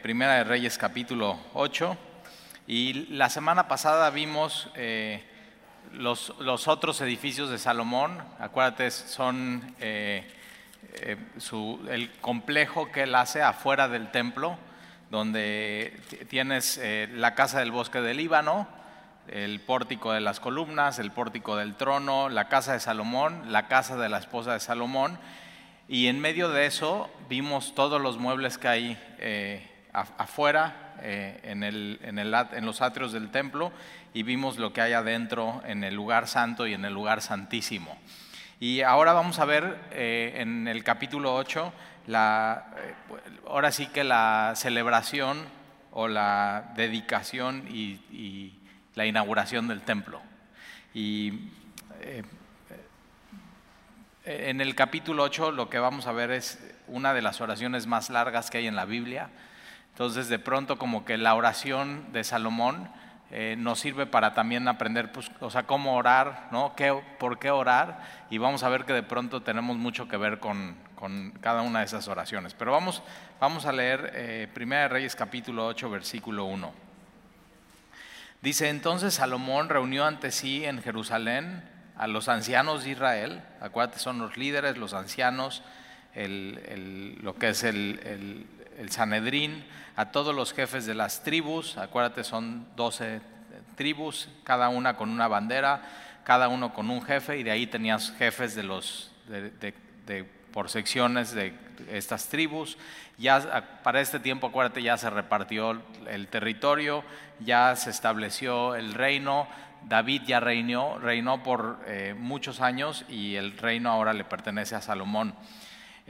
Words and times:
Primera 0.00 0.34
de 0.34 0.44
Reyes 0.44 0.78
capítulo 0.78 1.40
8 1.54 1.96
y 2.68 2.92
la 3.16 3.28
semana 3.28 3.66
pasada 3.66 4.08
vimos 4.10 4.70
eh, 4.76 5.24
los, 5.92 6.32
los, 6.38 6.68
otros 6.68 7.00
edificios 7.00 7.50
de 7.50 7.58
Salomón, 7.58 8.16
acuérdate, 8.38 8.92
son 8.92 9.74
eh, 9.80 10.24
eh, 11.00 11.16
el 11.90 12.12
complejo 12.20 12.92
que 12.92 13.02
él 13.02 13.14
hace 13.16 13.42
afuera 13.42 13.88
del 13.88 14.12
templo, 14.12 14.56
donde 15.10 16.00
tienes 16.28 16.80
la 17.14 17.34
casa 17.34 17.58
del 17.58 17.72
bosque 17.72 18.00
del 18.00 18.18
Líbano, 18.18 18.68
el 19.26 19.58
pórtico 19.58 20.12
de 20.12 20.20
las 20.20 20.38
columnas, 20.38 21.00
el 21.00 21.10
pórtico 21.10 21.56
del 21.56 21.74
trono, 21.74 22.28
la 22.28 22.46
casa 22.46 22.72
de 22.72 22.78
Salomón, 22.78 23.50
la 23.50 23.66
casa 23.66 23.96
de 23.96 24.08
la 24.08 24.18
esposa 24.18 24.52
de 24.52 24.60
Salomón, 24.60 25.18
y 25.88 26.06
en 26.06 26.20
medio 26.20 26.50
de 26.50 26.66
eso 26.66 27.10
vimos 27.28 27.74
todos 27.74 28.00
los 28.00 28.16
muebles 28.16 28.58
que 28.58 28.68
hay 28.68 29.74
afuera, 30.00 30.94
eh, 31.02 31.40
en, 31.44 31.62
el, 31.62 31.98
en, 32.02 32.18
el, 32.18 32.34
en, 32.34 32.66
los 32.66 32.82
atrios 32.82 33.12
del 33.12 33.30
templo, 33.30 33.72
y 34.12 34.22
vimos 34.22 34.58
lo 34.58 34.72
que 34.72 34.80
hay 34.80 34.92
adentro 34.92 35.62
en 35.64 35.84
el 35.84 35.94
lugar 35.94 36.26
santo 36.26 36.66
y 36.66 36.74
en 36.74 36.84
el 36.84 36.92
lugar 36.92 37.22
santísimo. 37.22 37.96
Y 38.58 38.82
ahora 38.82 39.12
vamos 39.12 39.38
a 39.38 39.44
ver 39.44 39.78
eh, 39.92 40.34
en 40.36 40.66
el 40.66 40.82
capítulo 40.82 41.34
8, 41.34 41.72
la, 42.08 42.66
eh, 42.76 42.94
ahora 43.46 43.70
sí 43.70 43.86
que 43.86 44.02
la 44.02 44.54
celebración 44.56 45.46
o 45.92 46.08
la 46.08 46.72
dedicación 46.74 47.64
y, 47.68 48.00
y 48.10 48.58
la 48.94 49.06
inauguración 49.06 49.68
del 49.68 49.82
templo. 49.82 50.20
Y 50.92 51.50
en 54.24 54.60
el 54.60 54.74
capítulo 54.74 55.22
8 55.22 55.52
lo 55.52 55.70
que 55.70 55.78
vamos 55.78 56.06
a 56.06 56.12
ver 56.12 56.32
es 56.32 56.58
una 56.88 57.14
de 57.14 57.22
las 57.22 57.40
oraciones 57.40 57.86
más 57.86 58.10
largas 58.10 58.50
que 58.50 58.58
hay 58.58 58.66
en 58.66 58.76
la 58.76 58.84
Biblia 58.84 59.30
entonces, 59.98 60.28
de 60.28 60.38
pronto, 60.38 60.78
como 60.78 61.04
que 61.04 61.18
la 61.18 61.34
oración 61.34 62.12
de 62.12 62.22
Salomón 62.22 62.88
eh, 63.32 63.56
nos 63.58 63.80
sirve 63.80 64.06
para 64.06 64.32
también 64.32 64.68
aprender, 64.68 65.10
pues, 65.10 65.28
o 65.40 65.50
sea, 65.50 65.64
cómo 65.64 65.96
orar, 65.96 66.46
¿no? 66.52 66.76
¿Qué, 66.76 66.96
¿Por 67.18 67.40
qué 67.40 67.50
orar? 67.50 68.00
Y 68.30 68.38
vamos 68.38 68.62
a 68.62 68.68
ver 68.68 68.84
que 68.84 68.92
de 68.92 69.02
pronto 69.02 69.42
tenemos 69.42 69.76
mucho 69.76 70.06
que 70.06 70.16
ver 70.16 70.38
con, 70.38 70.76
cada 71.40 71.62
una 71.62 71.80
de 71.80 71.86
esas 71.86 72.06
oraciones. 72.06 72.54
Pero 72.54 72.70
vamos, 72.70 73.02
vamos 73.40 73.66
a 73.66 73.72
leer 73.72 74.12
eh, 74.14 74.48
Primera 74.54 74.82
de 74.82 74.88
Reyes 74.88 75.16
capítulo 75.16 75.66
8, 75.66 75.90
versículo 75.90 76.44
1. 76.44 76.72
Dice, 78.40 78.68
entonces 78.68 79.14
Salomón 79.14 79.68
reunió 79.68 80.04
ante 80.04 80.30
sí 80.30 80.64
en 80.64 80.80
Jerusalén 80.80 81.68
a 81.96 82.06
los 82.06 82.28
ancianos 82.28 82.84
de 82.84 82.90
Israel, 82.90 83.42
acuérdate, 83.60 83.98
son 83.98 84.20
los 84.20 84.36
líderes, 84.36 84.76
los 84.76 84.94
ancianos, 84.94 85.64
lo 86.14 87.34
que 87.34 87.48
es 87.48 87.64
el, 87.64 88.00
el 88.04 88.57
Sanedrín, 88.90 89.64
a 89.96 90.12
todos 90.12 90.34
los 90.34 90.52
jefes 90.52 90.86
de 90.86 90.94
las 90.94 91.22
tribus, 91.24 91.76
acuérdate 91.76 92.22
son 92.22 92.68
12 92.76 93.20
tribus, 93.74 94.28
cada 94.44 94.68
una 94.68 94.96
con 94.96 95.10
una 95.10 95.28
bandera, 95.28 95.82
cada 96.24 96.48
uno 96.48 96.72
con 96.72 96.90
un 96.90 97.02
jefe, 97.02 97.38
y 97.38 97.42
de 97.42 97.50
ahí 97.50 97.66
tenías 97.66 98.12
jefes 98.18 98.54
de 98.54 98.62
los, 98.62 99.10
de, 99.26 100.24
por 100.52 100.68
secciones 100.68 101.32
de 101.32 101.52
estas 101.90 102.28
tribus. 102.28 102.78
Ya 103.18 103.80
para 103.82 104.00
este 104.00 104.20
tiempo, 104.20 104.46
acuérdate, 104.46 104.82
ya 104.82 104.96
se 104.96 105.10
repartió 105.10 105.82
el 106.08 106.28
territorio, 106.28 107.02
ya 107.40 107.74
se 107.76 107.90
estableció 107.90 108.74
el 108.76 108.94
reino, 108.94 109.48
David 109.84 110.22
ya 110.26 110.40
reinó, 110.40 110.98
reinó 110.98 111.42
por 111.42 111.78
eh, 111.86 112.14
muchos 112.16 112.60
años 112.60 113.04
y 113.08 113.36
el 113.36 113.56
reino 113.56 113.90
ahora 113.90 114.12
le 114.12 114.24
pertenece 114.24 114.74
a 114.74 114.80
Salomón 114.80 115.34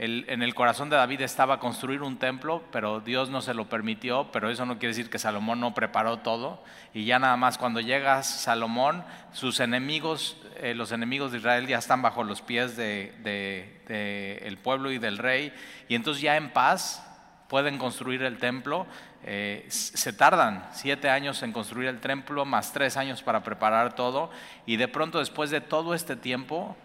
en 0.01 0.41
el 0.41 0.55
corazón 0.55 0.89
de 0.89 0.95
David 0.95 1.19
estaba 1.19 1.59
construir 1.59 2.03
un 2.03 2.17
templo, 2.17 2.63
pero 2.71 3.01
Dios 3.01 3.29
no 3.29 3.41
se 3.41 3.53
lo 3.53 3.67
permitió, 3.67 4.31
pero 4.31 4.49
eso 4.49 4.65
no 4.65 4.79
quiere 4.79 4.95
decir 4.95 5.09
que 5.09 5.19
Salomón 5.19 5.59
no 5.59 5.73
preparó 5.73 6.19
todo. 6.19 6.63
Y 6.93 7.03
ya 7.03 7.19
nada 7.19 7.35
más 7.35 7.57
cuando 7.57 7.81
llega 7.81 8.23
Salomón, 8.23 9.03
sus 9.33 9.59
enemigos, 9.59 10.37
eh, 10.55 10.73
los 10.73 10.93
enemigos 10.93 11.33
de 11.33 11.39
Israel 11.39 11.67
ya 11.67 11.79
están 11.79 12.01
bajo 12.01 12.23
los 12.23 12.41
pies 12.41 12.77
del 12.77 13.21
de, 13.23 14.41
el 14.45 14.57
pueblo 14.57 14.89
y 14.89 14.99
del 14.99 15.17
rey, 15.17 15.53
y 15.89 15.95
entonces 15.95 16.23
ya 16.23 16.37
en 16.37 16.51
paz 16.51 17.05
pueden 17.49 17.77
construir 17.77 18.23
el 18.23 18.37
templo. 18.37 18.87
Eh, 19.25 19.65
se 19.67 20.13
tardan 20.13 20.65
siete 20.71 21.09
años 21.09 21.43
en 21.43 21.51
construir 21.51 21.89
el 21.89 21.99
templo, 21.99 22.45
más 22.45 22.71
tres 22.71 22.95
años 22.95 23.21
para 23.21 23.43
preparar 23.43 23.95
todo, 23.95 24.31
y 24.65 24.77
de 24.77 24.87
pronto 24.87 25.19
después 25.19 25.49
de 25.49 25.59
todo 25.59 25.93
este 25.93 26.15
tiempo, 26.15 26.77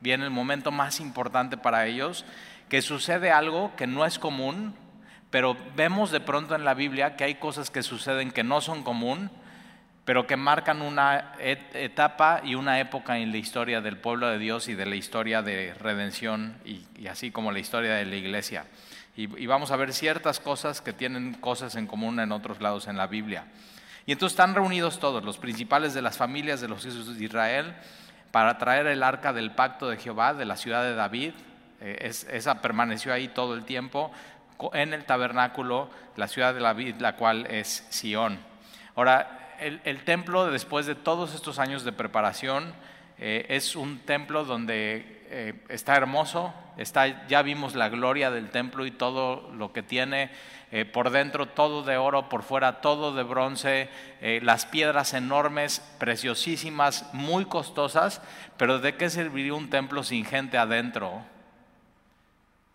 viene 0.00 0.24
el 0.24 0.30
momento 0.30 0.70
más 0.70 1.00
importante 1.00 1.56
para 1.56 1.86
ellos, 1.86 2.26
que 2.68 2.82
sucede 2.82 3.30
algo 3.30 3.74
que 3.76 3.86
no 3.86 4.04
es 4.04 4.18
común, 4.18 4.74
pero 5.30 5.56
vemos 5.76 6.10
de 6.10 6.20
pronto 6.20 6.54
en 6.54 6.64
la 6.64 6.74
Biblia 6.74 7.16
que 7.16 7.24
hay 7.24 7.34
cosas 7.36 7.70
que 7.70 7.82
suceden 7.82 8.30
que 8.30 8.44
no 8.44 8.60
son 8.60 8.82
común, 8.82 9.30
pero 10.04 10.26
que 10.26 10.36
marcan 10.36 10.80
una 10.80 11.34
etapa 11.38 12.40
y 12.42 12.54
una 12.54 12.80
época 12.80 13.18
en 13.18 13.30
la 13.30 13.36
historia 13.36 13.80
del 13.82 13.98
pueblo 13.98 14.28
de 14.28 14.38
Dios 14.38 14.68
y 14.68 14.74
de 14.74 14.86
la 14.86 14.96
historia 14.96 15.42
de 15.42 15.74
redención 15.74 16.56
y, 16.64 17.06
así 17.08 17.30
como 17.30 17.52
la 17.52 17.58
historia 17.58 17.94
de 17.94 18.06
la 18.06 18.16
iglesia. 18.16 18.64
Y, 19.16 19.24
y, 19.42 19.46
vamos 19.46 19.70
a 19.70 19.76
ver 19.76 19.92
ciertas 19.92 20.40
cosas 20.40 20.80
que 20.80 20.92
tienen 20.92 21.34
cosas 21.34 21.74
en 21.74 21.86
común 21.86 22.20
en 22.20 22.32
otros 22.32 22.62
lados 22.62 22.86
en 22.86 22.96
la 22.96 23.06
Biblia. 23.06 23.44
Y 24.06 24.12
entonces 24.12 24.32
están 24.32 24.54
reunidos 24.54 24.98
todos, 24.98 25.22
los 25.24 25.36
principales 25.36 25.92
de 25.92 26.00
las 26.00 26.16
familias 26.16 26.62
de 26.62 26.68
los 26.68 26.86
hijos 26.86 27.18
de 27.18 27.24
Israel, 27.24 27.74
para 28.30 28.56
traer 28.56 28.86
el 28.86 29.02
arca 29.02 29.34
del 29.34 29.50
pacto 29.50 29.90
de 29.90 29.98
Jehová 29.98 30.32
de 30.32 30.46
la 30.46 30.56
ciudad 30.56 30.84
de 30.84 30.94
David 30.94 31.32
eh, 31.80 32.10
esa 32.30 32.60
permaneció 32.60 33.12
ahí 33.12 33.28
todo 33.28 33.54
el 33.54 33.64
tiempo 33.64 34.10
en 34.72 34.92
el 34.92 35.04
tabernáculo, 35.04 35.88
la 36.16 36.26
ciudad 36.26 36.52
de 36.52 36.60
David, 36.60 36.96
la 36.98 37.14
cual 37.14 37.46
es 37.46 37.86
Sión. 37.90 38.40
Ahora, 38.96 39.54
el, 39.60 40.04
templo, 40.04 40.50
después 40.50 40.86
de 40.86 40.96
todos 40.96 41.34
estos 41.34 41.60
años 41.60 41.84
de 41.84 41.92
preparación, 41.92 42.74
eh, 43.18 43.46
es 43.48 43.76
un 43.76 44.00
templo 44.00 44.44
donde 44.44 45.22
eh, 45.30 45.54
está 45.68 45.96
hermoso, 45.96 46.52
está, 46.76 47.26
ya 47.28 47.42
vimos 47.42 47.76
la 47.76 47.88
gloria 47.88 48.32
del 48.32 48.50
templo 48.50 48.86
y 48.86 48.90
todo 48.90 49.52
lo 49.52 49.72
que 49.72 49.82
tiene. 49.82 50.30
por 50.92 51.08
dentro 51.08 51.46
todo 51.46 51.82
de 51.82 51.96
oro, 51.96 52.28
por 52.28 52.42
fuera 52.42 52.82
todo 52.82 53.14
de 53.14 53.22
bronce, 53.22 53.88
las 54.42 54.66
piedras 54.66 55.14
enormes, 55.14 55.80
preciosísimas, 55.98 57.08
muy 57.14 57.46
costosas, 57.46 58.20
pero 58.58 58.78
¿de 58.78 58.94
qué 58.94 59.08
serviría 59.08 59.54
un 59.54 59.70
templo 59.70 60.02
sin 60.02 60.26
gente 60.26 60.58
adentro? 60.58 61.24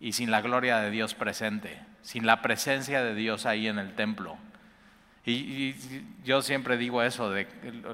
Y 0.00 0.12
sin 0.12 0.30
la 0.30 0.40
gloria 0.40 0.78
de 0.78 0.90
Dios 0.90 1.14
presente, 1.14 1.80
sin 2.02 2.26
la 2.26 2.42
presencia 2.42 3.02
de 3.02 3.14
Dios 3.14 3.46
ahí 3.46 3.68
en 3.68 3.78
el 3.78 3.94
templo. 3.94 4.36
Y, 5.26 5.74
yo 6.24 6.42
siempre 6.42 6.76
digo 6.76 7.02
eso, 7.02 7.30
de 7.30 7.46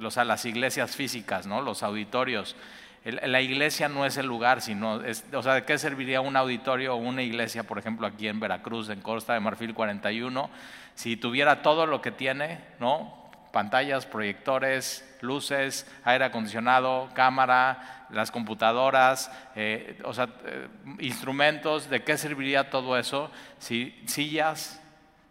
o 0.02 0.10
sea, 0.10 0.24
las 0.24 0.44
iglesias 0.44 0.96
físicas, 0.96 1.46
¿no? 1.46 1.60
los 1.62 1.82
auditorios. 1.82 2.56
la 3.04 3.40
iglesia 3.40 3.88
no 3.88 4.04
es 4.04 4.16
el 4.16 4.26
lugar, 4.26 4.60
sino, 4.60 5.00
o 5.32 5.42
sea, 5.42 5.54
¿de 5.54 5.64
qué 5.64 5.78
serviría 5.78 6.20
un 6.20 6.36
auditorio 6.36 6.94
o 6.94 6.96
una 6.96 7.22
iglesia, 7.22 7.62
por 7.62 7.78
ejemplo, 7.78 8.06
aquí 8.06 8.26
en 8.26 8.40
Veracruz, 8.40 8.88
en 8.88 9.00
Costa 9.00 9.34
de 9.34 9.40
Marfil 9.40 9.74
41, 9.74 10.50
si 10.94 11.16
tuviera 11.16 11.62
todo 11.62 11.86
lo 11.86 12.02
que 12.02 12.10
tiene, 12.10 12.60
¿no? 12.80 13.20
pantallas, 13.52 14.06
proyectores, 14.06 15.04
luces, 15.20 15.90
aire 16.04 16.24
acondicionado, 16.24 17.10
cámara, 17.14 17.99
las 18.12 18.30
computadoras, 18.30 19.30
eh, 19.54 20.00
o 20.04 20.12
sea, 20.12 20.28
eh, 20.44 20.68
instrumentos, 20.98 21.88
¿de 21.88 22.02
qué 22.02 22.16
serviría 22.16 22.70
todo 22.70 22.98
eso 22.98 23.30
si 23.58 23.94
sillas, 24.06 24.82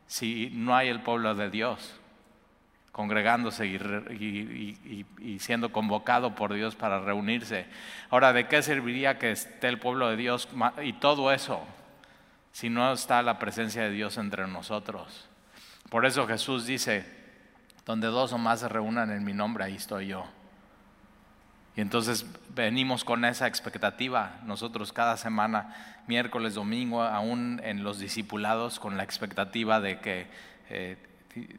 si 0.07 0.49
no 0.53 0.75
hay 0.75 0.89
el 0.89 1.01
pueblo 1.01 1.35
de 1.35 1.49
Dios 1.49 1.95
congregándose 2.91 3.65
y, 3.65 5.05
y, 5.19 5.39
siendo 5.39 5.71
convocado 5.71 6.35
por 6.35 6.53
Dios 6.53 6.75
para 6.75 6.99
reunirse? 6.99 7.65
Ahora, 8.09 8.33
¿de 8.33 8.47
qué 8.47 8.61
serviría 8.61 9.17
que 9.17 9.31
esté 9.31 9.67
el 9.67 9.79
pueblo 9.79 10.09
de 10.09 10.17
Dios 10.17 10.49
y 10.83 10.93
todo 10.93 11.31
eso 11.31 11.65
si 12.51 12.69
no 12.69 12.91
está 12.91 13.21
la 13.21 13.39
presencia 13.39 13.83
de 13.83 13.91
Dios 13.91 14.17
entre 14.17 14.47
nosotros? 14.47 15.29
Por 15.89 16.05
eso 16.05 16.27
Jesús 16.27 16.65
dice, 16.65 17.05
donde 17.85 18.07
dos 18.07 18.33
o 18.33 18.37
más 18.37 18.59
se 18.59 18.69
reúnan 18.69 19.11
en 19.11 19.23
mi 19.23 19.33
nombre, 19.33 19.63
ahí 19.63 19.75
estoy 19.75 20.07
yo. 20.07 20.25
Y 21.79 21.81
entonces 21.81 22.25
venimos 22.49 23.05
con 23.05 23.23
esa 23.23 23.47
expectativa, 23.47 24.41
nosotros 24.43 24.91
cada 24.91 25.15
semana, 25.15 26.01
miércoles, 26.07 26.53
domingo, 26.53 27.03
aún 27.03 27.61
en 27.63 27.85
los 27.85 27.99
discipulados, 27.99 28.81
con 28.81 28.97
la 28.97 29.03
expectativa 29.03 29.79
de 29.79 30.01
que, 30.01 30.27
eh, 30.69 30.97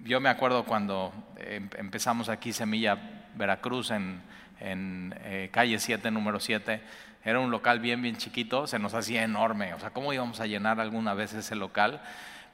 yo 0.05 0.21
me 0.21 0.29
acuerdo 0.29 0.67
cuando 0.67 1.15
em, 1.39 1.71
empezamos 1.79 2.29
aquí 2.29 2.53
Semilla 2.53 2.99
Veracruz 3.35 3.93
en, 3.93 4.21
eh, 4.61 5.49
calle 5.51 5.79
7, 5.79 6.11
número 6.11 6.39
7, 6.39 6.83
era 7.25 7.41
un 7.41 7.51
local 7.51 7.81
bien, 7.81 8.03
bien 8.03 8.19
chiquito, 8.19 8.67
se 8.67 8.79
nos 8.79 8.93
hacía 8.93 9.23
enorme, 9.23 9.73
o 9.73 9.81
sea, 9.81 9.89
¿cómo 9.89 10.13
íbamos 10.13 10.39
a 10.41 10.47
llenar 10.47 10.81
alguna 10.81 11.15
vez 11.15 11.33
ese 11.33 11.57
local? 11.57 12.03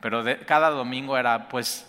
Pero 0.00 0.22
cada 0.46 0.70
domingo 0.70 1.18
era 1.18 1.48
pues 1.48 1.84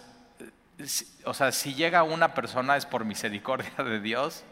o 1.24 1.34
sea, 1.36 1.52
si 1.52 1.76
llega 1.76 2.02
una 2.02 2.34
persona 2.34 2.78
es 2.78 2.88
por 2.88 3.06
misericordia 3.06 3.72
de 3.84 4.00
Dios, 4.00 4.44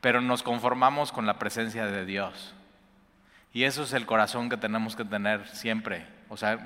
pero 0.00 0.20
nos 0.20 0.42
conformamos 0.42 1.12
con 1.12 1.26
la 1.26 1.38
presencia 1.38 1.86
de 1.86 2.04
Dios. 2.04 2.54
Y 3.52 3.64
eso 3.64 3.82
es 3.82 3.92
el 3.92 4.06
corazón 4.06 4.48
que 4.48 4.56
tenemos 4.56 4.96
que 4.96 5.04
tener 5.04 5.46
siempre. 5.48 6.06
O 6.28 6.36
sea, 6.36 6.58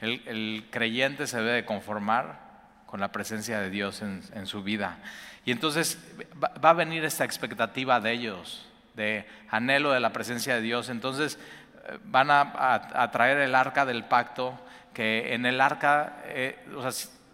El, 0.00 0.66
creyente 0.70 1.26
se 1.26 1.40
debe 1.40 1.64
conformar 1.64 2.50
con 2.86 3.00
la 3.00 3.12
presencia 3.12 3.60
de 3.60 3.70
Dios 3.70 4.02
en, 4.02 4.46
su 4.46 4.62
vida. 4.62 4.98
Y 5.44 5.52
entonces 5.52 5.98
va, 6.42 6.70
a 6.70 6.72
venir 6.72 7.04
esta 7.04 7.24
expectativa 7.24 8.00
de 8.00 8.12
ellos, 8.12 8.66
de 8.94 9.26
anhelo 9.50 9.92
de 9.92 10.00
la 10.00 10.12
presencia 10.12 10.56
de 10.56 10.60
Dios. 10.60 10.88
Entonces 10.88 11.38
eh, 11.86 11.98
van 12.04 12.30
a, 12.30 13.10
traer 13.12 13.38
el 13.38 13.54
arca 13.54 13.86
del 13.86 14.04
pacto, 14.04 14.58
que 14.92 15.34
en 15.34 15.46
el 15.46 15.60
arca 15.60 16.16
eh, 16.24 16.58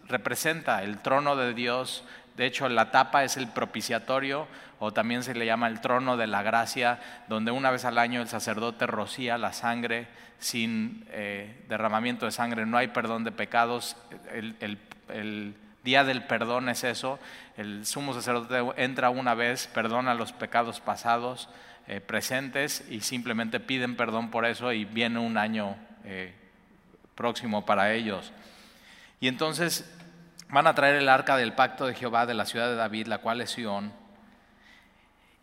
representa 0.08 0.82
el 0.82 0.98
trono 0.98 1.36
de 1.36 1.54
Dios. 1.54 2.04
De 2.36 2.44
hecho, 2.44 2.68
la 2.68 2.90
tapa 2.90 3.24
es 3.24 3.36
el 3.36 3.48
propiciatorio 3.48 4.46
o 4.78 4.92
también 4.92 5.22
se 5.22 5.34
le 5.34 5.46
llama 5.46 5.68
el 5.68 5.80
trono 5.80 6.16
de 6.16 6.26
la 6.26 6.42
gracia, 6.42 7.00
donde 7.28 7.50
una 7.50 7.70
vez 7.70 7.84
al 7.84 7.98
año 7.98 8.20
el 8.20 8.28
sacerdote 8.28 8.86
rocía 8.86 9.38
la 9.38 9.52
sangre 9.52 10.06
sin 10.38 11.06
eh, 11.10 11.64
derramamiento 11.68 12.26
de 12.26 12.32
sangre, 12.32 12.66
no 12.66 12.76
hay 12.76 12.88
perdón 12.88 13.24
de 13.24 13.32
pecados. 13.32 13.96
El, 14.32 15.54
día 15.82 16.02
del 16.02 16.24
perdón 16.24 16.68
es 16.68 16.82
eso, 16.82 17.20
el 17.56 17.86
sumo 17.86 18.12
sacerdote 18.12 18.60
entra 18.82 19.08
una 19.08 19.34
vez, 19.34 19.68
perdona 19.68 20.14
los 20.14 20.32
pecados 20.32 20.80
pasados, 20.80 21.48
eh, 21.86 22.00
presentes 22.00 22.84
y 22.90 23.02
simplemente 23.02 23.60
piden 23.60 23.96
perdón 23.96 24.32
por 24.32 24.46
eso 24.46 24.72
y 24.72 24.84
viene 24.84 25.20
un 25.20 25.38
año 25.38 25.76
eh, 26.04 26.34
próximo 27.14 27.64
para 27.64 27.92
ellos. 27.94 28.32
Y 29.20 29.28
entonces 29.28 29.95
van 30.48 30.66
a 30.66 30.74
traer 30.74 30.96
el 30.96 31.08
arca 31.08 31.36
del 31.36 31.52
pacto 31.52 31.86
de 31.86 31.94
Jehová 31.94 32.26
de 32.26 32.34
la 32.34 32.46
ciudad 32.46 32.68
de 32.68 32.76
David, 32.76 33.06
la 33.06 33.18
cual 33.18 33.40
es 33.40 33.50
Sión 33.50 33.92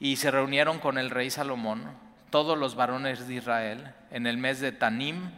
y 0.03 0.17
se 0.17 0.31
reunieron 0.31 0.79
con 0.79 0.97
el 0.97 1.09
rey 1.09 1.29
Salomón, 1.29 1.85
todos 2.29 2.57
los 2.57 2.75
varones 2.75 3.25
de 3.25 3.35
Israel, 3.35 3.93
en 4.11 4.27
el 4.27 4.37
mes 4.37 4.59
de 4.59 4.73
Tanim. 4.73 5.31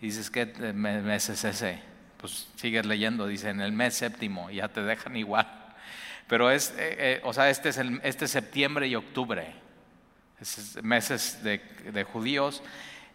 Dices, 0.00 0.30
¿qué 0.30 0.46
mes 0.46 1.28
es 1.28 1.42
ese? 1.42 1.80
Pues 2.18 2.46
sigues 2.54 2.86
leyendo, 2.86 3.26
dice, 3.26 3.48
en 3.48 3.60
el 3.60 3.72
mes 3.72 3.94
séptimo, 3.94 4.48
ya 4.48 4.68
te 4.68 4.84
dejan 4.84 5.16
igual. 5.16 5.48
Pero 6.28 6.52
es, 6.52 6.70
eh, 6.78 6.96
eh, 6.98 7.20
o 7.24 7.32
sea, 7.32 7.50
este 7.50 7.70
es, 7.70 7.78
el, 7.78 8.00
este 8.04 8.28
septiembre 8.28 8.86
y 8.86 8.94
octubre, 8.94 9.54
es 10.40 10.78
meses 10.84 11.42
de, 11.42 12.04
judíos. 12.04 12.62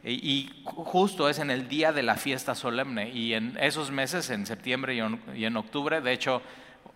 Y, 0.05 0.61
justo 0.63 1.29
es 1.29 1.39
en 1.39 1.49
el 1.49 1.67
día 1.67 1.91
de 1.91 2.03
la 2.03 2.15
fiesta 2.15 2.53
solemne. 2.55 3.09
Y 3.09 3.33
en 3.33 3.57
esos 3.59 3.91
meses, 3.91 4.29
en 4.29 4.45
septiembre 4.45 4.95
y 4.95 5.45
en 5.45 5.57
octubre, 5.57 5.99
de 6.01 6.13
hecho, 6.13 6.41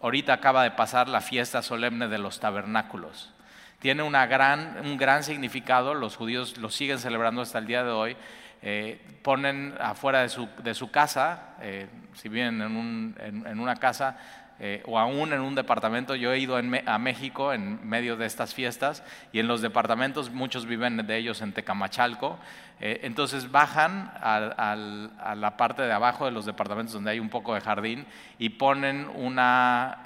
ahorita 0.01 0.33
acaba 0.33 0.63
de 0.63 0.71
pasar 0.71 1.09
la 1.09 1.21
fiesta 1.21 1.61
solemne 1.61 2.07
de 2.07 2.19
los 2.19 2.39
tabernáculos 2.39 3.31
tiene 3.79 4.03
una 4.03 4.27
gran, 4.27 4.77
un 4.85 4.97
gran 4.97 5.23
significado, 5.23 5.93
los 5.93 6.17
judíos 6.17 6.57
lo 6.57 6.69
siguen 6.69 6.99
celebrando 6.99 7.41
hasta 7.41 7.59
el 7.59 7.65
día 7.65 7.83
de 7.83 7.91
hoy. 7.91 8.17
Eh, 8.61 8.99
ponen 9.23 9.73
afuera 9.79 10.21
de 10.21 10.29
su, 10.29 10.49
de 10.61 10.73
su 10.73 10.91
casa, 10.91 11.55
eh, 11.61 11.87
si 12.13 12.27
viven 12.27 12.61
en, 12.61 12.75
un, 12.75 13.15
en, 13.19 13.59
una 13.59 13.77
casa 13.77 14.17
eh, 14.59 14.83
o 14.85 14.99
aún 14.99 15.33
en 15.33 15.41
un 15.41 15.55
departamento, 15.55 16.15
yo 16.15 16.33
he 16.33 16.39
ido 16.39 16.57
a 16.57 16.97
México 16.99 17.53
en 17.53 17.87
medio 17.87 18.17
de 18.17 18.25
estas 18.25 18.53
fiestas 18.53 19.03
y 19.31 19.39
en 19.39 19.47
los 19.47 19.61
departamentos 19.61 20.31
muchos 20.31 20.65
viven 20.65 21.05
de 21.05 21.17
ellos 21.17 21.41
en 21.41 21.53
Tecamachalco, 21.53 22.37
entonces 22.81 23.51
bajan 23.51 24.11
a, 24.21 25.35
la 25.35 25.57
parte 25.57 25.81
de 25.81 25.91
abajo 25.91 26.23
de 26.23 26.31
los 26.31 26.45
departamentos 26.45 26.93
donde 26.93 27.11
hay 27.11 27.19
un 27.19 27.29
poco 27.29 27.53
de 27.53 27.59
jardín 27.59 28.05
y 28.37 28.49
ponen 28.49 29.09
una, 29.15 29.99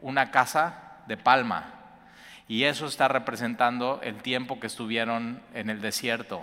una 0.00 0.30
casa 0.30 1.00
de 1.08 1.16
palma 1.16 1.82
y 2.52 2.64
eso 2.64 2.84
está 2.84 3.08
representando 3.08 4.00
el 4.02 4.16
tiempo 4.16 4.60
que 4.60 4.66
estuvieron 4.66 5.40
en 5.54 5.70
el 5.70 5.80
desierto, 5.80 6.42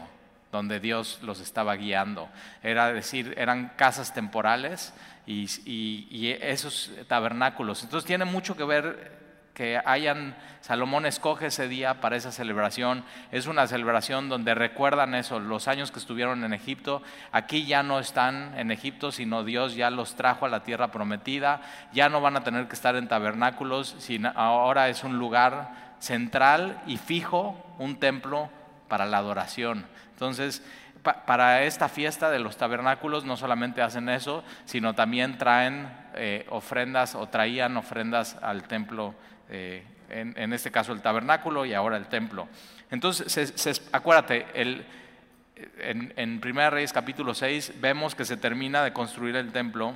donde 0.51 0.79
Dios 0.79 1.19
los 1.21 1.39
estaba 1.39 1.75
guiando. 1.75 2.29
Era 2.63 2.91
decir, 2.91 3.35
eran 3.37 3.73
casas 3.75 4.11
temporales 4.11 4.91
y, 5.25 6.37
esos 6.41 6.91
tabernáculos. 7.07 7.83
Entonces 7.83 8.07
tiene 8.07 8.25
mucho 8.25 8.55
que 8.55 8.63
ver 8.63 9.19
que 9.53 9.77
hayan, 9.83 10.37
Salomón 10.61 11.05
escoge 11.05 11.47
ese 11.47 11.67
día 11.67 11.99
para 11.99 12.15
esa 12.15 12.31
celebración. 12.31 13.03
Es 13.31 13.45
una 13.45 13.67
celebración 13.67 14.29
donde 14.29 14.55
recuerdan 14.55 15.15
eso, 15.15 15.39
los 15.39 15.67
años 15.67 15.91
que 15.91 15.99
estuvieron 15.99 16.45
en 16.45 16.53
Egipto. 16.53 17.03
Aquí 17.33 17.65
ya 17.65 17.83
no 17.83 17.99
están 17.99 18.57
en 18.57 18.71
Egipto, 18.71 19.11
sino 19.11 19.43
Dios 19.43 19.75
ya 19.75 19.89
los 19.89 20.15
trajo 20.15 20.45
a 20.45 20.49
la 20.49 20.63
tierra 20.63 20.91
prometida. 20.91 21.61
Ya 21.91 22.07
no 22.07 22.21
van 22.21 22.37
a 22.37 22.43
tener 22.45 22.69
que 22.69 22.75
estar 22.75 22.95
en 22.95 23.09
tabernáculos, 23.09 23.95
sino 23.99 24.31
ahora 24.33 24.87
es 24.87 25.03
un 25.03 25.17
lugar 25.19 25.89
central 25.99 26.81
y 26.87 26.95
fijo 26.95 27.75
un 27.79 27.99
templo 27.99 28.49
para 28.87 29.05
la 29.05 29.17
adoración. 29.17 29.85
Entonces, 30.13 30.63
para 31.01 31.63
esta 31.63 31.89
fiesta 31.89 32.29
de 32.29 32.39
los 32.39 32.57
tabernáculos 32.57 33.25
no 33.25 33.37
solamente 33.37 33.81
hacen 33.81 34.09
eso, 34.09 34.43
sino 34.65 34.93
también 34.93 35.37
traen 35.37 35.89
eh, 36.15 36.45
ofrendas 36.49 37.15
o 37.15 37.27
traían 37.27 37.77
ofrendas 37.77 38.37
al 38.41 38.63
templo, 38.63 39.15
eh, 39.49 39.83
en, 40.09 40.53
este 40.53 40.71
caso 40.71 40.91
el 40.91 41.01
tabernáculo 41.01 41.65
y 41.65 41.73
ahora 41.73 41.97
el 41.97 42.07
templo. 42.07 42.47
Entonces, 42.91 43.89
acuérdate, 43.91 44.45
en, 44.53 46.13
en 46.15 46.39
Primera 46.39 46.69
Reyes 46.69 46.93
capítulo 46.93 47.33
6 47.33 47.73
vemos 47.79 48.15
que 48.15 48.25
se 48.25 48.37
termina 48.37 48.83
de 48.83 48.93
construir 48.93 49.35
el 49.35 49.51
templo 49.51 49.93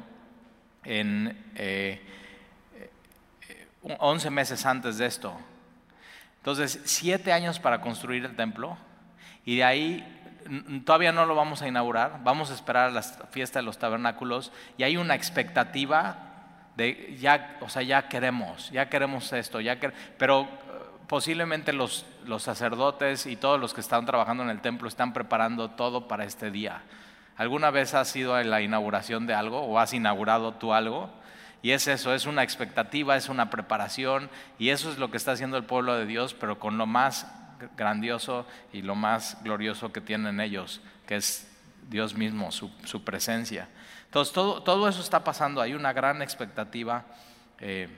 en 0.83 1.37
11 3.81 4.27
eh, 4.27 4.31
meses 4.31 4.65
antes 4.65 4.97
de 4.97 5.05
esto. 5.05 5.35
Entonces, 6.37 6.81
siete 6.83 7.31
años 7.31 7.59
para 7.59 7.79
construir 7.81 8.25
el 8.25 8.35
templo 8.35 8.77
y 9.45 9.57
de 9.57 9.63
ahí 9.63 10.22
todavía 10.85 11.11
no 11.11 11.25
lo 11.25 11.35
vamos 11.35 11.61
a 11.61 11.67
inaugurar, 11.67 12.21
vamos 12.23 12.51
a 12.51 12.53
esperar 12.53 12.89
a 12.89 12.91
la 12.91 13.01
fiesta 13.01 13.59
de 13.59 13.63
los 13.63 13.77
tabernáculos 13.77 14.51
y 14.77 14.83
hay 14.83 14.97
una 14.97 15.15
expectativa 15.15 16.17
de 16.75 17.17
ya, 17.19 17.57
o 17.61 17.69
sea, 17.69 17.81
ya 17.83 18.07
queremos, 18.07 18.71
ya 18.71 18.89
queremos 18.89 19.31
esto, 19.33 19.61
ya 19.61 19.77
pero 20.17 20.41
eh, 20.41 20.47
posiblemente 21.07 21.73
los, 21.73 22.05
los 22.25 22.43
sacerdotes 22.43 23.25
y 23.25 23.35
todos 23.35 23.59
los 23.59 23.73
que 23.73 23.81
están 23.81 24.05
trabajando 24.05 24.43
en 24.43 24.49
el 24.49 24.61
templo 24.61 24.87
están 24.87 25.13
preparando 25.13 25.71
todo 25.71 26.07
para 26.07 26.25
este 26.25 26.51
día. 26.51 26.81
¿Alguna 27.35 27.71
vez 27.71 27.93
has 27.93 28.15
ido 28.15 28.35
a 28.35 28.43
la 28.43 28.61
inauguración 28.61 29.25
de 29.25 29.33
algo 29.33 29.61
o 29.61 29.79
has 29.79 29.93
inaugurado 29.93 30.53
tú 30.53 30.73
algo? 30.73 31.09
Y 31.63 31.71
es 31.71 31.87
eso, 31.87 32.13
es 32.13 32.25
una 32.25 32.43
expectativa, 32.43 33.15
es 33.15 33.29
una 33.29 33.49
preparación 33.49 34.29
y 34.59 34.69
eso 34.69 34.91
es 34.91 34.97
lo 34.97 35.09
que 35.09 35.17
está 35.17 35.31
haciendo 35.31 35.57
el 35.57 35.63
pueblo 35.63 35.95
de 35.95 36.05
Dios, 36.05 36.33
pero 36.33 36.59
con 36.59 36.77
lo 36.77 36.85
más 36.85 37.25
grandioso 37.75 38.45
y 38.71 38.81
lo 38.81 38.95
más 38.95 39.37
glorioso 39.43 39.91
que 39.91 40.01
tienen 40.01 40.39
ellos, 40.39 40.81
que 41.07 41.15
es 41.15 41.49
Dios 41.89 42.15
mismo, 42.15 42.51
su, 42.51 43.03
presencia. 43.03 43.67
Entonces, 44.05 44.33
todo, 44.33 44.87
eso 44.87 45.01
está 45.01 45.23
pasando, 45.23 45.61
hay 45.61 45.73
una 45.73 45.93
gran 45.93 46.21
expectativa 46.21 47.05
eh, 47.59 47.89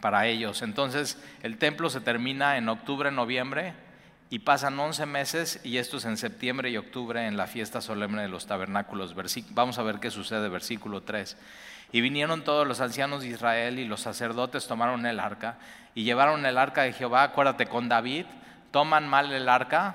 para 0.00 0.26
ellos. 0.26 0.62
Entonces, 0.62 1.18
el 1.42 1.58
templo 1.58 1.90
se 1.90 2.00
termina 2.00 2.56
en 2.56 2.68
octubre, 2.68 3.10
noviembre, 3.10 3.74
y 4.30 4.40
pasan 4.40 4.78
11 4.78 5.06
meses, 5.06 5.60
y 5.64 5.76
esto 5.76 5.98
es 5.98 6.06
en 6.06 6.16
septiembre 6.16 6.70
y 6.70 6.76
octubre, 6.76 7.26
en 7.26 7.36
la 7.36 7.46
fiesta 7.46 7.80
solemne 7.80 8.22
de 8.22 8.28
los 8.28 8.46
tabernáculos. 8.46 9.14
Vamos 9.50 9.78
a 9.78 9.82
ver 9.82 10.00
qué 10.00 10.10
sucede, 10.10 10.48
versículo 10.48 11.02
3. 11.02 11.36
Y 11.92 12.00
vinieron 12.00 12.42
todos 12.42 12.66
los 12.66 12.80
ancianos 12.80 13.22
de 13.22 13.28
Israel 13.28 13.78
y 13.78 13.84
los 13.84 14.00
sacerdotes 14.00 14.66
tomaron 14.66 15.06
el 15.06 15.20
arca 15.20 15.58
y 15.94 16.02
llevaron 16.02 16.44
el 16.44 16.58
arca 16.58 16.82
de 16.82 16.92
Jehová, 16.92 17.22
acuérdate, 17.22 17.66
con 17.66 17.88
David, 17.88 18.26
toman 18.74 19.08
mal 19.08 19.32
el 19.32 19.48
arca, 19.48 19.94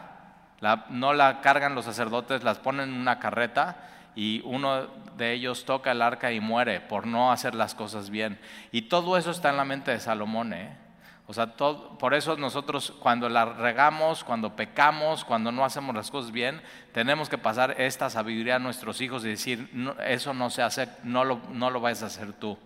no 0.89 1.11
la 1.11 1.41
cargan 1.41 1.75
los 1.75 1.83
sacerdotes, 1.83 2.45
las 2.45 2.59
ponen 2.59 2.87
en 2.87 2.95
una 2.95 3.19
carreta 3.19 3.75
y 4.15 4.41
uno 4.45 4.87
de 5.17 5.33
ellos 5.33 5.65
toca 5.65 5.91
el 5.91 6.01
arca 6.01 6.31
y 6.31 6.39
muere 6.39 6.79
por 6.79 7.05
no 7.05 7.33
hacer 7.33 7.55
las 7.55 7.75
cosas 7.75 8.09
bien. 8.09 8.39
Y 8.71 8.83
todo 8.83 9.17
eso 9.17 9.31
está 9.31 9.49
en 9.49 9.57
la 9.57 9.65
mente 9.65 9.91
de 9.91 9.99
Salomón. 9.99 10.53
¿eh? 10.53 10.77
O 11.27 11.33
sea, 11.33 11.47
por 11.57 12.13
eso 12.13 12.37
nosotros 12.37 12.93
cuando 13.01 13.27
la 13.27 13.43
regamos, 13.43 14.23
cuando 14.23 14.55
pecamos, 14.55 15.25
cuando 15.25 15.51
no 15.51 15.65
hacemos 15.65 15.93
las 15.93 16.09
cosas 16.09 16.31
bien, 16.31 16.61
tenemos 16.93 17.27
que 17.27 17.37
pasar 17.37 17.75
esta 17.81 18.09
sabiduría 18.09 18.55
a 18.55 18.59
nuestros 18.59 19.01
hijos 19.01 19.25
y 19.25 19.27
decir, 19.27 19.69
eso 20.07 20.33
no 20.33 20.49
se 20.49 20.61
hace, 20.61 20.87
no 21.03 21.25
lo, 21.25 21.41
no 21.51 21.69
lo 21.69 21.81
vayas 21.81 22.03
a 22.03 22.05
hacer 22.05 22.31
tú 22.31 22.57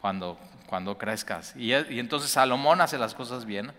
cuando, 0.00 0.40
cuando 0.66 0.98
crezcas. 0.98 1.54
Y 1.54 1.72
entonces 1.72 2.32
Salomón 2.32 2.80
hace 2.80 2.98
las 2.98 3.14
cosas 3.14 3.44
bien. 3.44 3.72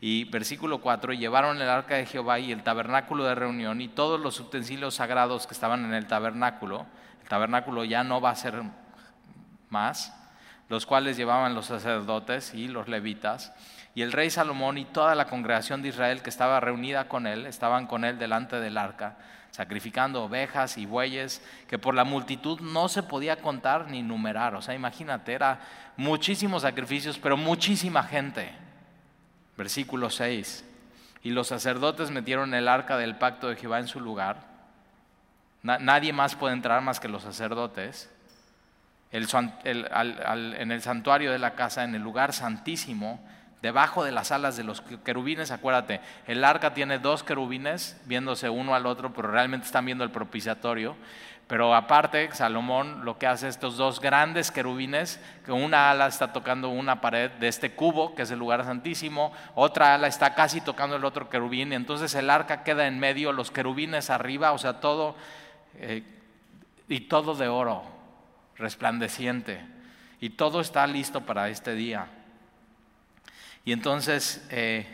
Y 0.00 0.24
versículo 0.24 0.80
4, 0.80 1.14
llevaron 1.14 1.60
el 1.60 1.68
arca 1.68 1.94
de 1.96 2.06
Jehová 2.06 2.38
y 2.38 2.52
el 2.52 2.62
tabernáculo 2.62 3.24
de 3.24 3.34
reunión 3.34 3.80
y 3.80 3.88
todos 3.88 4.20
los 4.20 4.38
utensilios 4.40 4.94
sagrados 4.94 5.46
que 5.46 5.54
estaban 5.54 5.84
en 5.84 5.94
el 5.94 6.06
tabernáculo. 6.06 6.86
El 7.22 7.28
tabernáculo 7.28 7.84
ya 7.84 8.04
no 8.04 8.20
va 8.20 8.30
a 8.30 8.36
ser 8.36 8.62
más 9.70 10.12
los 10.68 10.86
cuales 10.86 11.16
llevaban 11.16 11.54
los 11.54 11.66
sacerdotes 11.66 12.54
y 12.54 12.68
los 12.68 12.88
levitas. 12.88 13.52
Y 13.94 14.02
el 14.02 14.12
rey 14.12 14.30
Salomón 14.30 14.78
y 14.78 14.84
toda 14.84 15.14
la 15.14 15.26
congregación 15.26 15.80
de 15.82 15.88
Israel 15.88 16.22
que 16.22 16.30
estaba 16.30 16.60
reunida 16.60 17.08
con 17.08 17.26
él, 17.26 17.46
estaban 17.46 17.86
con 17.86 18.04
él 18.04 18.18
delante 18.18 18.56
del 18.56 18.76
arca, 18.76 19.16
sacrificando 19.50 20.24
ovejas 20.24 20.76
y 20.76 20.86
bueyes, 20.86 21.42
que 21.68 21.78
por 21.78 21.94
la 21.94 22.04
multitud 22.04 22.60
no 22.60 22.88
se 22.88 23.02
podía 23.02 23.36
contar 23.36 23.88
ni 23.88 24.02
numerar. 24.02 24.54
O 24.54 24.62
sea, 24.62 24.74
imagínate, 24.74 25.32
era 25.32 25.60
muchísimos 25.96 26.62
sacrificios, 26.62 27.18
pero 27.18 27.36
muchísima 27.36 28.02
gente. 28.02 28.65
Versículo 29.56 30.10
6. 30.10 30.64
Y 31.22 31.30
los 31.30 31.48
sacerdotes 31.48 32.10
metieron 32.10 32.54
el 32.54 32.68
arca 32.68 32.96
del 32.96 33.16
pacto 33.16 33.48
de 33.48 33.56
Jehová 33.56 33.80
en 33.80 33.88
su 33.88 34.00
lugar 34.00 34.56
nadie 35.66 36.12
más 36.12 36.34
puede 36.36 36.54
entrar 36.54 36.80
más 36.82 37.00
que 37.00 37.08
los 37.08 37.22
sacerdotes. 37.22 38.10
en 39.12 40.70
el 40.70 40.82
santuario 40.82 41.32
de 41.32 41.38
la 41.38 41.54
casa, 41.54 41.84
en 41.84 41.94
el 41.94 42.02
lugar 42.02 42.32
santísimo, 42.32 43.20
debajo 43.62 44.04
de 44.04 44.12
las 44.12 44.30
alas 44.30 44.56
de 44.56 44.64
los 44.64 44.82
querubines, 45.04 45.50
acuérdate, 45.50 46.00
el 46.26 46.44
arca 46.44 46.74
tiene 46.74 46.98
dos 46.98 47.24
querubines 47.24 48.00
viéndose 48.04 48.48
uno 48.48 48.74
al 48.74 48.86
otro, 48.86 49.12
pero 49.12 49.30
realmente 49.30 49.66
están 49.66 49.86
viendo 49.86 50.04
el 50.04 50.10
propiciatorio. 50.10 50.96
Pero 51.46 51.74
aparte, 51.74 52.28
Salomón 52.32 53.04
lo 53.04 53.18
que 53.18 53.26
hace 53.28 53.46
estos 53.46 53.76
dos 53.76 54.00
grandes 54.00 54.50
querubines, 54.50 55.20
que 55.44 55.52
una 55.52 55.92
ala 55.92 56.08
está 56.08 56.32
tocando 56.32 56.70
una 56.70 57.00
pared 57.00 57.30
de 57.30 57.46
este 57.46 57.72
cubo, 57.72 58.16
que 58.16 58.22
es 58.22 58.30
el 58.32 58.38
lugar 58.40 58.64
santísimo, 58.64 59.32
otra 59.54 59.94
ala 59.94 60.08
está 60.08 60.34
casi 60.34 60.60
tocando 60.60 60.96
el 60.96 61.04
otro 61.04 61.30
querubín, 61.30 61.72
y 61.72 61.76
entonces 61.76 62.12
el 62.16 62.30
arca 62.30 62.64
queda 62.64 62.88
en 62.88 62.98
medio, 62.98 63.32
los 63.32 63.52
querubines 63.52 64.10
arriba, 64.10 64.52
o 64.52 64.58
sea, 64.58 64.80
todo, 64.80 65.14
eh, 65.76 66.02
y 66.88 67.00
todo 67.02 67.36
de 67.36 67.46
oro, 67.46 67.84
resplandeciente, 68.56 69.64
y 70.20 70.30
todo 70.30 70.60
está 70.60 70.84
listo 70.88 71.20
para 71.20 71.48
este 71.48 71.76
día. 71.76 72.08
Y 73.64 73.70
entonces, 73.70 74.44
eh, 74.50 74.84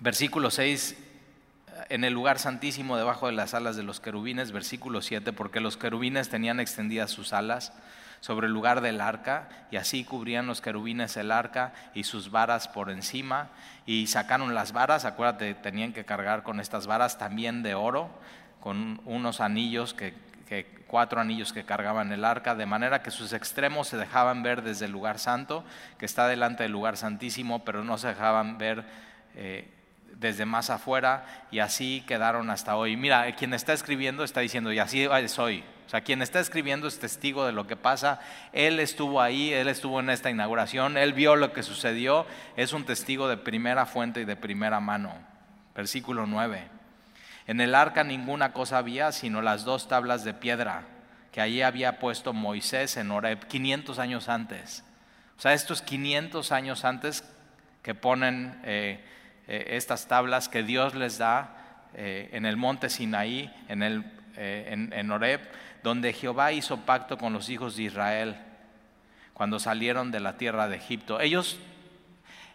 versículo 0.00 0.50
6 0.50 1.05
en 1.88 2.04
el 2.04 2.12
lugar 2.12 2.38
santísimo 2.38 2.96
debajo 2.96 3.26
de 3.26 3.32
las 3.32 3.54
alas 3.54 3.76
de 3.76 3.82
los 3.82 4.00
querubines, 4.00 4.52
versículo 4.52 5.02
7, 5.02 5.32
porque 5.32 5.60
los 5.60 5.76
querubines 5.76 6.28
tenían 6.28 6.60
extendidas 6.60 7.10
sus 7.10 7.32
alas 7.32 7.72
sobre 8.20 8.46
el 8.46 8.52
lugar 8.52 8.80
del 8.80 9.00
arca 9.00 9.48
y 9.70 9.76
así 9.76 10.04
cubrían 10.04 10.46
los 10.46 10.60
querubines 10.60 11.16
el 11.16 11.30
arca 11.30 11.72
y 11.94 12.04
sus 12.04 12.30
varas 12.30 12.66
por 12.66 12.90
encima 12.90 13.50
y 13.84 14.06
sacaron 14.06 14.54
las 14.54 14.72
varas, 14.72 15.04
acuérdate, 15.04 15.54
tenían 15.54 15.92
que 15.92 16.04
cargar 16.04 16.42
con 16.42 16.60
estas 16.60 16.86
varas 16.86 17.18
también 17.18 17.62
de 17.62 17.74
oro, 17.74 18.10
con 18.60 19.00
unos 19.04 19.40
anillos 19.40 19.94
que, 19.94 20.14
cuatro 20.88 21.20
anillos 21.20 21.52
que 21.52 21.64
cargaban 21.64 22.10
el 22.12 22.24
arca, 22.24 22.54
de 22.54 22.66
manera 22.66 23.02
que 23.02 23.10
sus 23.10 23.32
extremos 23.32 23.88
se 23.88 23.96
dejaban 23.96 24.42
ver 24.42 24.62
desde 24.62 24.86
el 24.86 24.92
lugar 24.92 25.18
santo, 25.18 25.64
que 25.98 26.06
está 26.06 26.26
delante 26.26 26.62
del 26.62 26.72
lugar 26.72 26.96
santísimo, 26.96 27.64
pero 27.64 27.84
no 27.84 27.98
se 27.98 28.08
dejaban 28.08 28.58
ver 28.58 28.84
eh, 29.34 29.68
desde 30.18 30.46
más 30.46 30.70
afuera 30.70 31.24
y 31.50 31.58
así 31.58 32.02
quedaron 32.06 32.50
hasta 32.50 32.76
hoy. 32.76 32.96
Mira, 32.96 33.30
quien 33.36 33.54
está 33.54 33.72
escribiendo 33.72 34.24
está 34.24 34.40
diciendo, 34.40 34.72
y 34.72 34.78
así 34.78 35.02
es 35.04 35.38
hoy. 35.38 35.62
O 35.86 35.88
sea, 35.88 36.00
quien 36.00 36.20
está 36.20 36.40
escribiendo 36.40 36.88
es 36.88 36.98
testigo 36.98 37.46
de 37.46 37.52
lo 37.52 37.66
que 37.66 37.76
pasa. 37.76 38.20
Él 38.52 38.80
estuvo 38.80 39.20
ahí, 39.20 39.52
él 39.52 39.68
estuvo 39.68 40.00
en 40.00 40.10
esta 40.10 40.30
inauguración, 40.30 40.96
él 40.96 41.12
vio 41.12 41.36
lo 41.36 41.52
que 41.52 41.62
sucedió, 41.62 42.26
es 42.56 42.72
un 42.72 42.84
testigo 42.84 43.28
de 43.28 43.36
primera 43.36 43.86
fuente 43.86 44.22
y 44.22 44.24
de 44.24 44.36
primera 44.36 44.80
mano. 44.80 45.12
Versículo 45.74 46.26
9. 46.26 46.64
En 47.46 47.60
el 47.60 47.74
arca 47.74 48.02
ninguna 48.02 48.52
cosa 48.52 48.78
había 48.78 49.12
sino 49.12 49.42
las 49.42 49.64
dos 49.64 49.86
tablas 49.86 50.24
de 50.24 50.34
piedra 50.34 50.82
que 51.30 51.40
allí 51.40 51.62
había 51.62 51.98
puesto 51.98 52.32
Moisés 52.32 52.96
en 52.96 53.10
Horeb 53.10 53.46
500 53.46 53.98
años 53.98 54.28
antes. 54.28 54.82
O 55.36 55.40
sea, 55.40 55.52
estos 55.52 55.82
500 55.82 56.50
años 56.50 56.84
antes 56.86 57.22
que 57.82 57.94
ponen... 57.94 58.58
Eh, 58.64 59.04
eh, 59.48 59.76
estas 59.76 60.08
tablas 60.08 60.48
que 60.48 60.62
Dios 60.62 60.94
les 60.94 61.18
da 61.18 61.84
eh, 61.94 62.28
en 62.32 62.46
el 62.46 62.56
monte 62.56 62.90
Sinaí, 62.90 63.52
en, 63.68 63.82
el, 63.82 64.04
eh, 64.36 64.90
en, 64.92 65.10
Horeb, 65.10 65.40
donde 65.82 66.12
Jehová 66.12 66.52
hizo 66.52 66.78
pacto 66.78 67.16
con 67.16 67.32
los 67.32 67.48
hijos 67.48 67.76
de 67.76 67.84
Israel 67.84 68.36
cuando 69.34 69.60
salieron 69.60 70.10
de 70.10 70.20
la 70.20 70.36
tierra 70.36 70.68
de 70.68 70.76
Egipto. 70.76 71.20
Ellos, 71.20 71.58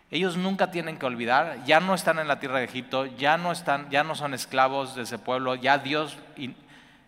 ellos 0.09 0.35
nunca 0.35 0.71
tienen 0.71 0.97
que 0.97 1.05
olvidar, 1.05 1.63
ya 1.65 1.79
no 1.79 1.93
están 1.93 2.19
en 2.19 2.27
la 2.27 2.39
tierra 2.39 2.59
de 2.59 2.65
Egipto, 2.65 3.05
ya 3.05 3.37
no, 3.37 3.51
están, 3.53 3.89
ya 3.89 4.03
no 4.03 4.15
son 4.15 4.33
esclavos 4.33 4.95
de 4.95 5.03
ese 5.03 5.17
pueblo, 5.17 5.55
ya 5.55 5.77
Dios, 5.77 6.17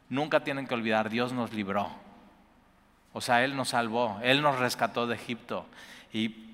nunca 0.07 0.45
tienen 0.45 0.65
que 0.65 0.75
olvidar, 0.75 1.09
Dios 1.09 1.33
nos 1.33 1.51
libró. 1.51 1.89
O 3.11 3.19
sea, 3.19 3.43
Él 3.43 3.55
nos 3.57 3.69
salvó, 3.69 4.19
Él 4.23 4.41
nos 4.41 4.57
rescató 4.59 5.07
de 5.07 5.15
Egipto. 5.15 5.67
y 6.13 6.53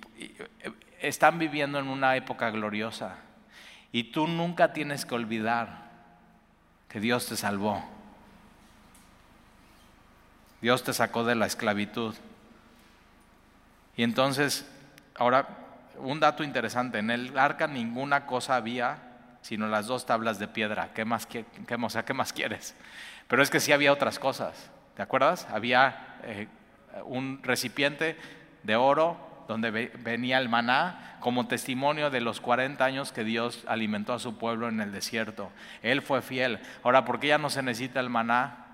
están 1.01 1.39
viviendo 1.39 1.79
en 1.79 1.88
una 1.88 2.15
época 2.15 2.50
gloriosa. 2.50 3.15
Y 3.91 4.06
tú 4.12 4.27
nunca 4.27 4.74
tienes 4.74 5.06
que 5.06 5.15
olvidar 5.15 5.89
que 6.88 7.00
Dios 7.00 7.27
te 7.27 7.36
salvó. 7.36 7.84
Dios 10.62 10.84
te 10.84 10.94
sacó 10.94 11.24
de 11.24 11.36
la 11.36 11.46
esclavitud. 11.46 12.15
Y 13.96 14.03
entonces, 14.03 14.70
ahora, 15.15 15.48
un 15.98 16.20
dato 16.20 16.44
interesante, 16.44 17.00
en 17.00 17.12
el 17.12 17.38
arca 17.38 17.68
ninguna 17.68 18.25
cosa 18.25 18.56
había 18.56 19.10
sino 19.41 19.68
las 19.68 19.88
dos 19.88 20.06
tablas 20.06 20.39
de 20.39 20.48
piedra. 20.48 20.91
¿Qué 20.94 21.06
más, 21.06 21.25
qué, 21.25 21.46
¿qué 21.65 22.13
más 22.13 22.34
quieres? 22.34 22.75
Pero 23.27 23.41
es 23.41 23.50
que 23.50 23.60
sí 23.60 23.72
había 23.72 23.94
otras 23.94 24.20
cosas. 24.20 24.70
¿Te 24.96 25.01
acuerdas? 25.01 25.48
Había 25.51 26.20
eh, 26.24 26.48
un 27.06 27.41
recipiente 27.44 28.18
de 28.63 28.75
oro 28.75 29.18
donde 29.50 29.72
venía 29.72 30.38
el 30.38 30.48
maná 30.48 31.18
como 31.20 31.48
testimonio 31.48 32.12
de 32.12 32.22
los 32.22 32.39
40 32.39 32.86
años 32.86 33.12
que 33.12 33.24
Dios 33.24 33.63
alimentó 33.68 34.13
a 34.13 34.20
su 34.20 34.38
pueblo 34.38 34.70
en 34.70 34.79
el 34.79 34.91
desierto. 34.91 35.51
Él 35.82 36.03
fue 36.03 36.22
fiel. 36.22 36.60
Ahora, 36.84 37.03
¿por 37.03 37.20
qué 37.20 37.29
ya 37.29 37.39
no 37.39 37.50
se 37.50 37.63
necesita 37.63 38.00
el 38.00 38.12
maná? 38.12 38.68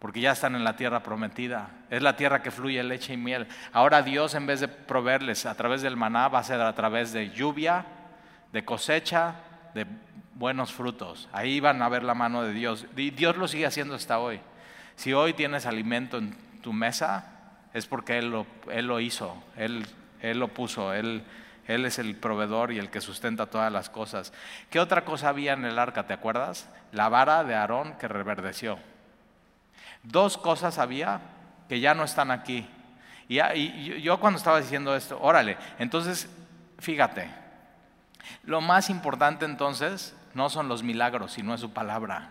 Porque 0.00 0.20
ya 0.20 0.32
están 0.32 0.56
en 0.56 0.64
la 0.64 0.74
tierra 0.74 1.04
prometida. 1.04 1.70
Es 1.88 2.02
la 2.02 2.16
tierra 2.16 2.42
que 2.42 2.50
fluye 2.50 2.82
leche 2.82 3.14
y 3.14 3.16
miel. 3.16 3.46
Ahora 3.72 4.02
Dios, 4.02 4.34
en 4.34 4.46
vez 4.46 4.58
de 4.58 4.66
proveerles 4.66 5.46
a 5.46 5.54
través 5.54 5.82
del 5.82 5.96
maná, 5.96 6.26
va 6.26 6.40
a 6.40 6.42
ser 6.44 6.60
a 6.60 6.74
través 6.74 7.12
de 7.12 7.30
lluvia, 7.30 7.86
de 8.52 8.64
cosecha, 8.64 9.36
de 9.72 9.86
buenos 10.34 10.72
frutos. 10.72 11.28
Ahí 11.30 11.60
van 11.60 11.80
a 11.80 11.88
ver 11.88 12.02
la 12.02 12.14
mano 12.14 12.42
de 12.42 12.52
Dios. 12.52 12.86
Y 12.96 13.10
Dios 13.10 13.36
lo 13.36 13.46
sigue 13.46 13.66
haciendo 13.66 13.94
hasta 13.94 14.18
hoy. 14.18 14.40
Si 14.96 15.12
hoy 15.12 15.32
tienes 15.32 15.64
alimento 15.64 16.18
en 16.18 16.36
tu 16.60 16.72
mesa, 16.72 17.35
es 17.76 17.86
porque 17.86 18.16
Él 18.16 18.30
lo, 18.30 18.46
él 18.72 18.86
lo 18.86 19.00
hizo, 19.00 19.36
él, 19.54 19.86
él, 20.22 20.38
lo 20.38 20.48
puso, 20.48 20.94
él, 20.94 21.22
él 21.66 21.84
es 21.84 21.98
el 21.98 22.16
proveedor 22.16 22.72
y 22.72 22.78
el 22.78 22.88
que 22.88 23.02
sustenta 23.02 23.46
todas 23.46 23.70
las 23.70 23.90
cosas. 23.90 24.32
¿Qué 24.70 24.80
otra 24.80 25.04
cosa 25.04 25.28
había 25.28 25.52
en 25.52 25.66
el 25.66 25.78
arca, 25.78 26.06
te 26.06 26.14
acuerdas? 26.14 26.70
La 26.92 27.10
vara 27.10 27.44
de 27.44 27.54
Aarón 27.54 27.92
que 27.98 28.08
reverdeció. 28.08 28.78
Dos 30.02 30.38
cosas 30.38 30.78
había 30.78 31.20
que 31.68 31.78
ya 31.78 31.94
no 31.94 32.04
están 32.04 32.30
aquí. 32.30 32.66
Y, 33.28 33.40
y 33.40 34.00
yo 34.00 34.20
cuando 34.20 34.38
estaba 34.38 34.58
diciendo 34.58 34.96
esto, 34.96 35.20
órale, 35.20 35.58
entonces, 35.78 36.30
fíjate, 36.78 37.28
lo 38.44 38.62
más 38.62 38.88
importante 38.88 39.44
entonces 39.44 40.16
no 40.32 40.48
son 40.48 40.68
los 40.68 40.82
milagros, 40.82 41.32
sino 41.32 41.52
es 41.52 41.60
su 41.60 41.74
palabra. 41.74 42.30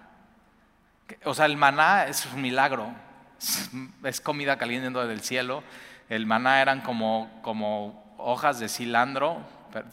O 1.24 1.36
sea, 1.36 1.46
el 1.46 1.56
maná 1.56 2.06
es 2.06 2.26
un 2.26 2.42
milagro, 2.42 2.92
es 4.04 4.22
comida 4.22 4.58
caliente 4.58 4.90
del 5.06 5.22
cielo. 5.22 5.64
El 6.10 6.26
maná 6.26 6.62
eran 6.62 6.82
como, 6.82 7.30
como 7.42 8.16
hojas 8.18 8.60
de 8.60 8.70
cilantro, 8.70 9.42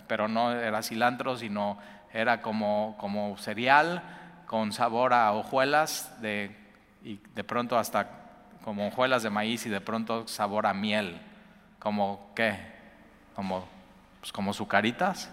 pero 0.06 0.28
no 0.28 0.52
era 0.52 0.82
cilantro, 0.82 1.36
sino 1.36 1.78
era 2.12 2.42
como, 2.42 2.96
como 2.98 3.36
cereal 3.38 4.02
con 4.46 4.72
sabor 4.72 5.14
a 5.14 5.32
hojuelas 5.32 6.20
de, 6.20 6.54
y 7.02 7.18
de 7.34 7.44
pronto 7.44 7.78
hasta 7.78 8.22
como 8.62 8.88
hojuelas 8.88 9.22
de 9.22 9.30
maíz 9.30 9.64
y 9.66 9.70
de 9.70 9.80
pronto 9.80 10.28
sabor 10.28 10.66
a 10.66 10.74
miel. 10.74 11.20
¿Como 11.78 12.30
qué? 12.36 12.58
Como, 13.34 13.66
pues 14.20 14.30
como 14.30 14.52
sucaritas. 14.52 15.30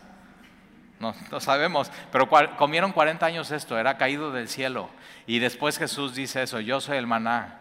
No, 0.99 1.13
no 1.31 1.39
sabemos, 1.39 1.91
pero 2.11 2.27
comieron 2.57 2.91
40 2.91 3.25
años 3.25 3.51
esto, 3.51 3.77
era 3.77 3.97
caído 3.97 4.31
del 4.31 4.49
cielo. 4.49 4.89
Y 5.27 5.39
después 5.39 5.77
Jesús 5.77 6.15
dice 6.15 6.43
eso, 6.43 6.59
yo 6.59 6.81
soy 6.81 6.97
el 6.97 7.07
maná 7.07 7.58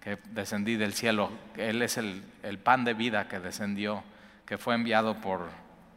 que 0.00 0.18
descendí 0.30 0.76
del 0.76 0.94
cielo. 0.94 1.30
Él 1.56 1.82
es 1.82 1.98
el, 1.98 2.22
pan 2.62 2.84
de 2.84 2.94
vida 2.94 3.28
que 3.28 3.38
descendió, 3.38 4.02
que 4.46 4.58
fue 4.58 4.74
enviado 4.74 5.20
por, 5.20 5.48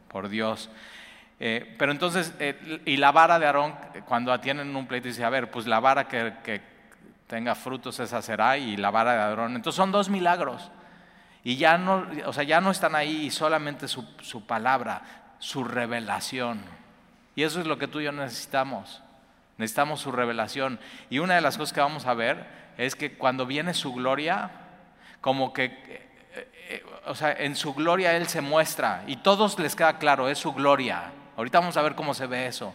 por 0.08 0.28
Dios. 0.28 0.70
Eh, 1.40 1.74
pero 1.78 1.90
entonces, 1.90 2.34
eh, 2.38 2.82
y 2.84 2.98
la 2.98 3.12
vara 3.12 3.38
de 3.38 3.46
Aarón, 3.46 3.74
cuando 4.06 4.38
tienen 4.40 4.76
un 4.76 4.86
pleito, 4.86 5.08
dice, 5.08 5.24
a 5.24 5.30
ver, 5.30 5.50
pues 5.50 5.66
la 5.66 5.80
vara 5.80 6.06
que, 6.06 6.60
tenga 7.26 7.54
frutos 7.54 7.98
esa 8.00 8.20
será, 8.20 8.58
y 8.58 8.76
la 8.76 8.90
vara 8.90 9.14
de 9.14 9.20
Aarón. 9.20 9.56
Entonces 9.56 9.76
son 9.76 9.90
dos 9.90 10.10
milagros. 10.10 10.70
Y 11.42 11.56
ya 11.56 11.78
no, 11.78 12.06
o 12.26 12.32
sea, 12.32 12.44
ya 12.44 12.60
no 12.60 12.70
están 12.70 12.94
ahí 12.94 13.30
solamente 13.30 13.88
su, 13.88 14.06
su 14.22 14.46
palabra, 14.46 15.02
su 15.38 15.64
revelación. 15.64 16.60
Y 17.34 17.42
eso 17.42 17.60
es 17.60 17.66
lo 17.66 17.78
que 17.78 17.88
tú 17.88 18.00
y 18.00 18.04
yo 18.04 18.12
necesitamos. 18.12 19.02
Necesitamos 19.56 20.00
su 20.00 20.12
revelación. 20.12 20.78
Y 21.10 21.18
una 21.18 21.34
de 21.34 21.40
las 21.40 21.56
cosas 21.56 21.72
que 21.72 21.80
vamos 21.80 22.06
a 22.06 22.14
ver 22.14 22.63
es 22.78 22.96
que 22.96 23.16
cuando 23.16 23.46
viene 23.46 23.74
su 23.74 23.92
gloria, 23.92 24.50
como 25.20 25.52
que, 25.52 25.64
eh, 25.64 26.48
eh, 26.68 26.84
o 27.06 27.14
sea, 27.14 27.32
en 27.32 27.56
su 27.56 27.74
gloria 27.74 28.16
Él 28.16 28.26
se 28.28 28.40
muestra 28.40 29.04
y 29.06 29.16
todos 29.16 29.58
les 29.58 29.76
queda 29.76 29.98
claro, 29.98 30.28
es 30.28 30.38
su 30.38 30.52
gloria. 30.52 31.12
Ahorita 31.36 31.60
vamos 31.60 31.76
a 31.76 31.82
ver 31.82 31.94
cómo 31.94 32.14
se 32.14 32.26
ve 32.26 32.46
eso. 32.46 32.74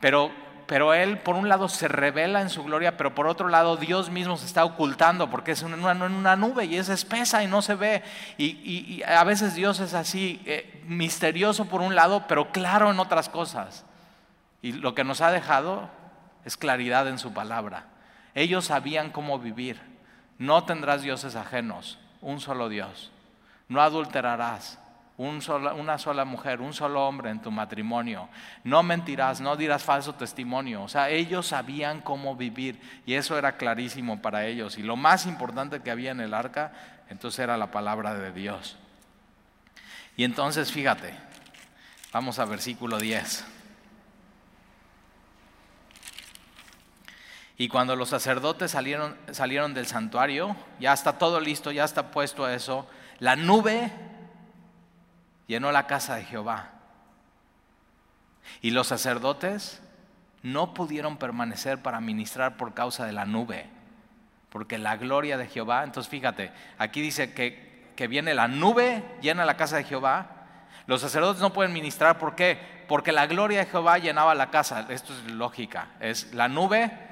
Pero, 0.00 0.30
pero 0.66 0.94
Él, 0.94 1.18
por 1.18 1.36
un 1.36 1.48
lado, 1.48 1.68
se 1.68 1.88
revela 1.88 2.40
en 2.40 2.48
su 2.48 2.64
gloria, 2.64 2.96
pero 2.96 3.14
por 3.14 3.26
otro 3.26 3.48
lado, 3.48 3.76
Dios 3.76 4.10
mismo 4.10 4.36
se 4.36 4.46
está 4.46 4.64
ocultando 4.64 5.30
porque 5.30 5.52
es 5.52 5.62
en 5.62 5.74
una, 5.74 5.92
una, 5.92 6.36
nube 6.36 6.64
y 6.64 6.76
es 6.76 6.88
espesa 6.88 7.42
y 7.42 7.46
no 7.46 7.62
se 7.62 7.74
ve. 7.74 8.02
Y, 8.38 9.02
a 9.02 9.22
veces 9.24 9.54
Dios 9.54 9.80
es 9.80 9.94
así, 9.94 10.40
eh, 10.46 10.82
misterioso 10.86 11.66
por 11.66 11.80
un 11.80 11.94
lado, 11.94 12.24
pero 12.26 12.52
claro 12.52 12.90
en 12.90 12.98
otras 12.98 13.28
cosas. 13.28 13.84
Y 14.62 14.72
lo 14.72 14.94
que 14.94 15.04
nos 15.04 15.20
ha 15.20 15.30
dejado 15.30 15.90
es 16.44 16.56
claridad 16.56 17.08
en 17.08 17.18
su 17.18 17.32
palabra. 17.32 17.89
Ellos 18.34 18.66
sabían 18.66 19.10
cómo 19.10 19.38
vivir. 19.38 19.80
No 20.38 20.64
tendrás 20.64 21.02
dioses 21.02 21.36
ajenos, 21.36 21.98
un 22.20 22.40
solo 22.40 22.68
Dios. 22.68 23.10
No 23.68 23.82
adulterarás, 23.82 24.78
una 25.16 25.98
sola 25.98 26.24
mujer, 26.24 26.62
un 26.62 26.72
solo 26.72 27.06
hombre 27.06 27.30
en 27.30 27.42
tu 27.42 27.50
matrimonio. 27.50 28.28
No 28.64 28.82
mentirás, 28.82 29.40
no 29.40 29.54
dirás 29.54 29.84
falso 29.84 30.14
testimonio. 30.14 30.82
O 30.82 30.88
sea, 30.88 31.10
ellos 31.10 31.48
sabían 31.48 32.00
cómo 32.00 32.36
vivir 32.36 32.80
y 33.04 33.14
eso 33.14 33.36
era 33.36 33.58
clarísimo 33.58 34.22
para 34.22 34.46
ellos. 34.46 34.78
Y 34.78 34.82
lo 34.82 34.96
más 34.96 35.26
importante 35.26 35.80
que 35.80 35.90
había 35.90 36.12
en 36.12 36.20
el 36.20 36.32
arca, 36.32 36.72
entonces 37.10 37.40
era 37.40 37.58
la 37.58 37.70
palabra 37.70 38.14
de 38.14 38.32
Dios. 38.32 38.78
Y 40.16 40.24
entonces, 40.24 40.72
fíjate, 40.72 41.14
vamos 42.12 42.38
a 42.38 42.46
versículo 42.46 42.98
10. 42.98 43.44
Y 47.60 47.68
cuando 47.68 47.94
los 47.94 48.08
sacerdotes 48.08 48.70
salieron, 48.70 49.18
salieron 49.32 49.74
del 49.74 49.86
santuario, 49.86 50.56
ya 50.78 50.94
está 50.94 51.18
todo 51.18 51.40
listo, 51.40 51.70
ya 51.70 51.84
está 51.84 52.10
puesto 52.10 52.48
eso, 52.48 52.88
la 53.18 53.36
nube 53.36 53.92
llenó 55.46 55.70
la 55.70 55.86
casa 55.86 56.14
de 56.14 56.24
Jehová. 56.24 56.70
Y 58.62 58.70
los 58.70 58.86
sacerdotes 58.86 59.82
no 60.42 60.72
pudieron 60.72 61.18
permanecer 61.18 61.82
para 61.82 62.00
ministrar 62.00 62.56
por 62.56 62.72
causa 62.72 63.04
de 63.04 63.12
la 63.12 63.26
nube, 63.26 63.66
porque 64.48 64.78
la 64.78 64.96
gloria 64.96 65.36
de 65.36 65.46
Jehová, 65.46 65.84
entonces 65.84 66.08
fíjate, 66.08 66.52
aquí 66.78 67.02
dice 67.02 67.34
que, 67.34 67.92
que 67.94 68.08
viene 68.08 68.32
la 68.32 68.48
nube, 68.48 69.04
llena 69.20 69.44
la 69.44 69.58
casa 69.58 69.76
de 69.76 69.84
Jehová. 69.84 70.46
Los 70.86 71.02
sacerdotes 71.02 71.42
no 71.42 71.52
pueden 71.52 71.74
ministrar, 71.74 72.18
¿por 72.18 72.36
qué? 72.36 72.58
Porque 72.88 73.12
la 73.12 73.26
gloria 73.26 73.58
de 73.58 73.66
Jehová 73.66 73.98
llenaba 73.98 74.34
la 74.34 74.48
casa. 74.48 74.86
Esto 74.88 75.12
es 75.12 75.30
lógica. 75.30 75.88
Es 76.00 76.32
la 76.32 76.48
nube, 76.48 77.09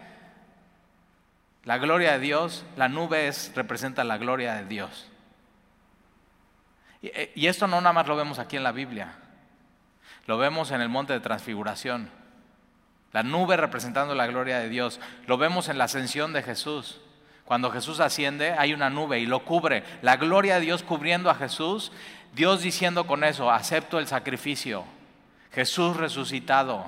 la 1.64 1.78
gloria 1.78 2.12
de 2.12 2.18
Dios, 2.20 2.64
la 2.76 2.88
nube 2.88 3.28
es, 3.28 3.52
representa 3.54 4.04
la 4.04 4.18
gloria 4.18 4.54
de 4.54 4.64
Dios. 4.64 5.08
Eh, 7.02 7.32
y 7.34 7.46
esto 7.46 7.66
no 7.66 7.80
nada 7.80 7.92
más 7.92 8.06
lo 8.06 8.16
vemos 8.16 8.38
aquí 8.38 8.56
en 8.56 8.64
la 8.64 8.72
Biblia, 8.72 9.14
lo 10.26 10.38
vemos 10.38 10.70
en 10.70 10.80
el 10.80 10.88
monte 10.88 11.12
de 11.12 11.20
transfiguración. 11.20 12.10
La 13.12 13.22
nube 13.22 13.56
representando 13.56 14.14
la 14.14 14.26
gloria 14.26 14.58
de 14.58 14.68
Dios. 14.68 15.00
Lo 15.26 15.38
vemos 15.38 15.68
en 15.68 15.78
la 15.78 15.84
ascensión 15.84 16.32
de 16.32 16.42
Jesús. 16.42 17.00
Cuando 17.44 17.70
Jesús 17.70 18.00
asciende 18.00 18.52
hay 18.52 18.74
una 18.74 18.90
nube 18.90 19.18
y 19.18 19.26
lo 19.26 19.44
cubre. 19.44 19.82
La 20.02 20.16
gloria 20.16 20.56
de 20.56 20.60
Dios 20.60 20.82
cubriendo 20.82 21.30
a 21.30 21.34
Jesús. 21.34 21.90
Dios 22.34 22.60
diciendo 22.60 23.06
con 23.06 23.24
eso, 23.24 23.50
acepto 23.50 23.98
el 23.98 24.06
sacrificio. 24.06 24.84
Jesús 25.52 25.96
resucitado. 25.96 26.86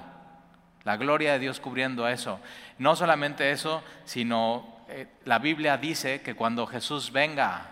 La 0.85 0.99
gloria 0.99 1.33
de 1.33 1.39
Dios 1.39 1.61
cubriendo 1.61 2.07
eso. 2.07 2.41
No 2.81 2.97
solamente 2.97 3.51
eso, 3.51 3.85
sino 4.07 4.85
eh, 4.89 5.07
la 5.27 5.39
Biblia 5.39 5.77
dice 5.77 6.23
que 6.23 6.35
cuando 6.35 6.67
Jesús 6.67 7.13
venga 7.13 7.67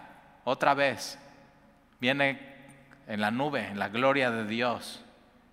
otra 0.45 0.75
vez, 0.75 1.19
viene 1.99 2.39
en 3.07 3.23
la 3.23 3.31
nube, 3.31 3.69
en 3.69 3.79
la 3.79 3.89
gloria 3.89 4.31
de 4.31 4.45
Dios. 4.45 5.03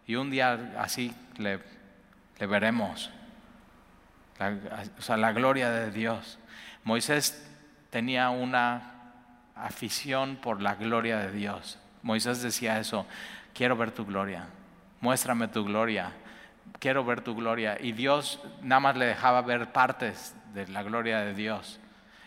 Y 0.07 0.15
un 0.15 0.29
día 0.29 0.74
así 0.77 1.15
le, 1.38 1.62
veremos. 2.38 3.09
o 4.97 5.01
sea, 5.01 5.15
la 5.15 5.31
gloria 5.31 5.69
de 5.69 5.89
Dios. 5.89 6.38
Moisés 6.83 7.50
tenía 7.91 8.31
una 8.31 9.13
afición 9.55 10.35
por 10.35 10.62
la 10.62 10.75
gloria 10.75 11.19
de 11.19 11.31
Dios. 11.31 11.79
Moisés 12.01 12.41
decía 12.41 12.77
eso, 12.77 13.05
quiero 13.53 13.77
ver 13.77 13.91
tu 13.91 14.05
gloria, 14.05 14.47
muéstrame 15.00 15.47
tu 15.47 15.63
gloria, 15.63 16.12
quiero 16.79 17.03
ver 17.05 17.22
tu 17.22 17.36
gloria. 17.36 17.77
Y 17.79 17.91
Dios 17.91 18.39
nada 18.62 18.79
más 18.79 18.98
le 18.98 19.05
dejaba 19.05 19.41
ver 19.41 19.72
partes 19.72 20.36
de 20.53 20.67
la 20.67 20.84
gloria 20.84 21.20
de 21.20 21.34
Dios. 21.34 21.79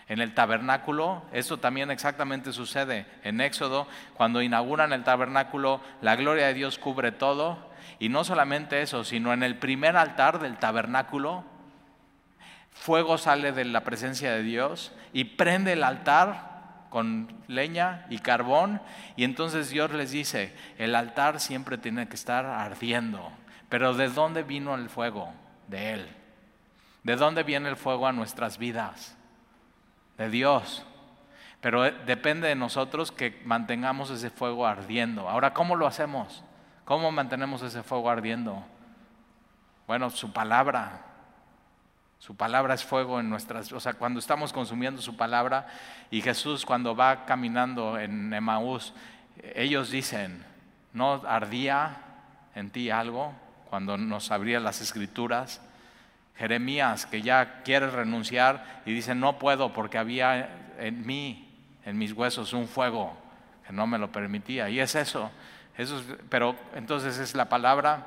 En 0.08 0.20
el 0.20 0.32
tabernáculo, 0.32 1.22
eso 1.32 1.58
también 1.58 1.90
exactamente 1.90 2.52
sucede. 2.52 3.06
En 3.24 3.40
Éxodo, 3.40 3.86
cuando 4.14 4.40
inauguran 4.40 4.92
el 4.92 5.04
tabernáculo, 5.04 5.82
la 6.00 6.16
gloria 6.16 6.46
de 6.46 6.54
Dios 6.54 6.78
cubre 6.78 7.12
todo. 7.12 7.68
Y 7.98 8.08
no 8.08 8.24
solamente 8.24 8.80
eso, 8.80 9.04
sino 9.04 9.32
en 9.32 9.42
el 9.42 9.56
primer 9.56 9.96
altar 9.96 10.38
del 10.38 10.56
tabernáculo, 10.56 11.44
fuego 12.72 13.18
sale 13.18 13.52
de 13.52 13.64
la 13.64 13.84
presencia 13.84 14.32
de 14.32 14.42
Dios 14.42 14.92
y 15.12 15.24
prende 15.24 15.74
el 15.74 15.82
altar 15.82 16.86
con 16.90 17.32
leña 17.46 18.06
y 18.08 18.18
carbón. 18.18 18.80
Y 19.16 19.24
entonces 19.24 19.68
Dios 19.68 19.92
les 19.92 20.10
dice, 20.10 20.54
el 20.78 20.94
altar 20.94 21.40
siempre 21.40 21.76
tiene 21.76 22.08
que 22.08 22.14
estar 22.14 22.46
ardiendo. 22.46 23.30
Pero 23.68 23.94
¿de 23.94 24.08
dónde 24.08 24.42
vino 24.42 24.74
el 24.74 24.88
fuego? 24.88 25.32
De 25.66 25.92
Él. 25.94 26.08
¿De 27.02 27.16
dónde 27.16 27.42
viene 27.42 27.68
el 27.68 27.76
fuego 27.76 28.06
a 28.06 28.12
nuestras 28.12 28.58
vidas? 28.58 29.18
de 30.18 30.28
Dios. 30.28 30.84
Pero 31.60 31.86
eh, 31.86 31.94
depende 32.04 32.48
de 32.48 32.54
nosotros 32.54 33.10
que 33.10 33.40
mantengamos 33.44 34.10
ese 34.10 34.28
fuego 34.28 34.66
ardiendo. 34.66 35.28
Ahora, 35.28 35.54
¿cómo 35.54 35.76
lo 35.76 35.86
hacemos? 35.86 36.44
¿Cómo 36.84 37.10
mantenemos 37.10 37.62
ese 37.62 37.82
fuego 37.82 38.10
ardiendo? 38.10 38.64
Bueno, 39.86 40.10
su 40.10 40.32
palabra. 40.32 41.04
Su 42.18 42.36
palabra 42.36 42.74
es 42.74 42.84
fuego 42.84 43.20
en 43.20 43.30
nuestras, 43.30 43.70
o 43.72 43.78
sea, 43.78 43.94
cuando 43.94 44.18
estamos 44.18 44.52
consumiendo 44.52 45.00
su 45.00 45.16
palabra 45.16 45.68
y 46.10 46.20
Jesús 46.20 46.66
cuando 46.66 46.96
va 46.96 47.24
caminando 47.24 47.96
en 47.96 48.34
Emaús, 48.34 48.92
ellos 49.54 49.90
dicen, 49.90 50.44
¿no 50.92 51.22
ardía 51.24 51.96
en 52.56 52.70
ti 52.70 52.90
algo 52.90 53.34
cuando 53.68 53.96
nos 53.96 54.30
abría 54.30 54.60
las 54.60 54.80
escrituras? 54.80 55.60
Jeremías 56.36 57.06
que 57.06 57.20
ya 57.20 57.62
quiere 57.64 57.90
renunciar 57.90 58.82
y 58.86 58.92
dice, 58.92 59.14
no 59.14 59.38
puedo 59.38 59.72
porque 59.72 59.98
había 59.98 60.74
en 60.78 61.04
mí, 61.04 61.48
en 61.84 61.98
mis 61.98 62.12
huesos, 62.12 62.52
un 62.52 62.68
fuego 62.68 63.16
que 63.66 63.72
no 63.72 63.86
me 63.86 63.98
lo 63.98 64.12
permitía. 64.12 64.70
Y 64.70 64.78
es 64.78 64.94
eso, 64.94 65.30
eso 65.76 66.02
pero 66.28 66.56
entonces 66.74 67.18
es 67.18 67.34
la 67.34 67.48
palabra, 67.48 68.06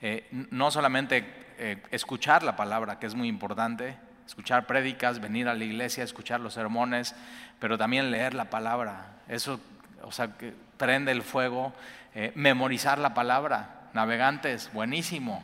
eh, 0.00 0.26
no 0.50 0.70
solamente 0.72 1.24
eh, 1.58 1.80
escuchar 1.92 2.42
la 2.42 2.56
palabra, 2.56 2.98
que 2.98 3.06
es 3.06 3.14
muy 3.14 3.28
importante, 3.28 3.96
escuchar 4.26 4.66
prédicas, 4.66 5.20
venir 5.20 5.46
a 5.46 5.54
la 5.54 5.64
iglesia, 5.64 6.02
escuchar 6.02 6.40
los 6.40 6.54
sermones, 6.54 7.14
pero 7.60 7.78
también 7.78 8.10
leer 8.10 8.34
la 8.34 8.46
palabra. 8.46 9.18
Eso, 9.28 9.60
o 10.02 10.10
sea, 10.10 10.28
prende 10.76 11.12
el 11.12 11.22
fuego, 11.22 11.72
eh, 12.14 12.32
memorizar 12.34 12.98
la 12.98 13.14
palabra. 13.14 13.81
Navegantes, 13.94 14.70
buenísimo 14.72 15.42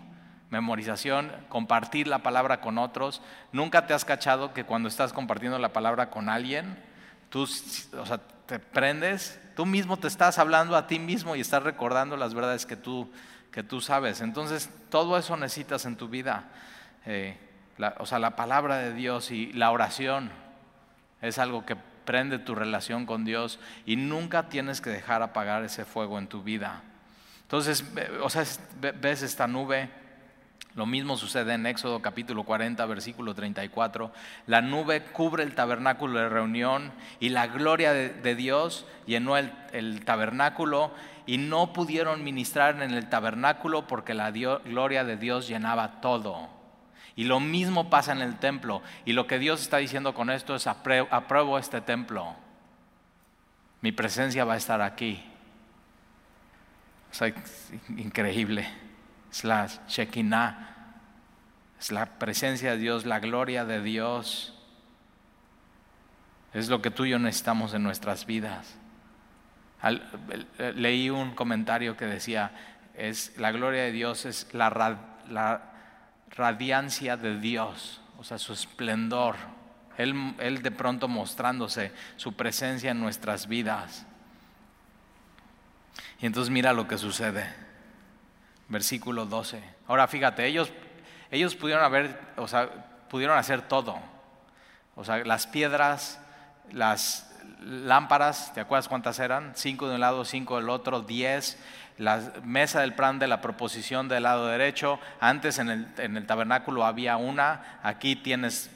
memorización, 0.50 1.30
compartir 1.48 2.06
la 2.06 2.22
palabra 2.22 2.60
con 2.60 2.78
otros. 2.78 3.20
Nunca 3.52 3.86
te 3.86 3.94
has 3.94 4.04
cachado 4.04 4.54
que 4.54 4.64
cuando 4.64 4.88
estás 4.88 5.12
compartiendo 5.12 5.58
la 5.58 5.72
palabra 5.72 6.10
con 6.10 6.28
alguien, 6.28 6.78
tú 7.28 7.42
o 7.42 8.06
sea, 8.06 8.20
te 8.46 8.58
prendes, 8.58 9.40
tú 9.54 9.66
mismo 9.66 9.98
te 9.98 10.08
estás 10.08 10.38
hablando 10.38 10.76
a 10.76 10.86
ti 10.86 10.98
mismo 10.98 11.36
y 11.36 11.40
estás 11.40 11.62
recordando 11.62 12.16
las 12.16 12.34
verdades 12.34 12.64
que 12.64 12.76
tú, 12.76 13.10
que 13.52 13.62
tú 13.62 13.80
sabes. 13.80 14.20
Entonces, 14.20 14.70
todo 14.90 15.18
eso 15.18 15.36
necesitas 15.36 15.84
en 15.84 15.96
tu 15.96 16.08
vida. 16.08 16.44
Eh, 17.04 17.36
o 17.98 18.06
sea, 18.06 18.18
la 18.18 18.34
palabra 18.34 18.78
de 18.78 18.94
Dios 18.94 19.30
y 19.30 19.52
la 19.52 19.70
oración 19.70 20.30
es 21.20 21.38
algo 21.38 21.66
que 21.66 21.76
prende 21.76 22.38
tu 22.38 22.54
relación 22.54 23.04
con 23.04 23.24
Dios 23.26 23.60
y 23.84 23.96
nunca 23.96 24.48
tienes 24.48 24.80
que 24.80 24.88
dejar 24.88 25.22
apagar 25.22 25.62
ese 25.62 25.84
fuego 25.84 26.18
en 26.18 26.26
tu 26.26 26.42
vida. 26.42 26.82
Entonces, 27.48 27.82
o 28.22 28.28
sea, 28.28 28.44
ves 29.00 29.22
esta 29.22 29.46
nube, 29.46 29.88
lo 30.74 30.84
mismo 30.84 31.16
sucede 31.16 31.54
en 31.54 31.64
Éxodo 31.64 32.02
capítulo 32.02 32.44
40, 32.44 32.84
versículo 32.84 33.34
34. 33.34 34.12
La 34.46 34.60
nube 34.60 35.02
cubre 35.02 35.44
el 35.44 35.54
tabernáculo 35.54 36.20
de 36.20 36.28
reunión 36.28 36.92
y 37.20 37.30
la 37.30 37.46
gloria 37.46 37.94
de, 37.94 38.34
Dios 38.34 38.84
llenó 39.06 39.38
el, 39.38 40.04
tabernáculo 40.04 40.92
y 41.24 41.38
no 41.38 41.72
pudieron 41.72 42.22
ministrar 42.22 42.82
en 42.82 42.92
el 42.92 43.08
tabernáculo 43.08 43.86
porque 43.86 44.12
la 44.12 44.30
gloria 44.30 45.04
de 45.04 45.16
Dios 45.16 45.48
llenaba 45.48 46.02
todo. 46.02 46.50
Y 47.16 47.24
lo 47.24 47.40
mismo 47.40 47.88
pasa 47.88 48.12
en 48.12 48.20
el 48.20 48.38
templo. 48.38 48.82
Y 49.06 49.14
lo 49.14 49.26
que 49.26 49.38
Dios 49.38 49.62
está 49.62 49.78
diciendo 49.78 50.12
con 50.12 50.28
esto 50.28 50.54
es 50.54 50.66
apruebo 50.66 51.58
este 51.58 51.80
templo. 51.80 52.36
Mi 53.80 53.90
presencia 53.90 54.44
va 54.44 54.52
a 54.52 54.58
estar 54.58 54.82
aquí. 54.82 55.27
Es 57.12 57.72
increíble. 57.88 58.68
Es 59.30 59.44
la 59.44 59.66
Shekinah 59.88 60.68
es 61.78 61.92
la 61.92 62.06
presencia 62.06 62.72
de 62.72 62.78
Dios, 62.78 63.06
la 63.06 63.20
gloria 63.20 63.64
de 63.64 63.80
Dios. 63.80 64.54
Es 66.52 66.68
lo 66.68 66.82
que 66.82 66.90
tú 66.90 67.04
y 67.04 67.10
yo 67.10 67.18
necesitamos 67.18 67.72
en 67.74 67.82
nuestras 67.82 68.26
vidas. 68.26 68.76
leí 70.74 71.08
un 71.08 71.34
comentario 71.34 71.96
que 71.96 72.06
decía, 72.06 72.50
es, 72.94 73.32
la 73.38 73.52
gloria 73.52 73.82
de 73.82 73.92
Dios 73.92 74.26
es 74.26 74.52
la, 74.52 74.98
radiancia 76.30 77.16
de 77.16 77.38
Dios, 77.38 78.00
o 78.18 78.24
sea, 78.24 78.38
su 78.38 78.52
esplendor. 78.52 79.36
Él 79.96 80.62
de 80.62 80.70
pronto 80.70 81.06
mostrándose 81.06 81.92
su 82.16 82.34
presencia 82.34 82.90
en 82.90 83.00
nuestras 83.00 83.46
vidas. 83.46 84.04
Y 86.20 86.26
entonces 86.26 86.50
mira 86.50 86.72
lo 86.72 86.88
que 86.88 86.98
sucede. 86.98 87.52
Versículo 88.68 89.26
12. 89.26 89.62
Ahora 89.86 90.06
fíjate, 90.08 90.46
ellos 90.46 90.70
ellos 91.30 91.54
pudieron 91.54 91.84
haber, 91.84 92.18
o 92.36 92.48
sea, 92.48 92.68
pudieron 93.08 93.36
hacer 93.36 93.62
todo. 93.62 93.98
O 94.94 95.04
sea, 95.04 95.18
las 95.24 95.46
piedras, 95.46 96.20
las 96.72 97.30
lámparas, 97.60 98.52
¿te 98.54 98.60
acuerdas 98.60 98.88
cuántas 98.88 99.18
eran? 99.18 99.52
Cinco 99.54 99.88
de 99.88 99.96
un 99.96 100.00
lado, 100.00 100.24
cinco 100.24 100.56
del 100.56 100.70
otro, 100.70 101.02
diez. 101.02 101.58
La 101.98 102.32
mesa 102.44 102.80
del 102.80 102.94
plan 102.94 103.18
de 103.18 103.26
la 103.26 103.40
proposición 103.40 104.08
del 104.08 104.22
lado 104.22 104.46
derecho. 104.46 105.00
Antes 105.20 105.58
en 105.58 105.68
el, 105.68 105.88
en 105.98 106.16
el 106.16 106.26
tabernáculo 106.26 106.84
había 106.84 107.16
una, 107.16 107.78
aquí 107.82 108.16
tienes 108.16 108.70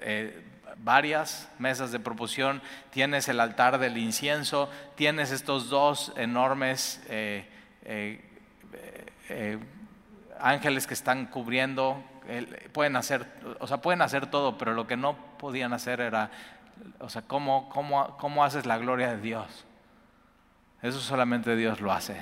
eh, 0.00 0.47
varias 0.82 1.48
mesas 1.58 1.92
de 1.92 2.00
proposición, 2.00 2.62
tienes 2.90 3.28
el 3.28 3.40
altar 3.40 3.78
del 3.78 3.98
incienso, 3.98 4.70
tienes 4.94 5.30
estos 5.30 5.68
dos 5.68 6.12
enormes 6.16 7.02
eh, 7.08 7.46
eh, 7.82 9.58
ángeles 10.40 10.86
que 10.86 10.94
están 10.94 11.26
cubriendo, 11.26 12.02
pueden 12.72 12.96
hacer, 12.96 13.26
o 13.58 13.66
sea, 13.66 13.78
pueden 13.78 14.02
hacer 14.02 14.26
todo, 14.26 14.58
pero 14.58 14.74
lo 14.74 14.86
que 14.86 14.96
no 14.96 15.16
podían 15.38 15.72
hacer 15.72 16.00
era, 16.00 16.30
o 17.00 17.08
sea, 17.08 17.22
¿cómo, 17.22 17.68
cómo, 17.68 18.16
cómo 18.18 18.44
haces 18.44 18.66
la 18.66 18.78
gloria 18.78 19.10
de 19.10 19.20
Dios? 19.20 19.64
Eso 20.82 21.00
solamente 21.00 21.56
Dios 21.56 21.80
lo 21.80 21.92
hace. 21.92 22.16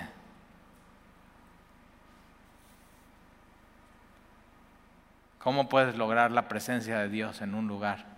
¿Cómo 5.38 5.68
puedes 5.68 5.96
lograr 5.96 6.32
la 6.32 6.48
presencia 6.48 6.98
de 6.98 7.08
Dios 7.08 7.40
en 7.40 7.54
un 7.54 7.68
lugar? 7.68 8.15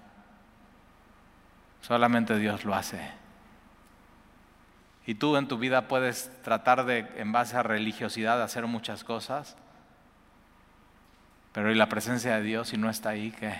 Solamente 1.81 2.38
Dios 2.38 2.64
lo 2.64 2.75
hace. 2.75 3.01
Y 5.07 5.14
tú 5.14 5.37
en 5.37 5.49
tu 5.49 5.59
vida 5.59 5.88
puedes 5.88 6.31
tratar 6.43 6.85
de, 6.85 7.11
en 7.17 7.33
base 7.33 7.57
a 7.57 7.62
religiosidad, 7.62 8.43
hacer 8.43 8.67
muchas 8.67 9.05
cosas, 9.05 9.57
pero 11.53 11.73
¿y 11.73 11.75
la 11.75 11.88
presencia 11.88 12.37
de 12.37 12.43
Dios 12.43 12.69
si 12.69 12.77
no 12.77 12.91
está 12.91 13.11
ahí 13.11 13.31
qué? 13.31 13.55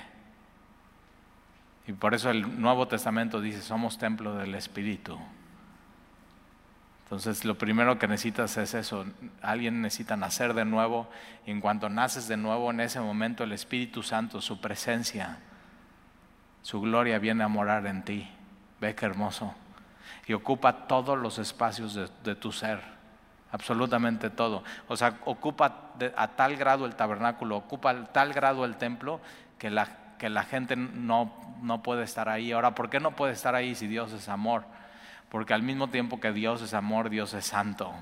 Y 1.87 1.92
por 1.94 2.12
eso 2.12 2.31
el 2.31 2.61
Nuevo 2.61 2.87
Testamento 2.87 3.40
dice, 3.40 3.62
somos 3.62 3.96
templo 3.96 4.37
del 4.37 4.54
Espíritu. 4.54 5.18
Entonces 7.04 7.46
lo 7.46 7.57
primero 7.57 7.98
que 7.98 8.07
necesitas 8.07 8.59
es 8.59 8.74
eso, 8.74 9.07
alguien 9.40 9.81
necesita 9.81 10.14
nacer 10.18 10.52
de 10.52 10.66
nuevo 10.66 11.09
y 11.46 11.50
en 11.50 11.62
cuanto 11.62 11.88
naces 11.88 12.28
de 12.28 12.37
nuevo 12.37 12.70
en 12.70 12.81
ese 12.81 13.00
momento 13.00 13.44
el 13.44 13.52
Espíritu 13.52 14.02
Santo, 14.02 14.42
su 14.42 14.61
presencia, 14.61 15.38
su 16.62 16.81
gloria 16.81 17.18
viene 17.18 17.44
a 17.44 17.49
morar 17.49 17.87
en 17.87 18.03
ti. 18.03 18.29
Ve 18.81 18.94
qué 18.94 19.07
hermoso. 19.07 19.55
Y 20.27 20.33
ocupa 20.33 20.87
todos 20.87 21.18
los 21.18 21.38
espacios 21.38 21.94
de, 22.23 22.35
tu 22.35 22.53
ser, 22.53 22.81
absolutamente 23.51 24.31
todo. 24.31 24.62
O 24.88 24.97
sea, 24.97 25.18
ocupa 25.25 25.92
a 26.16 26.29
tal 26.29 26.57
grado 26.57 26.85
el 26.87 26.94
tabernáculo, 26.94 27.57
ocupa 27.57 27.90
a 27.90 28.05
tal 28.07 28.33
grado 28.33 28.64
el 28.64 28.77
templo 28.77 29.21
que 29.59 29.71
la, 29.71 29.88
que 30.18 30.29
la 30.29 30.42
gente 30.44 30.77
no, 30.77 31.33
no 31.62 31.83
puede 31.83 32.05
estar 32.05 32.29
ahí. 32.29 32.53
Ahora, 32.53 32.75
¿por 32.75 32.90
qué 32.90 33.01
no 33.01 33.12
puede 33.12 33.33
estar 33.33 33.55
ahí 33.55 33.75
si 33.75 33.87
Dios 33.87 34.12
es 34.12 34.29
amor? 34.29 34.64
porque 35.29 35.55
al 35.55 35.62
mismo 35.62 35.88
tiempo 35.88 36.21
que 36.21 36.33
Dios 36.33 36.62
es 36.62 36.75
amor, 36.75 37.11
Dios 37.11 37.35
es 37.35 37.47
santo 37.47 37.92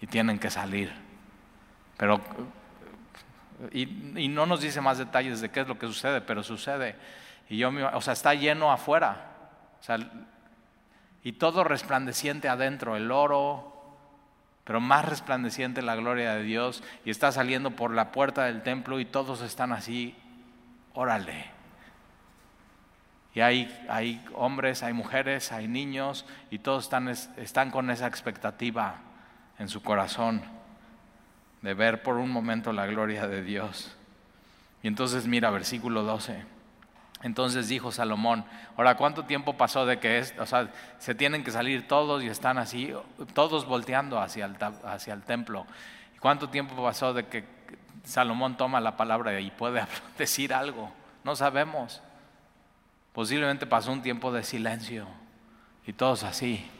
y 0.00 0.06
tienen 0.06 0.38
que 0.38 0.50
salir. 0.50 0.92
Pero, 1.96 2.20
y, 3.72 3.86
no 4.28 4.46
nos 4.46 4.60
dice 4.60 4.80
más 4.80 4.98
detalles 4.98 5.40
de 5.40 5.50
qué 5.50 5.60
es 5.60 5.68
lo 5.68 5.78
que 5.78 5.86
sucede, 5.86 6.20
pero 6.20 6.42
sucede. 6.42 6.96
Y 7.48 7.58
yo, 7.58 7.70
o 7.92 8.00
sea, 8.00 8.12
está 8.12 8.34
lleno 8.34 8.72
afuera. 8.72 9.32
Y 11.22 11.32
todo 11.32 11.64
resplandeciente 11.64 12.48
adentro, 12.48 12.96
el 12.96 13.10
oro, 13.10 13.72
pero 14.64 14.80
más 14.80 15.04
resplandeciente 15.04 15.82
la 15.82 15.96
gloria 15.96 16.34
de 16.34 16.42
Dios. 16.42 16.82
Y 17.04 17.10
está 17.10 17.30
saliendo 17.32 17.72
por 17.72 17.92
la 17.92 18.12
puerta 18.12 18.44
del 18.44 18.62
templo 18.62 18.98
y 19.00 19.04
todos 19.04 19.42
están 19.42 19.72
así, 19.72 20.16
órale. 20.94 21.50
Y 23.34 23.42
hay, 23.42 23.86
hay 23.88 24.24
hombres, 24.34 24.82
hay 24.82 24.92
mujeres, 24.92 25.52
hay 25.52 25.68
niños 25.68 26.24
y 26.50 26.58
todos 26.58 26.84
están, 26.84 27.08
están 27.08 27.70
con 27.70 27.90
esa 27.90 28.06
expectativa 28.06 28.96
en 29.58 29.68
su 29.68 29.82
corazón 29.82 30.42
de 31.60 31.74
ver 31.74 32.02
por 32.02 32.16
un 32.16 32.30
momento 32.30 32.72
la 32.72 32.86
gloria 32.86 33.28
de 33.28 33.42
Dios. 33.42 33.94
Y 34.82 34.88
entonces 34.88 35.26
mira, 35.26 35.50
versículo 35.50 36.02
12. 36.02 36.55
Entonces 37.22 37.68
dijo 37.68 37.92
Salomón, 37.92 38.44
ahora 38.76 38.96
cuánto 38.96 39.24
tiempo 39.24 39.54
pasó 39.54 39.86
de 39.86 39.98
que 39.98 40.18
es, 40.18 40.34
se 40.98 41.14
tienen 41.14 41.44
que 41.44 41.50
salir 41.50 41.88
todos 41.88 42.22
y 42.22 42.28
están 42.28 42.58
así, 42.58 42.92
todos 43.32 43.66
volteando 43.66 44.20
hacia 44.20 44.44
el, 44.44 44.56
hacia 44.84 45.14
el 45.14 45.22
templo. 45.22 45.66
¿Cuánto 46.20 46.50
tiempo 46.50 46.80
pasó 46.82 47.14
de 47.14 47.26
que 47.26 47.44
Salomón 48.04 48.56
toma 48.56 48.80
la 48.80 48.96
palabra 48.96 49.40
y 49.40 49.50
puede 49.50 49.84
decir 50.18 50.52
algo? 50.52 50.92
No 51.24 51.34
sabemos. 51.36 52.02
Posiblemente 53.12 53.66
pasó 53.66 53.92
un 53.92 54.02
tiempo 54.02 54.30
de 54.30 54.42
silencio 54.42 55.06
y 55.86 55.94
todos 55.94 56.22
así. 56.22 56.70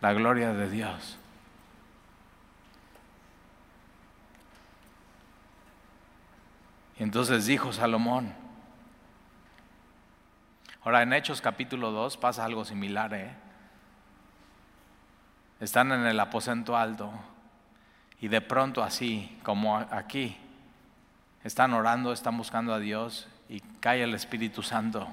La 0.00 0.12
gloria 0.14 0.52
de 0.52 0.70
Dios. 0.70 1.18
Entonces 6.98 7.46
dijo 7.46 7.72
Salomón. 7.72 8.34
Ahora 10.82 11.02
en 11.02 11.12
Hechos 11.12 11.40
capítulo 11.40 11.90
2 11.90 12.16
pasa 12.16 12.44
algo 12.44 12.64
similar. 12.64 13.12
¿eh? 13.14 13.34
Están 15.60 15.92
en 15.92 16.06
el 16.06 16.18
aposento 16.18 16.76
alto 16.76 17.12
y 18.20 18.28
de 18.28 18.40
pronto 18.40 18.82
así, 18.82 19.38
como 19.42 19.76
aquí, 19.76 20.36
están 21.44 21.72
orando, 21.72 22.12
están 22.12 22.36
buscando 22.36 22.74
a 22.74 22.78
Dios 22.78 23.28
y 23.48 23.60
cae 23.80 24.02
el 24.02 24.14
Espíritu 24.14 24.62
Santo. 24.62 25.06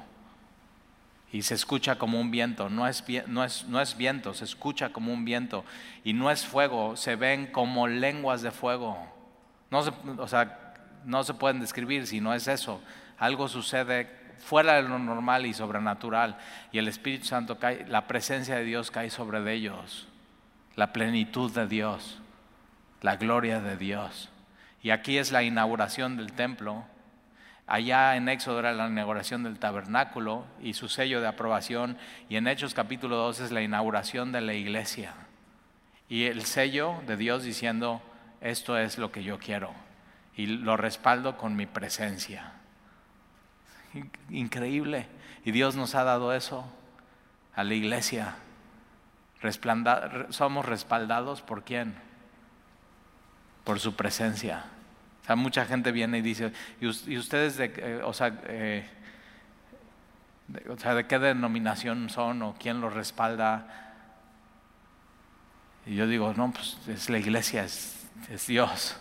Y 1.31 1.41
se 1.41 1.53
escucha 1.53 1.97
como 1.97 2.19
un 2.19 2.31
viento, 2.31 2.69
no 2.69 2.87
es, 2.87 3.03
no, 3.27 3.43
es, 3.43 3.65
no 3.65 3.81
es 3.81 3.97
viento, 3.97 4.33
se 4.33 4.45
escucha 4.45 4.93
como 4.93 5.11
un 5.11 5.25
viento. 5.25 5.65
Y 6.03 6.13
no 6.13 6.31
es 6.31 6.45
fuego, 6.45 6.95
se 6.95 7.15
ven 7.15 7.47
como 7.47 7.87
lenguas 7.87 8.41
de 8.41 8.51
fuego. 8.51 8.97
No 9.69 9.79
o 10.17 10.27
sea, 10.27 10.64
no 11.05 11.23
se 11.23 11.33
pueden 11.33 11.59
describir 11.59 12.07
si 12.07 12.19
no 12.19 12.33
es 12.33 12.47
eso. 12.47 12.81
Algo 13.17 13.47
sucede 13.47 14.09
fuera 14.39 14.75
de 14.75 14.83
lo 14.83 14.99
normal 14.99 15.45
y 15.45 15.53
sobrenatural. 15.53 16.37
Y 16.71 16.77
el 16.77 16.87
Espíritu 16.87 17.25
Santo 17.25 17.57
cae, 17.57 17.85
la 17.87 18.07
presencia 18.07 18.55
de 18.55 18.63
Dios 18.63 18.91
cae 18.91 19.09
sobre 19.09 19.53
ellos. 19.53 20.07
La 20.75 20.91
plenitud 20.91 21.51
de 21.53 21.67
Dios, 21.67 22.19
la 23.01 23.15
gloria 23.15 23.61
de 23.61 23.77
Dios. 23.77 24.29
Y 24.81 24.89
aquí 24.91 25.17
es 25.17 25.31
la 25.31 25.43
inauguración 25.43 26.17
del 26.17 26.33
templo. 26.33 26.83
Allá 27.65 28.15
en 28.17 28.29
Éxodo 28.29 28.59
era 28.59 28.73
la 28.73 28.87
inauguración 28.87 29.43
del 29.43 29.57
tabernáculo 29.57 30.45
y 30.61 30.73
su 30.73 30.89
sello 30.89 31.21
de 31.21 31.27
aprobación. 31.27 31.97
Y 32.29 32.35
en 32.35 32.47
Hechos 32.47 32.73
capítulo 32.73 33.15
2 33.15 33.39
es 33.39 33.51
la 33.51 33.61
inauguración 33.61 34.31
de 34.31 34.41
la 34.41 34.53
iglesia. 34.53 35.13
Y 36.09 36.25
el 36.25 36.43
sello 36.43 37.01
de 37.07 37.17
Dios 37.17 37.43
diciendo, 37.43 38.01
esto 38.41 38.77
es 38.77 38.97
lo 38.97 39.11
que 39.11 39.23
yo 39.23 39.39
quiero. 39.39 39.84
Y 40.35 40.47
lo 40.47 40.75
respaldo 40.77 41.37
con 41.37 41.55
mi 41.55 41.65
presencia. 41.65 42.53
Increíble. 44.29 45.07
Y 45.43 45.51
Dios 45.51 45.75
nos 45.75 45.95
ha 45.95 46.03
dado 46.03 46.33
eso 46.33 46.65
a 47.55 47.63
la 47.63 47.73
iglesia. 47.73 48.35
somos 50.29 50.65
respaldados 50.65 51.41
por 51.41 51.63
quién? 51.63 51.95
Por 53.63 53.79
su 53.79 53.95
presencia. 53.95 54.65
O 55.21 55.25
sea, 55.25 55.35
mucha 55.35 55.65
gente 55.65 55.91
viene 55.91 56.19
y 56.19 56.21
dice, 56.21 56.51
¿y, 56.81 57.17
ustedes 57.17 57.57
de, 57.57 57.73
eh, 57.77 58.01
o, 58.03 58.13
sea, 58.13 58.39
eh, 58.43 58.87
o 60.69 60.77
sea, 60.77 60.93
de 60.93 61.07
qué 61.07 61.17
denominación 61.17 62.09
son 62.09 62.41
o 62.43 62.55
quién 62.59 62.81
los 62.81 62.93
respalda? 62.93 63.93
Y 65.85 65.95
yo 65.95 66.05
digo, 66.07 66.33
no, 66.35 66.51
pues 66.51 66.77
es 66.87 67.09
la 67.09 67.17
iglesia, 67.17 67.63
es, 67.63 68.07
es 68.29 68.47
Dios. 68.47 68.97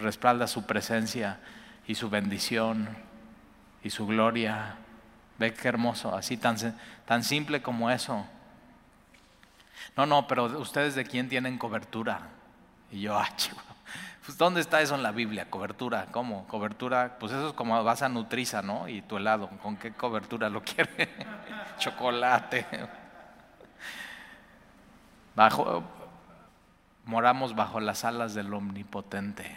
Respalda 0.00 0.46
su 0.46 0.66
presencia 0.66 1.38
y 1.86 1.94
su 1.94 2.10
bendición 2.10 2.88
y 3.82 3.90
su 3.90 4.06
gloria. 4.06 4.76
Ve 5.38 5.54
qué 5.54 5.68
hermoso, 5.68 6.14
así 6.14 6.36
tan, 6.36 6.56
tan 7.06 7.22
simple 7.22 7.62
como 7.62 7.90
eso. 7.90 8.26
No, 9.96 10.06
no, 10.06 10.26
pero 10.26 10.44
ustedes 10.60 10.94
de 10.94 11.04
quién 11.04 11.28
tienen 11.28 11.58
cobertura. 11.58 12.20
Y 12.90 13.02
yo, 13.02 13.18
ah, 13.18 13.28
chico. 13.36 13.60
Pues, 14.28 14.36
¿dónde 14.36 14.60
está 14.60 14.82
eso 14.82 14.94
en 14.94 15.02
la 15.02 15.10
Biblia? 15.10 15.48
Cobertura, 15.48 16.08
¿cómo? 16.10 16.46
Cobertura, 16.48 17.16
pues 17.18 17.32
eso 17.32 17.48
es 17.48 17.54
como 17.54 17.82
vas 17.82 18.02
a 18.02 18.10
Nutriza, 18.10 18.60
¿no? 18.60 18.86
Y 18.86 19.00
tu 19.00 19.16
helado, 19.16 19.48
¿con 19.62 19.78
qué 19.78 19.92
cobertura 19.92 20.50
lo 20.50 20.62
quiere? 20.64 21.08
Chocolate. 21.78 22.66
Bajo, 25.34 25.82
moramos 27.08 27.56
bajo 27.56 27.80
las 27.80 28.04
alas 28.04 28.34
del 28.34 28.52
Omnipotente. 28.52 29.50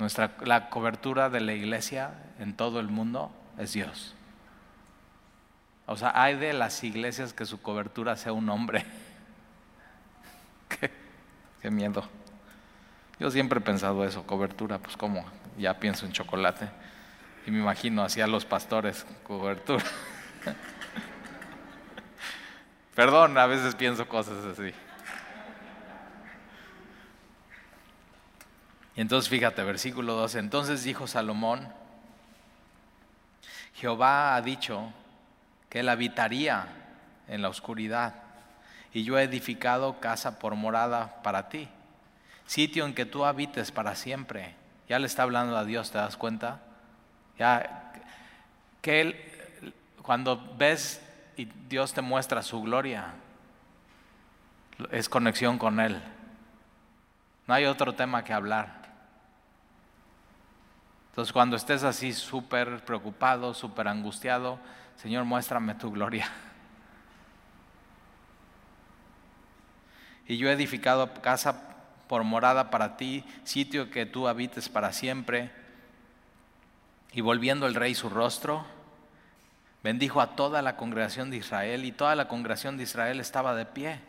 Nuestra, 0.00 0.32
la 0.44 0.68
cobertura 0.68 1.30
de 1.30 1.40
la 1.40 1.52
iglesia 1.52 2.14
en 2.40 2.56
todo 2.56 2.80
el 2.80 2.88
mundo 2.88 3.30
es 3.56 3.72
Dios. 3.72 4.16
O 5.86 5.96
sea, 5.96 6.10
hay 6.20 6.34
de 6.34 6.52
las 6.52 6.82
iglesias 6.82 7.32
que 7.32 7.46
su 7.46 7.62
cobertura 7.62 8.16
sea 8.16 8.32
un 8.32 8.48
hombre. 8.48 8.84
qué 11.62 11.70
miedo. 11.70 12.02
Yo 13.20 13.30
siempre 13.30 13.60
he 13.60 13.62
pensado 13.62 14.04
eso, 14.04 14.26
cobertura, 14.26 14.80
pues 14.80 14.96
como, 14.96 15.24
ya 15.56 15.78
pienso 15.78 16.04
en 16.04 16.10
chocolate. 16.10 16.68
Y 17.46 17.52
me 17.52 17.60
imagino 17.60 18.02
así 18.02 18.20
a 18.20 18.26
los 18.26 18.44
pastores, 18.44 19.06
cobertura. 19.22 19.84
Perdón, 22.96 23.38
a 23.38 23.46
veces 23.46 23.76
pienso 23.76 24.08
cosas 24.08 24.44
así. 24.46 24.74
Y 28.96 29.02
entonces 29.02 29.28
fíjate, 29.28 29.62
versículo 29.62 30.14
12. 30.14 30.38
Entonces 30.38 30.82
dijo 30.82 31.06
Salomón, 31.06 31.68
Jehová 33.74 34.34
ha 34.34 34.42
dicho 34.42 34.90
que 35.68 35.80
él 35.80 35.88
habitaría 35.88 36.66
en 37.28 37.42
la 37.42 37.50
oscuridad 37.50 38.14
y 38.92 39.04
yo 39.04 39.18
he 39.18 39.24
edificado 39.24 40.00
casa 40.00 40.38
por 40.38 40.54
morada 40.54 41.22
para 41.22 41.50
ti, 41.50 41.68
sitio 42.46 42.86
en 42.86 42.94
que 42.94 43.04
tú 43.04 43.26
habites 43.26 43.70
para 43.70 43.94
siempre. 43.94 44.54
Ya 44.88 44.98
le 44.98 45.06
está 45.06 45.24
hablando 45.24 45.56
a 45.58 45.64
Dios, 45.64 45.90
¿te 45.90 45.98
das 45.98 46.16
cuenta? 46.16 46.62
Ya 47.38 47.92
que 48.80 49.00
él, 49.02 49.74
cuando 50.00 50.54
ves 50.56 51.02
y 51.36 51.44
Dios 51.68 51.92
te 51.92 52.00
muestra 52.00 52.42
su 52.42 52.62
gloria, 52.62 53.12
es 54.90 55.08
conexión 55.08 55.58
con 55.58 55.80
Él. 55.80 56.00
No 57.46 57.54
hay 57.54 57.66
otro 57.66 57.94
tema 57.94 58.24
que 58.24 58.32
hablar. 58.32 58.85
Entonces 61.16 61.32
cuando 61.32 61.56
estés 61.56 61.82
así 61.82 62.12
súper 62.12 62.84
preocupado, 62.84 63.54
súper 63.54 63.88
angustiado, 63.88 64.58
Señor, 64.96 65.24
muéstrame 65.24 65.74
tu 65.74 65.90
gloria. 65.90 66.30
Y 70.28 70.36
yo 70.36 70.50
he 70.50 70.52
edificado 70.52 71.14
casa 71.22 71.74
por 72.06 72.22
morada 72.22 72.68
para 72.68 72.98
ti, 72.98 73.24
sitio 73.44 73.88
que 73.90 74.04
tú 74.04 74.28
habites 74.28 74.68
para 74.68 74.92
siempre. 74.92 75.50
Y 77.12 77.22
volviendo 77.22 77.66
el 77.66 77.76
rey 77.76 77.94
su 77.94 78.10
rostro, 78.10 78.66
bendijo 79.82 80.20
a 80.20 80.36
toda 80.36 80.60
la 80.60 80.76
congregación 80.76 81.30
de 81.30 81.38
Israel 81.38 81.86
y 81.86 81.92
toda 81.92 82.14
la 82.14 82.28
congregación 82.28 82.76
de 82.76 82.82
Israel 82.82 83.20
estaba 83.20 83.54
de 83.54 83.64
pie. 83.64 84.00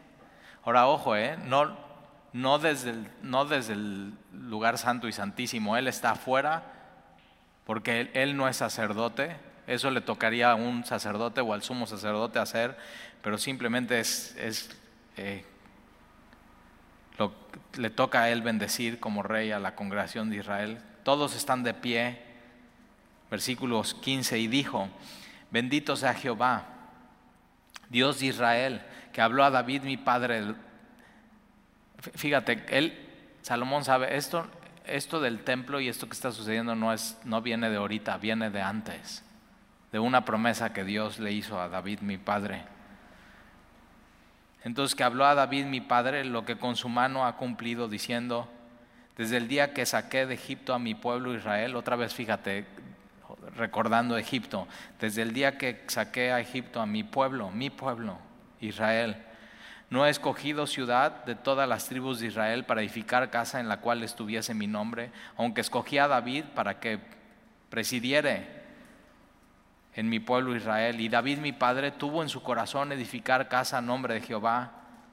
Ahora, 0.66 0.88
ojo, 0.88 1.16
¿eh? 1.16 1.38
no, 1.46 1.78
no, 2.34 2.60
desde 2.60 2.96
no 3.22 3.46
desde 3.46 3.72
el 3.72 4.14
lugar 4.34 4.78
santo 4.78 5.08
y 5.08 5.14
santísimo, 5.14 5.78
Él 5.78 5.88
está 5.88 6.12
afuera 6.12 6.74
porque 7.68 8.10
él, 8.14 8.38
no 8.38 8.48
es 8.48 8.56
sacerdote, 8.56 9.36
eso 9.68 9.92
le 9.92 10.00
tocaría 10.00 10.52
a 10.52 10.56
un 10.56 10.86
sacerdote 10.86 11.42
o 11.42 11.52
al 11.52 11.62
sumo 11.62 11.86
sacerdote 11.86 12.40
hacer, 12.40 12.78
pero 13.22 13.38
simplemente 13.38 14.00
es, 14.00 14.34
eh, 15.18 15.44
le 17.78 17.90
toca 17.90 18.22
a 18.22 18.30
él 18.30 18.42
bendecir 18.42 19.02
como 19.02 19.22
rey 19.22 19.52
a 19.52 19.60
la 19.60 19.76
congregación 19.76 20.30
de 20.30 20.38
Israel. 20.38 20.82
Todos 21.04 21.36
están 21.36 21.64
de 21.64 21.74
pie, 21.74 22.22
versículos 23.30 23.96
15, 23.96 24.40
y 24.40 24.48
dijo, 24.48 24.88
bendito 25.52 25.98
sea 25.98 26.14
Jehová, 26.14 26.64
Dios 27.90 28.22
de 28.22 28.28
Israel, 28.28 28.82
que 29.12 29.20
habló 29.20 29.44
a 29.44 29.52
David 29.52 29.82
mi 29.82 29.98
padre. 29.98 30.56
Fíjate, 32.16 32.64
él, 32.70 32.98
Salomón 33.42 33.84
sabe, 33.84 34.16
esto 34.16 34.48
esto 34.88 35.20
del 35.20 35.44
templo 35.44 35.80
y 35.80 35.88
esto 35.88 36.08
que 36.08 36.14
está 36.14 36.32
sucediendo 36.32 36.76
no, 36.76 36.94
es, 36.94 37.18
no 37.24 37.42
viene 37.42 37.70
de 37.70 37.78
ahorita, 37.78 38.18
viene 38.18 38.50
de 38.50 38.62
antes, 38.62 39.24
de 39.92 40.00
una 40.00 40.26
promesa 40.26 40.74
que 40.74 40.84
Dios 40.84 41.20
le 41.20 41.32
hizo 41.32 41.60
a 41.60 41.70
David, 41.70 42.00
mi 42.02 42.18
padre. 42.18 42.64
Entonces 44.64 44.96
que 44.96 45.04
habló 45.04 45.26
a 45.26 45.36
David, 45.36 45.66
mi 45.66 45.82
padre, 45.82 46.26
lo 46.26 46.46
que 46.46 46.58
con 46.58 46.76
su 46.76 46.90
mano 46.90 47.26
ha 47.26 47.38
cumplido, 47.38 47.88
diciendo, 47.88 48.50
desde 49.18 49.38
el 49.38 49.48
día 49.48 49.74
que 49.74 49.86
saqué 49.86 50.26
de 50.26 50.36
Egipto 50.36 50.74
a 50.74 50.80
mi 50.80 50.96
pueblo 50.96 51.34
Israel, 51.34 51.76
otra 51.76 51.96
vez 51.96 52.14
fíjate, 52.14 52.66
recordando 53.56 54.18
Egipto, 54.18 54.68
desde 55.00 55.22
el 55.22 55.34
día 55.34 55.58
que 55.58 55.84
saqué 55.88 56.32
a 56.32 56.40
Egipto 56.40 56.82
a 56.82 56.86
mi 56.86 57.04
pueblo, 57.04 57.50
mi 57.52 57.70
pueblo, 57.70 58.18
Israel, 58.60 59.24
no 59.90 60.06
he 60.06 60.10
escogido 60.10 60.68
ciudad 60.68 61.24
de 61.24 61.36
todas 61.36 61.68
las 61.68 61.88
tribus 61.88 62.20
de 62.20 62.28
Israel 62.28 62.66
para 62.66 62.82
edificar 62.82 63.30
casa 63.30 63.60
en 63.60 63.70
la 63.70 63.80
cual 63.80 64.04
estuviese 64.04 64.54
mi 64.54 64.68
nombre, 64.68 65.12
aunque 65.38 65.62
escogí 65.62 65.98
a 65.98 66.08
David 66.08 66.44
para 66.54 66.80
que 66.80 67.00
presidiere 67.70 68.58
en 69.96 70.10
mi 70.10 70.20
pueblo 70.20 70.56
Israel. 70.56 71.00
Y 71.00 71.08
David 71.08 71.40
mi 71.40 71.54
padre 71.54 71.92
tuvo 71.92 72.22
en 72.22 72.30
su 72.30 72.44
corazón 72.44 72.92
edificar 72.92 73.48
casa 73.48 73.78
a 73.78 73.82
nombre 73.82 74.16
de 74.16 74.22
Jehová, 74.22 74.72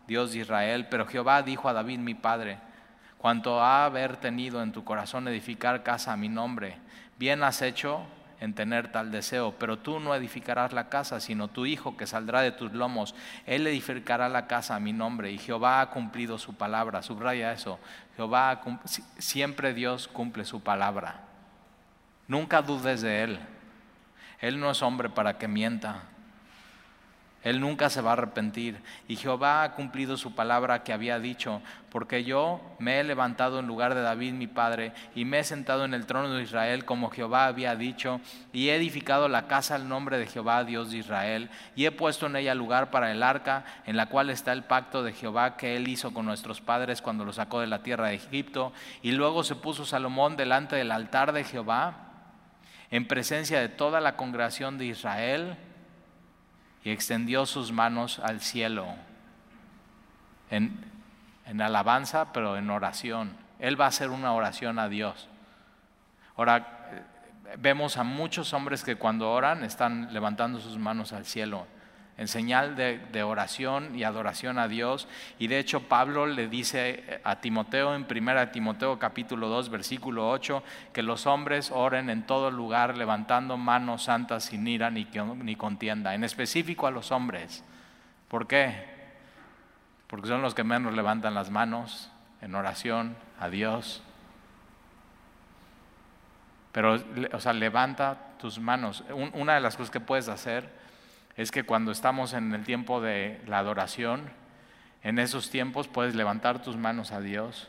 Dios 0.09 0.33
de 0.33 0.41
Israel. 0.41 0.89
Pero 0.91 1.07
Jehová 1.07 1.43
dijo 1.43 1.69
a 1.69 1.73
David 1.73 2.01
mi 2.01 2.15
padre, 2.15 2.59
cuanto 3.17 3.61
a 3.61 3.85
haber 3.85 4.17
tenido 4.17 4.61
en 4.61 4.73
tu 4.73 4.83
corazón 4.83 5.29
edificar 5.29 5.85
casa 5.85 6.13
a 6.13 6.17
mi 6.17 6.29
nombre, 6.29 6.79
bien 7.17 7.45
has 7.45 7.63
hecho 7.63 8.05
en 8.45 8.55
tener 8.55 8.93
tal 8.93 9.11
deseo, 9.11 9.55
pero 9.59 9.79
tú 9.79 9.99
no 10.01 10.15
edificarás 10.15 10.73
la 10.73 10.89
casa, 10.89 11.19
sino 11.19 11.49
tu 11.49 11.67
hijo 11.67 11.97
que 11.97 12.07
saldrá 12.07 12.43
de 12.43 12.53
tus 12.53 12.73
lomos, 12.73 13.15
él 13.47 13.67
edificará 13.67 14.29
la 14.29 14.47
casa 14.47 14.77
a 14.77 14.81
mi 14.81 14.93
nombre, 14.93 15.33
y 15.33 15.39
Jehová 15.39 15.81
ha 15.81 15.91
cumplido 15.91 16.39
su 16.39 16.55
palabra, 16.55 17.03
subraya 17.03 17.53
eso, 17.53 17.81
Jehová 18.17 18.61
siempre 19.19 19.75
Dios 19.75 20.09
cumple 20.09 20.45
su 20.45 20.63
palabra, 20.63 21.23
nunca 22.29 22.63
dudes 22.63 23.01
de 23.01 23.25
él, 23.25 23.39
él 24.41 24.61
no 24.61 24.71
es 24.71 24.83
hombre 24.83 25.09
para 25.09 25.39
que 25.39 25.49
mienta, 25.49 26.03
él 27.45 27.61
nunca 27.61 27.91
se 27.91 28.01
va 28.01 28.11
a 28.11 28.13
arrepentir. 28.15 28.81
Y 29.07 29.17
Jehová 29.17 29.63
ha 29.63 29.75
cumplido 29.75 30.17
su 30.17 30.35
palabra 30.35 30.83
que 30.83 30.95
había 30.95 31.19
dicho, 31.19 31.61
porque 31.91 32.25
yo 32.25 32.61
me 32.79 32.99
he 32.99 33.05
levantado 33.05 33.61
en 33.61 33.67
lugar 33.67 33.95
de 33.95 34.01
David 34.01 34.33
mi 34.33 34.47
padre 34.47 34.93
y 35.15 35.27
me 35.27 35.39
he 35.39 35.45
sentado 35.45 35.85
en 35.85 35.95
el 35.95 36.07
trono 36.07 36.33
de 36.35 36.43
Israel 36.43 36.87
como 36.87 37.11
Jehová 37.11 37.47
había 37.47 37.77
dicho, 37.77 38.21
y 38.53 38.71
he 38.71 38.77
edificado 38.77 39.29
la 39.29 39.47
casa 39.47 39.75
al 39.75 39.89
nombre 39.89 40.19
de 40.19 40.27
Jehová, 40.27 40.65
Dios 40.65 40.91
de 40.91 40.99
Israel, 40.99 41.51
y 41.77 41.85
he 41.85 41.93
puesto 41.93 42.27
en 42.27 42.37
ella 42.37 42.55
lugar 42.55 42.91
para 42.91 43.13
el 43.13 43.23
arca, 43.23 43.65
en 43.85 43.99
la 43.99 44.07
cual 44.07 44.31
está 44.31 44.53
el 44.53 44.65
pacto 44.65 45.03
de 45.03 45.13
Jehová 45.13 45.59
que 45.59 45.77
él 45.77 45.87
hizo 45.87 46.15
con 46.15 46.25
nuestros 46.25 46.63
padres 46.63 47.03
cuando 47.03 47.27
lo 47.27 47.33
sacó 47.35 47.61
de 47.61 47.67
la 47.67 47.83
tierra 47.83 48.09
de 48.09 48.15
Egipto. 48.15 48.73
Y 49.03 49.13
luego 49.13 49.45
se 49.45 49.55
puso 49.55 49.85
Salomón 49.85 50.37
delante 50.37 50.77
del 50.77 50.91
altar 50.91 51.33
de 51.33 51.45
Jehová, 51.45 51.97
en 52.91 53.07
presencia 53.07 53.61
de 53.61 53.69
toda 53.69 54.01
la 54.01 54.17
congregación 54.17 54.79
de 54.79 54.87
Israel 54.87 55.59
y 56.85 56.91
extendió 56.91 57.47
sus 57.47 57.73
manos 57.73 58.19
al 58.19 58.41
cielo 58.41 58.87
en, 60.51 60.93
alabanza, 61.61 62.33
pero 62.33 62.57
en 62.57 62.71
oración. 62.71 63.37
Él 63.59 63.81
va 63.81 63.87
a 63.87 63.89
hacer 63.89 64.11
una 64.11 64.33
oración 64.35 64.79
a 64.79 64.89
Dios. 64.89 65.29
Ahora, 66.37 66.89
eh, 66.93 67.57
vemos 67.59 67.97
a 67.97 68.05
muchos 68.05 68.53
hombres 68.53 68.85
que 68.85 68.97
cuando 68.97 69.31
oran 69.31 69.65
están 69.65 70.13
levantando 70.13 70.61
sus 70.61 70.79
manos 70.79 71.13
al 71.13 71.25
cielo 71.25 71.67
en 72.17 72.29
señal 72.29 72.77
de, 72.77 73.23
oración 73.23 73.97
y 73.97 74.05
adoración 74.05 74.59
a 74.59 74.69
Dios. 74.69 75.09
Y 75.39 75.49
de 75.49 75.59
hecho 75.59 75.89
Pablo 75.89 76.27
le 76.27 76.49
dice 76.49 77.21
a 77.25 77.41
Timoteo 77.41 77.95
en 77.95 78.07
1 78.09 78.49
Timoteo 78.51 78.99
capítulo 78.99 79.49
2 79.49 79.69
versículo 79.71 80.31
8 80.31 80.63
que 80.93 81.03
los 81.03 81.27
hombres 81.27 81.71
oren 81.73 82.11
en 82.11 82.25
todo 82.25 82.51
lugar 82.51 82.97
levantando 82.97 83.57
manos 83.57 84.05
santas 84.05 84.45
sin 84.45 84.67
ira 84.67 84.91
ni, 84.91 85.09
ni 85.43 85.57
contienda, 85.57 86.15
en 86.15 86.23
específico 86.23 86.87
a 86.87 86.93
los 86.93 87.11
hombres. 87.11 87.65
¿Por 88.29 88.47
qué? 88.47 88.95
Porque 90.07 90.29
son 90.29 90.43
los 90.43 90.55
que 90.55 90.65
menos 90.65 90.95
levantan 90.95 91.35
las 91.35 91.51
manos 91.51 92.11
en 92.41 92.55
oración 92.55 93.17
a 93.41 93.49
Dios. 93.49 94.03
Pero, 96.71 96.99
o 97.33 97.41
sea, 97.41 97.53
levanta 97.53 98.19
tus 98.39 98.59
manos. 98.59 99.05
Una 99.33 99.55
de 99.55 99.61
las 99.61 99.77
cosas 99.77 99.91
que 99.91 100.01
puedes 100.01 100.29
hacer 100.29 100.84
es 101.37 101.51
que 101.51 101.65
cuando 101.65 101.91
estamos 101.91 102.33
en 102.33 102.55
el 102.55 102.65
tiempo 102.65 103.01
de 103.01 103.43
la 103.47 103.59
adoración, 103.59 104.31
en 105.03 105.19
esos 105.19 105.51
tiempos 105.51 105.89
puedes 105.89 106.15
levantar 106.15 106.63
tus 106.63 106.77
manos 106.77 107.13
a 107.13 107.21
Dios, 107.21 107.69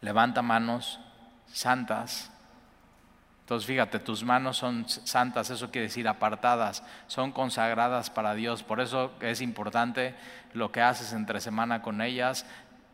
levanta 0.00 0.42
manos 0.42 1.00
santas. 1.46 2.30
Entonces 3.40 3.66
fíjate, 3.66 3.98
tus 3.98 4.22
manos 4.22 4.56
son 4.56 4.88
santas, 4.88 5.50
eso 5.50 5.72
quiere 5.72 5.88
decir 5.88 6.06
apartadas, 6.06 6.84
son 7.08 7.32
consagradas 7.32 8.08
para 8.08 8.34
Dios. 8.34 8.62
Por 8.62 8.80
eso 8.80 9.12
es 9.20 9.40
importante 9.40 10.14
lo 10.54 10.70
que 10.70 10.80
haces 10.80 11.12
entre 11.12 11.40
semana 11.40 11.82
con 11.82 12.00
ellas, 12.00 12.46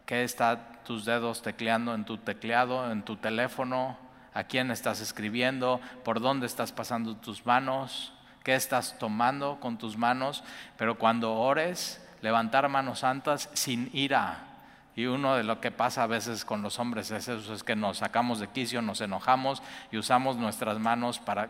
que 0.07 0.25
está 0.25 0.83
tus 0.85 1.05
dedos 1.05 1.43
tecleando 1.43 1.95
en 1.95 2.07
tu 2.07 2.17
tecleado, 2.17 2.91
en 2.91 3.03
tu 3.03 3.17
teléfono, 3.17 3.99
a 4.33 4.45
quién 4.45 4.71
estás 4.71 5.01
escribiendo, 5.01 5.81
por 6.05 6.21
dónde 6.21 6.47
estás 6.47 6.73
pasando 6.73 7.17
tus 7.17 7.45
manos 7.45 8.15
qué 8.47 8.55
estás 8.55 8.97
tomando 8.97 9.59
con 9.59 9.77
tus 9.77 9.97
manos, 9.97 10.45
pero 10.79 10.99
cuando 10.99 11.35
ores, 11.35 12.01
levantar 12.23 12.69
manos 12.69 13.01
santas 13.01 13.51
sin 13.55 13.91
ira. 13.93 14.39
Y 14.95 15.07
uno 15.07 15.35
de 15.35 15.43
lo 15.43 15.61
que 15.61 15.73
pasa 15.73 16.05
a 16.05 16.07
veces 16.07 16.45
con 16.45 16.63
los 16.63 16.79
hombres 16.79 17.11
es 17.11 17.27
eso, 17.27 17.53
es 17.53 17.65
que 17.65 17.75
nos 17.75 17.99
sacamos 17.99 18.39
de 18.39 18.47
quicio, 18.47 18.83
nos 18.83 19.01
enojamos 19.01 19.65
y 19.91 19.99
usamos 19.99 20.37
nuestras 20.37 20.79
manos 20.79 21.19
para... 21.19 21.49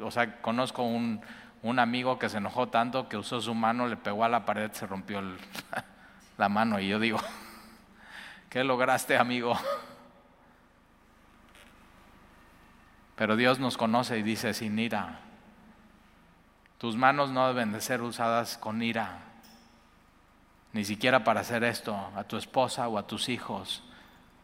o 0.00 0.10
sea, 0.10 0.40
conozco 0.40 0.84
un, 0.84 1.20
un, 1.62 1.78
amigo 1.78 2.18
que 2.18 2.30
se 2.30 2.38
enojó 2.38 2.66
tanto 2.68 3.10
que 3.10 3.18
usó 3.18 3.42
su 3.42 3.52
mano, 3.54 3.86
le 3.86 3.98
pegó 3.98 4.24
a 4.24 4.30
la 4.30 4.46
pared, 4.46 4.72
se 4.72 4.86
rompió 4.86 5.20
la 6.38 6.48
mano 6.48 6.80
y 6.80 6.88
yo 6.88 6.98
digo, 6.98 7.18
¿Qué 8.48 8.64
lograste, 8.64 9.18
amigo? 9.18 9.54
Pero 13.16 13.36
Dios 13.36 13.58
nos 13.58 13.76
conoce 13.76 14.16
y 14.16 14.22
dice 14.22 14.54
sin 14.54 14.78
ira. 14.78 15.20
Tus 16.82 16.96
manos 16.96 17.30
no 17.30 17.46
deben 17.46 17.70
de 17.70 17.80
ser 17.80 18.02
usadas 18.02 18.58
con 18.58 18.82
ira, 18.82 19.20
ni 20.72 20.84
siquiera 20.84 21.22
para 21.22 21.42
hacer 21.42 21.62
esto 21.62 21.96
a 22.16 22.24
tu 22.24 22.36
esposa 22.36 22.88
o 22.88 22.98
a 22.98 23.06
tus 23.06 23.28
hijos, 23.28 23.84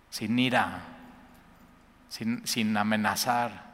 sin 0.08 0.38
ira, 0.38 0.82
sin, 2.08 2.46
sin 2.46 2.76
amenazar, 2.76 3.64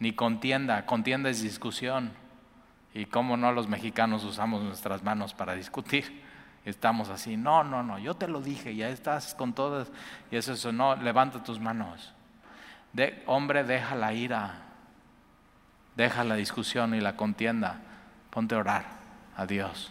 ni 0.00 0.12
contienda. 0.12 0.84
Contienda 0.84 1.30
es 1.30 1.40
discusión. 1.40 2.12
Y 2.92 3.06
cómo 3.06 3.38
no 3.38 3.50
los 3.52 3.68
mexicanos 3.68 4.22
usamos 4.24 4.62
nuestras 4.62 5.02
manos 5.02 5.32
para 5.32 5.54
discutir. 5.54 6.24
Estamos 6.66 7.08
así, 7.08 7.38
no, 7.38 7.64
no, 7.64 7.82
no, 7.82 7.98
yo 7.98 8.12
te 8.12 8.28
lo 8.28 8.42
dije, 8.42 8.76
ya 8.76 8.90
estás 8.90 9.34
con 9.34 9.54
todas. 9.54 9.90
Y 10.30 10.36
eso, 10.36 10.52
eso, 10.52 10.72
no, 10.72 10.94
levanta 10.96 11.42
tus 11.42 11.58
manos. 11.58 12.12
De, 12.92 13.22
hombre, 13.24 13.64
deja 13.64 13.94
la 13.94 14.12
ira, 14.12 14.65
deja 15.96 16.24
la 16.24 16.36
discusión 16.36 16.94
y 16.94 17.00
la 17.00 17.16
contienda, 17.16 17.80
ponte 18.30 18.54
a 18.54 18.58
orar 18.58 18.84
a 19.36 19.46
Dios. 19.46 19.90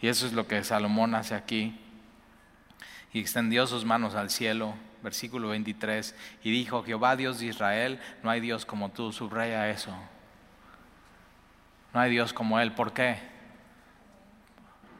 Y 0.00 0.08
eso 0.08 0.26
es 0.26 0.32
lo 0.32 0.46
que 0.46 0.62
Salomón 0.64 1.14
hace 1.14 1.34
aquí. 1.34 1.80
Y 3.12 3.20
extendió 3.20 3.66
sus 3.66 3.84
manos 3.84 4.14
al 4.14 4.30
cielo, 4.30 4.74
versículo 5.02 5.48
23, 5.48 6.14
y 6.42 6.50
dijo, 6.50 6.82
Jehová 6.82 7.14
Dios 7.14 7.38
de 7.38 7.46
Israel, 7.46 8.00
no 8.22 8.30
hay 8.30 8.40
Dios 8.40 8.66
como 8.66 8.90
tú, 8.90 9.12
subraya 9.12 9.70
eso. 9.70 9.94
No 11.92 12.00
hay 12.00 12.10
Dios 12.10 12.32
como 12.32 12.58
Él, 12.58 12.72
¿por 12.72 12.92
qué? 12.92 13.34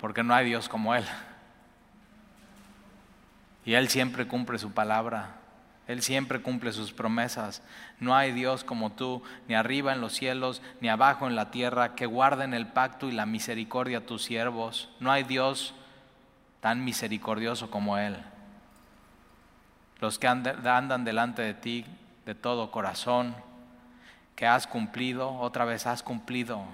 porque 0.05 0.23
no 0.23 0.35
hay 0.35 0.45
Dios 0.45 0.69
como 0.69 0.95
Él. 0.95 1.07
Y 3.65 3.73
Él 3.73 3.89
siempre 3.89 4.29
cumple 4.29 4.59
su 4.59 4.71
palabra, 4.71 5.37
Él 5.87 6.03
siempre 6.03 6.41
cumple 6.41 6.73
sus 6.73 6.93
promesas. 6.93 7.63
No 8.01 8.15
hay 8.15 8.33
Dios 8.33 8.65
como 8.65 8.93
tú, 8.93 9.23
ni 9.49 9.55
arriba 9.55 9.93
en 9.93 10.01
los 10.01 10.15
cielos, 10.15 10.63
ni 10.81 10.89
abajo 10.89 11.27
en 11.27 11.37
la 11.37 11.51
tierra, 11.51 11.95
que 11.95 12.07
guarden 12.07 12.55
el 12.55 12.69
pacto 12.69 13.09
y 13.09 13.13
la 13.13 13.27
misericordia 13.27 13.99
a 13.99 14.07
tus 14.07 14.23
siervos. 14.23 14.89
No 15.01 15.13
hay 15.13 15.25
Dios 15.25 15.75
tan 16.61 16.85
misericordioso 16.85 17.71
como 17.71 17.99
Él. 17.99 18.17
Los 20.01 20.19
que 20.19 20.27
andan 20.27 21.05
delante 21.05 21.43
de 21.43 21.55
ti 21.55 21.85
de 22.25 22.35
todo 22.35 22.71
corazón, 22.71 23.35
que 24.37 24.47
has 24.47 24.67
cumplido, 24.67 25.37
otra 25.39 25.65
vez 25.65 25.87
has 25.87 26.03
cumplido 26.03 26.65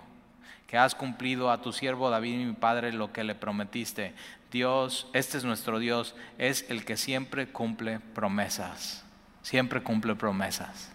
que 0.70 0.78
has 0.78 0.94
cumplido 0.94 1.50
a 1.50 1.60
tu 1.60 1.72
siervo 1.72 2.10
David 2.10 2.46
mi 2.46 2.52
padre 2.52 2.92
lo 2.92 3.12
que 3.12 3.24
le 3.24 3.34
prometiste. 3.34 4.14
Dios, 4.52 5.08
este 5.12 5.36
es 5.36 5.42
nuestro 5.42 5.80
Dios, 5.80 6.14
es 6.38 6.64
el 6.70 6.84
que 6.84 6.96
siempre 6.96 7.48
cumple 7.48 7.98
promesas, 7.98 9.04
siempre 9.42 9.82
cumple 9.82 10.14
promesas. 10.14 10.92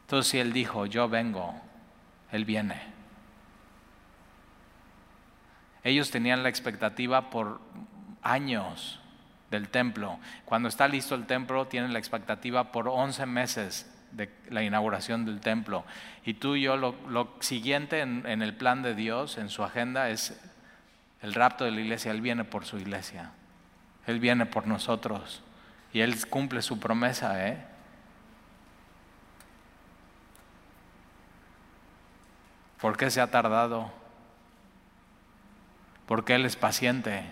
Entonces 0.00 0.28
si 0.28 0.40
Él 0.40 0.52
dijo, 0.52 0.84
yo 0.86 1.08
vengo, 1.08 1.54
Él 2.32 2.44
viene. 2.44 2.82
Ellos 5.84 6.10
tenían 6.10 6.42
la 6.42 6.48
expectativa 6.48 7.30
por 7.30 7.60
años 8.20 8.98
del 9.52 9.68
templo. 9.68 10.18
Cuando 10.44 10.68
está 10.68 10.88
listo 10.88 11.14
el 11.14 11.26
templo, 11.26 11.68
tienen 11.68 11.92
la 11.92 12.00
expectativa 12.00 12.72
por 12.72 12.88
11 12.88 13.26
meses 13.26 13.94
de 14.12 14.30
la 14.50 14.62
inauguración 14.62 15.24
del 15.24 15.40
templo. 15.40 15.84
Y 16.24 16.34
tú 16.34 16.56
y 16.56 16.62
yo, 16.62 16.76
lo, 16.76 17.34
siguiente 17.40 18.00
en, 18.00 18.24
en, 18.26 18.42
el 18.42 18.54
plan 18.54 18.82
de 18.82 18.94
Dios, 18.94 19.38
en 19.38 19.48
su 19.48 19.62
agenda, 19.62 20.10
es 20.10 20.40
el 21.22 21.34
rapto 21.34 21.64
de 21.64 21.70
la 21.70 21.80
iglesia. 21.80 22.12
Él 22.12 22.20
viene 22.20 22.44
por 22.44 22.64
su 22.64 22.78
iglesia. 22.78 23.32
Él 24.06 24.20
viene 24.20 24.46
por 24.46 24.66
nosotros. 24.66 25.42
Y 25.92 26.00
Él 26.00 26.26
cumple 26.28 26.62
su 26.62 26.78
promesa, 26.78 27.48
¿eh? 27.48 27.64
¿Por 32.80 32.96
qué 32.96 33.10
se 33.10 33.20
ha 33.20 33.30
tardado? 33.30 33.92
Porque 36.06 36.34
Él 36.34 36.46
es 36.46 36.56
paciente. 36.56 37.24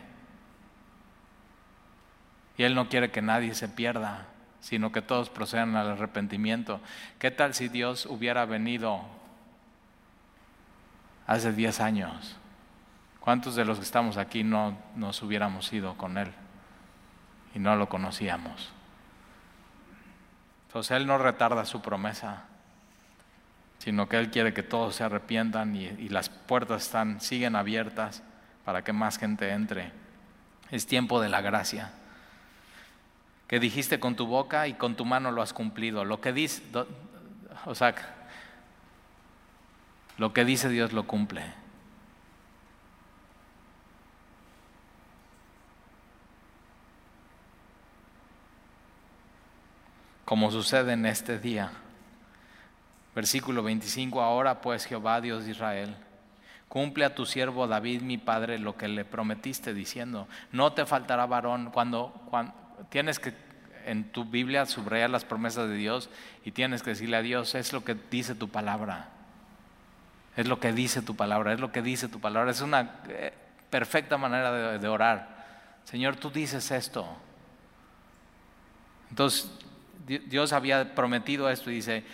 Y 2.59 2.65
Él 2.65 2.75
no 2.75 2.89
quiere 2.89 3.11
que 3.11 3.23
nadie 3.23 3.55
se 3.55 3.69
pierda 3.69 4.27
sino 4.61 4.93
que 4.93 5.03
todos 5.03 5.31
procedan 5.31 5.77
al 5.77 5.91
arrepentimiento. 5.91 6.81
¿Qué 7.19 7.31
tal 7.31 7.55
si 7.55 7.69
Dios 7.69 8.07
hubiera 8.07 8.45
venido 8.45 9.03
hace 11.27 11.53
10 11.53 11.81
años? 11.81 12.37
¿Cuántos 13.21 13.57
de 13.57 13.65
los 13.65 13.79
que 13.79 13.85
estamos 13.85 14.17
aquí 14.17 14.45
no 14.45 14.79
nos 14.95 15.23
hubiéramos 15.23 15.73
ido 15.73 15.97
con 15.97 16.19
Él 16.19 16.33
y 17.55 17.59
no 17.59 17.77
lo 17.77 17.89
conocíamos? 17.89 18.73
Entonces 20.69 20.97
Él 20.97 21.07
no 21.07 21.19
retarda 21.19 21.65
su 21.65 21.81
promesa, 21.81 22.45
sino 23.79 24.09
que 24.09 24.19
Él 24.19 24.31
quiere 24.31 24.55
que 24.55 24.63
todos 24.63 24.97
se 24.97 25.05
arrepientan 25.05 25.75
y, 25.75 26.09
las 26.09 26.29
puertas 26.29 26.85
están, 26.85 27.21
siguen 27.21 27.57
abiertas 27.57 28.23
para 28.65 28.83
que 28.83 28.93
más 28.93 29.19
gente 29.19 29.51
entre. 29.51 29.93
Es 30.71 30.87
tiempo 30.87 31.21
de 31.21 31.29
la 31.29 31.41
gracia 31.41 31.93
que 33.47 33.61
dijiste 33.61 34.01
con 34.01 34.17
tu 34.17 34.27
boca 34.27 34.67
y 34.67 34.75
con 34.75 34.97
tu 34.97 35.05
mano 35.05 35.31
lo 35.31 35.43
has 35.43 35.53
cumplido. 35.53 36.05
Lo 36.05 36.21
que 36.21 36.33
dice, 36.33 36.63
o 37.65 37.75
sea, 37.75 37.95
lo 40.19 40.33
que 40.33 40.45
dice 40.45 40.69
Dios 40.69 40.93
lo 40.93 41.07
cumple. 41.07 41.43
Como 50.25 50.51
sucede 50.51 50.95
en 50.95 51.07
este 51.07 51.39
día. 51.39 51.71
Versículo 53.15 53.63
25, 53.63 54.21
ahora 54.21 54.61
pues 54.61 54.85
Jehová 54.85 55.21
Dios 55.21 55.45
de 55.45 55.53
Israel, 55.53 55.97
cumple 56.69 57.05
a 57.07 57.15
tu 57.15 57.25
siervo 57.25 57.67
David 57.67 58.03
mi 58.03 58.19
padre 58.19 58.59
lo 58.59 58.77
que 58.77 58.89
le 58.89 59.07
prometiste 59.07 59.73
diciendo, 59.73 60.29
no 60.53 60.75
te 60.75 60.85
faltará 60.85 61.25
varón 61.25 61.71
cuando, 61.71 62.13
cuando 62.29 62.66
tienes 62.89 63.19
que 63.19 63.35
en 63.85 64.11
tu 64.11 64.25
Biblia 64.25 64.67
subrayar 64.67 65.11
las 65.11 65.25
promesas 65.25 65.69
de 65.69 65.77
Dios 65.77 66.11
y 66.45 66.53
tienes 66.53 66.83
que 66.83 66.91
decirle 66.91 67.17
a 67.17 67.23
Dios, 67.23 67.55
es 67.55 67.73
lo 67.73 67.85
que 67.85 67.95
dice 68.11 68.35
tu 68.35 68.49
palabra. 68.49 69.11
Es 70.37 70.47
lo 70.47 70.61
que 70.61 70.73
dice 70.73 71.03
tu 71.03 71.17
palabra, 71.17 71.53
es 71.53 71.61
lo 71.61 71.73
que 71.73 71.83
dice 71.83 72.09
tu 72.09 72.21
palabra. 72.21 72.51
Es 72.51 72.61
una 72.61 73.01
eh, 73.09 73.33
perfecta 73.71 74.19
manera 74.19 74.53
de, 74.53 74.79
de 74.79 74.89
orar. 74.89 75.37
Señor, 75.85 76.17
tú 76.17 76.31
dices 76.31 76.71
esto. 76.73 77.07
Entonces, 79.11 79.51
Dios 80.07 80.53
había 80.53 80.95
prometido 80.95 81.49
esto 81.49 81.71
y 81.71 81.77
dice, 81.77 82.05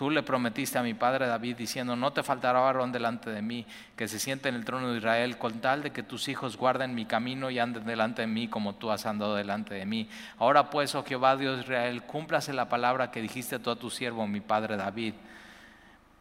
Tú 0.00 0.08
le 0.08 0.22
prometiste 0.22 0.78
a 0.78 0.82
mi 0.82 0.94
padre 0.94 1.26
David 1.26 1.56
diciendo, 1.58 1.94
no 1.94 2.10
te 2.10 2.22
faltará 2.22 2.60
varón 2.60 2.90
delante 2.90 3.28
de 3.28 3.42
mí, 3.42 3.66
que 3.96 4.08
se 4.08 4.18
siente 4.18 4.48
en 4.48 4.54
el 4.54 4.64
trono 4.64 4.90
de 4.90 4.96
Israel, 4.96 5.36
con 5.36 5.60
tal 5.60 5.82
de 5.82 5.90
que 5.90 6.02
tus 6.02 6.28
hijos 6.28 6.56
guarden 6.56 6.94
mi 6.94 7.04
camino 7.04 7.50
y 7.50 7.58
anden 7.58 7.84
delante 7.84 8.22
de 8.22 8.26
mí 8.26 8.48
como 8.48 8.76
tú 8.76 8.90
has 8.90 9.04
andado 9.04 9.34
delante 9.34 9.74
de 9.74 9.84
mí. 9.84 10.08
Ahora 10.38 10.70
pues, 10.70 10.94
oh 10.94 11.04
Jehová 11.04 11.36
Dios 11.36 11.56
de 11.56 11.64
Israel, 11.64 12.02
cúmplase 12.04 12.54
la 12.54 12.70
palabra 12.70 13.10
que 13.10 13.20
dijiste 13.20 13.58
tú 13.58 13.70
a 13.70 13.76
tu 13.76 13.90
siervo, 13.90 14.26
mi 14.26 14.40
padre 14.40 14.78
David. 14.78 15.12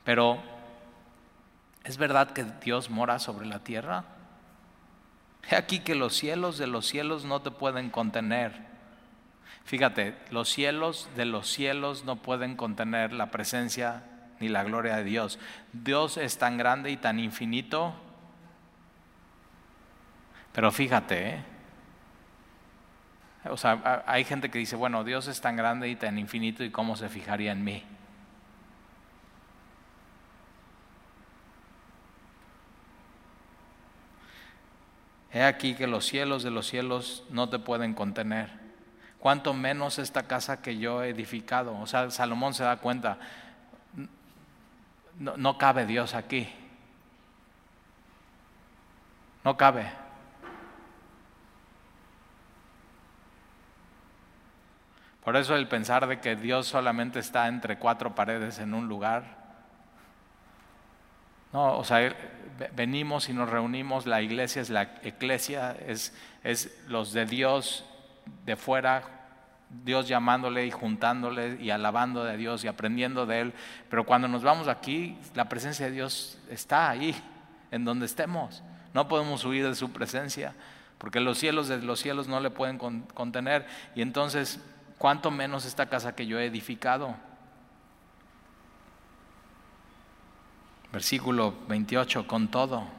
Pero, 0.03 0.39
¿es 1.85 1.95
verdad 1.97 2.31
que 2.31 2.43
Dios 2.61 2.89
mora 2.89 3.17
sobre 3.17 3.45
la 3.45 3.59
tierra? 3.59 4.03
He 5.49 5.55
aquí 5.55 5.79
que 5.79 5.95
los 5.95 6.17
cielos 6.17 6.57
de 6.57 6.67
los 6.67 6.85
cielos 6.85 7.23
no 7.23 7.41
te 7.41 7.51
pueden 7.51 7.91
contener 7.91 8.68
Fíjate, 9.69 10.15
los 10.31 10.49
cielos 10.49 11.07
de 11.15 11.25
los 11.25 11.47
cielos 11.47 12.03
no 12.03 12.15
pueden 12.15 12.55
contener 12.55 13.13
la 13.13 13.29
presencia 13.29 14.01
ni 14.39 14.49
la 14.49 14.63
gloria 14.63 14.95
de 14.95 15.03
Dios. 15.03 15.37
Dios 15.73 16.17
es 16.17 16.39
tan 16.39 16.57
grande 16.57 16.89
y 16.89 16.97
tan 16.97 17.19
infinito. 17.19 17.93
Pero 20.53 20.71
fíjate, 20.71 21.29
¿eh? 21.29 21.43
o 23.51 23.57
sea, 23.57 24.03
hay 24.07 24.23
gente 24.23 24.49
que 24.49 24.57
dice, 24.57 24.75
bueno, 24.75 25.03
Dios 25.03 25.27
es 25.27 25.39
tan 25.39 25.55
grande 25.55 25.87
y 25.87 25.95
tan 25.95 26.17
infinito 26.17 26.63
y 26.63 26.71
cómo 26.71 26.95
se 26.95 27.07
fijaría 27.07 27.51
en 27.51 27.63
mí. 27.63 27.83
He 35.31 35.43
aquí 35.43 35.75
que 35.75 35.85
los 35.85 36.07
cielos 36.07 36.41
de 36.41 36.49
los 36.49 36.65
cielos 36.65 37.23
no 37.29 37.49
te 37.49 37.59
pueden 37.59 37.93
contener 37.93 38.58
cuánto 39.19 39.53
menos 39.53 39.99
esta 39.99 40.23
casa 40.23 40.61
que 40.61 40.77
yo 40.77 41.03
he 41.03 41.09
edificado. 41.09 41.77
O 41.79 41.85
sea, 41.85 42.09
Salomón 42.09 42.53
se 42.53 42.63
da 42.63 42.77
cuenta, 42.77 43.19
no, 45.19 45.57
cabe 45.57 45.85
Dios 45.85 46.15
aquí. 46.15 46.49
No 49.43 49.57
cabe. 49.57 49.91
Por 55.23 55.35
eso 55.35 55.55
el 55.55 55.67
pensar 55.67 56.07
de 56.07 56.21
que 56.21 56.35
Dios 56.35 56.67
solamente 56.67 57.19
está 57.19 57.47
entre 57.47 57.77
cuatro 57.77 58.15
paredes 58.15 58.59
en 58.59 58.73
un 58.73 58.87
lugar. 58.87 59.37
No, 61.51 61.77
o 61.77 61.83
sea, 61.83 62.15
venimos 62.73 63.27
y 63.27 63.33
nos 63.33 63.49
reunimos, 63.49 64.05
la 64.05 64.21
iglesia 64.21 64.61
es 64.61 64.69
la 64.69 64.83
iglesia, 65.03 65.75
es, 65.85 66.15
es 66.43 66.83
los 66.87 67.11
de 67.11 67.25
Dios 67.25 67.85
de 68.45 68.55
fuera, 68.55 69.03
Dios 69.83 70.07
llamándole 70.07 70.65
y 70.65 70.71
juntándole 70.71 71.57
y 71.61 71.69
alabando 71.69 72.23
de 72.23 72.37
Dios 72.37 72.63
y 72.63 72.67
aprendiendo 72.67 73.25
de 73.25 73.41
Él. 73.41 73.53
Pero 73.89 74.05
cuando 74.05 74.27
nos 74.27 74.43
vamos 74.43 74.67
aquí, 74.67 75.17
la 75.35 75.47
presencia 75.47 75.85
de 75.85 75.91
Dios 75.91 76.37
está 76.49 76.89
ahí, 76.89 77.15
en 77.71 77.85
donde 77.85 78.05
estemos. 78.05 78.63
No 78.93 79.07
podemos 79.07 79.45
huir 79.45 79.67
de 79.67 79.75
su 79.75 79.91
presencia, 79.91 80.55
porque 80.97 81.19
los 81.19 81.37
cielos 81.37 81.67
de 81.67 81.77
los 81.79 81.99
cielos 81.99 82.27
no 82.27 82.39
le 82.39 82.49
pueden 82.49 82.77
contener. 82.77 83.67
Y 83.95 84.01
entonces, 84.01 84.59
¿cuánto 84.97 85.29
menos 85.29 85.65
esta 85.65 85.85
casa 85.87 86.15
que 86.15 86.25
yo 86.25 86.39
he 86.39 86.45
edificado? 86.45 87.15
Versículo 90.91 91.53
28, 91.67 92.25
con 92.25 92.47
todo 92.47 92.98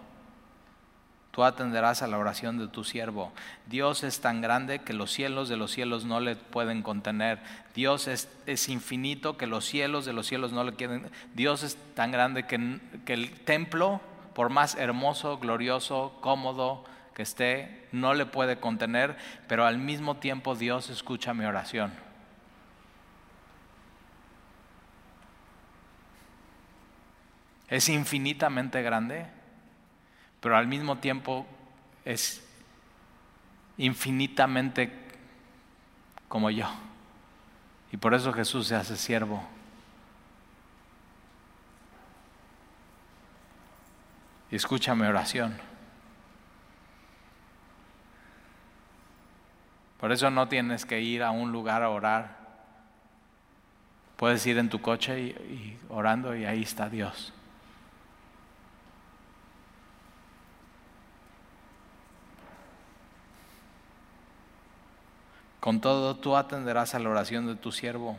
tú 1.30 1.44
atenderás 1.44 2.02
a 2.02 2.06
la 2.06 2.18
oración 2.18 2.58
de 2.58 2.68
tu 2.68 2.84
siervo. 2.84 3.32
Dios 3.66 4.02
es 4.02 4.20
tan 4.20 4.40
grande 4.40 4.80
que 4.80 4.92
los 4.92 5.12
cielos 5.12 5.48
de 5.48 5.56
los 5.56 5.70
cielos 5.70 6.04
no 6.04 6.20
le 6.20 6.36
pueden 6.36 6.82
contener. 6.82 7.38
Dios 7.74 8.08
es, 8.08 8.28
es 8.46 8.68
infinito 8.68 9.36
que 9.36 9.46
los 9.46 9.64
cielos 9.64 10.04
de 10.04 10.12
los 10.12 10.26
cielos 10.26 10.52
no 10.52 10.64
le 10.64 10.74
quieren. 10.74 11.10
Dios 11.34 11.62
es 11.62 11.76
tan 11.94 12.10
grande 12.10 12.46
que, 12.46 12.80
que 13.04 13.12
el 13.12 13.32
templo, 13.40 14.00
por 14.34 14.50
más 14.50 14.74
hermoso, 14.74 15.38
glorioso, 15.38 16.18
cómodo 16.20 16.84
que 17.14 17.22
esté, 17.22 17.86
no 17.92 18.14
le 18.14 18.26
puede 18.26 18.58
contener, 18.58 19.16
pero 19.46 19.66
al 19.66 19.78
mismo 19.78 20.16
tiempo 20.16 20.56
Dios 20.56 20.90
escucha 20.90 21.32
mi 21.34 21.44
oración. 21.44 21.92
Es 27.68 27.88
infinitamente 27.88 28.82
grande 28.82 29.26
pero 30.40 30.56
al 30.56 30.66
mismo 30.66 30.98
tiempo 30.98 31.46
es 32.04 32.46
infinitamente 33.76 34.90
como 36.28 36.50
yo. 36.50 36.66
Y 37.92 37.96
por 37.96 38.14
eso 38.14 38.32
Jesús 38.32 38.68
se 38.68 38.74
hace 38.74 38.96
siervo. 38.96 39.42
Y 44.50 44.56
escucha 44.56 44.94
mi 44.94 45.06
oración. 45.06 45.58
Por 49.98 50.12
eso 50.12 50.30
no 50.30 50.48
tienes 50.48 50.86
que 50.86 51.00
ir 51.00 51.22
a 51.22 51.30
un 51.30 51.52
lugar 51.52 51.82
a 51.82 51.90
orar. 51.90 52.38
Puedes 54.16 54.44
ir 54.46 54.56
en 54.58 54.70
tu 54.70 54.80
coche 54.80 55.20
y, 55.20 55.26
y 55.28 55.78
orando 55.88 56.34
y 56.34 56.46
ahí 56.46 56.62
está 56.62 56.88
Dios. 56.88 57.34
Con 65.60 65.82
todo 65.82 66.16
tú 66.16 66.36
atenderás 66.36 66.94
a 66.94 66.98
la 66.98 67.10
oración 67.10 67.46
de 67.46 67.54
tu 67.54 67.70
siervo 67.70 68.16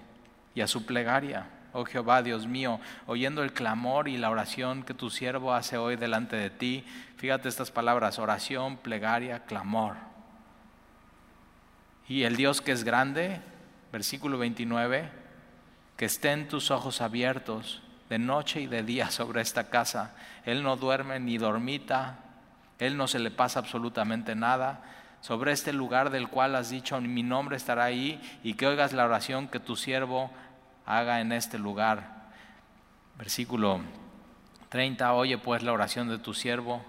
y 0.53 0.61
a 0.61 0.67
su 0.67 0.85
plegaria. 0.85 1.47
Oh 1.73 1.85
Jehová, 1.85 2.21
Dios 2.21 2.45
mío, 2.45 2.79
oyendo 3.07 3.41
el 3.43 3.53
clamor 3.53 4.07
y 4.07 4.17
la 4.17 4.29
oración 4.29 4.83
que 4.83 4.93
tu 4.93 5.09
siervo 5.09 5.53
hace 5.53 5.77
hoy 5.77 5.95
delante 5.95 6.35
de 6.35 6.49
ti, 6.49 6.85
fíjate 7.17 7.49
estas 7.49 7.71
palabras, 7.71 8.19
oración, 8.19 8.77
plegaria, 8.77 9.45
clamor. 9.45 9.95
Y 12.07 12.23
el 12.23 12.35
Dios 12.35 12.61
que 12.61 12.73
es 12.73 12.83
grande, 12.83 13.41
versículo 13.91 14.37
29, 14.37 15.09
que 15.97 16.05
estén 16.05 16.47
tus 16.47 16.69
ojos 16.69 17.01
abiertos 17.01 17.81
de 18.09 18.19
noche 18.19 18.61
y 18.61 18.67
de 18.67 18.83
día 18.83 19.09
sobre 19.09 19.41
esta 19.41 19.69
casa. 19.69 20.13
Él 20.45 20.61
no 20.61 20.75
duerme 20.75 21.19
ni 21.19 21.37
dormita, 21.37 22.19
Él 22.77 22.97
no 22.97 23.07
se 23.07 23.19
le 23.19 23.31
pasa 23.31 23.59
absolutamente 23.59 24.35
nada 24.35 24.83
sobre 25.21 25.51
este 25.51 25.71
lugar 25.71 26.09
del 26.09 26.27
cual 26.27 26.55
has 26.55 26.69
dicho, 26.69 26.99
mi 26.99 27.23
nombre 27.23 27.55
estará 27.55 27.85
ahí, 27.85 28.19
y 28.43 28.55
que 28.55 28.67
oigas 28.67 28.91
la 28.91 29.05
oración 29.05 29.47
que 29.47 29.59
tu 29.59 29.75
siervo 29.75 30.31
haga 30.85 31.21
en 31.21 31.31
este 31.31 31.57
lugar. 31.57 32.29
Versículo 33.17 33.81
30, 34.69 35.13
oye 35.13 35.37
pues 35.37 35.63
la 35.63 35.73
oración 35.73 36.09
de 36.09 36.17
tu 36.17 36.33
siervo 36.33 36.83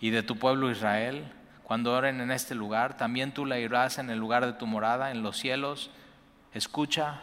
y 0.00 0.10
de 0.10 0.22
tu 0.22 0.38
pueblo 0.38 0.70
Israel, 0.70 1.24
cuando 1.62 1.94
oren 1.94 2.20
en 2.20 2.30
este 2.30 2.54
lugar, 2.54 2.96
también 2.98 3.32
tú 3.32 3.46
la 3.46 3.58
irás 3.58 3.98
en 3.98 4.10
el 4.10 4.18
lugar 4.18 4.44
de 4.44 4.52
tu 4.52 4.66
morada, 4.66 5.10
en 5.10 5.22
los 5.22 5.38
cielos, 5.38 5.90
escucha 6.52 7.22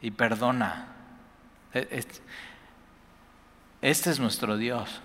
y 0.00 0.10
perdona. 0.12 0.88
E, 1.74 2.04
este 3.82 4.10
es 4.10 4.18
nuestro 4.18 4.56
Dios. 4.56 5.02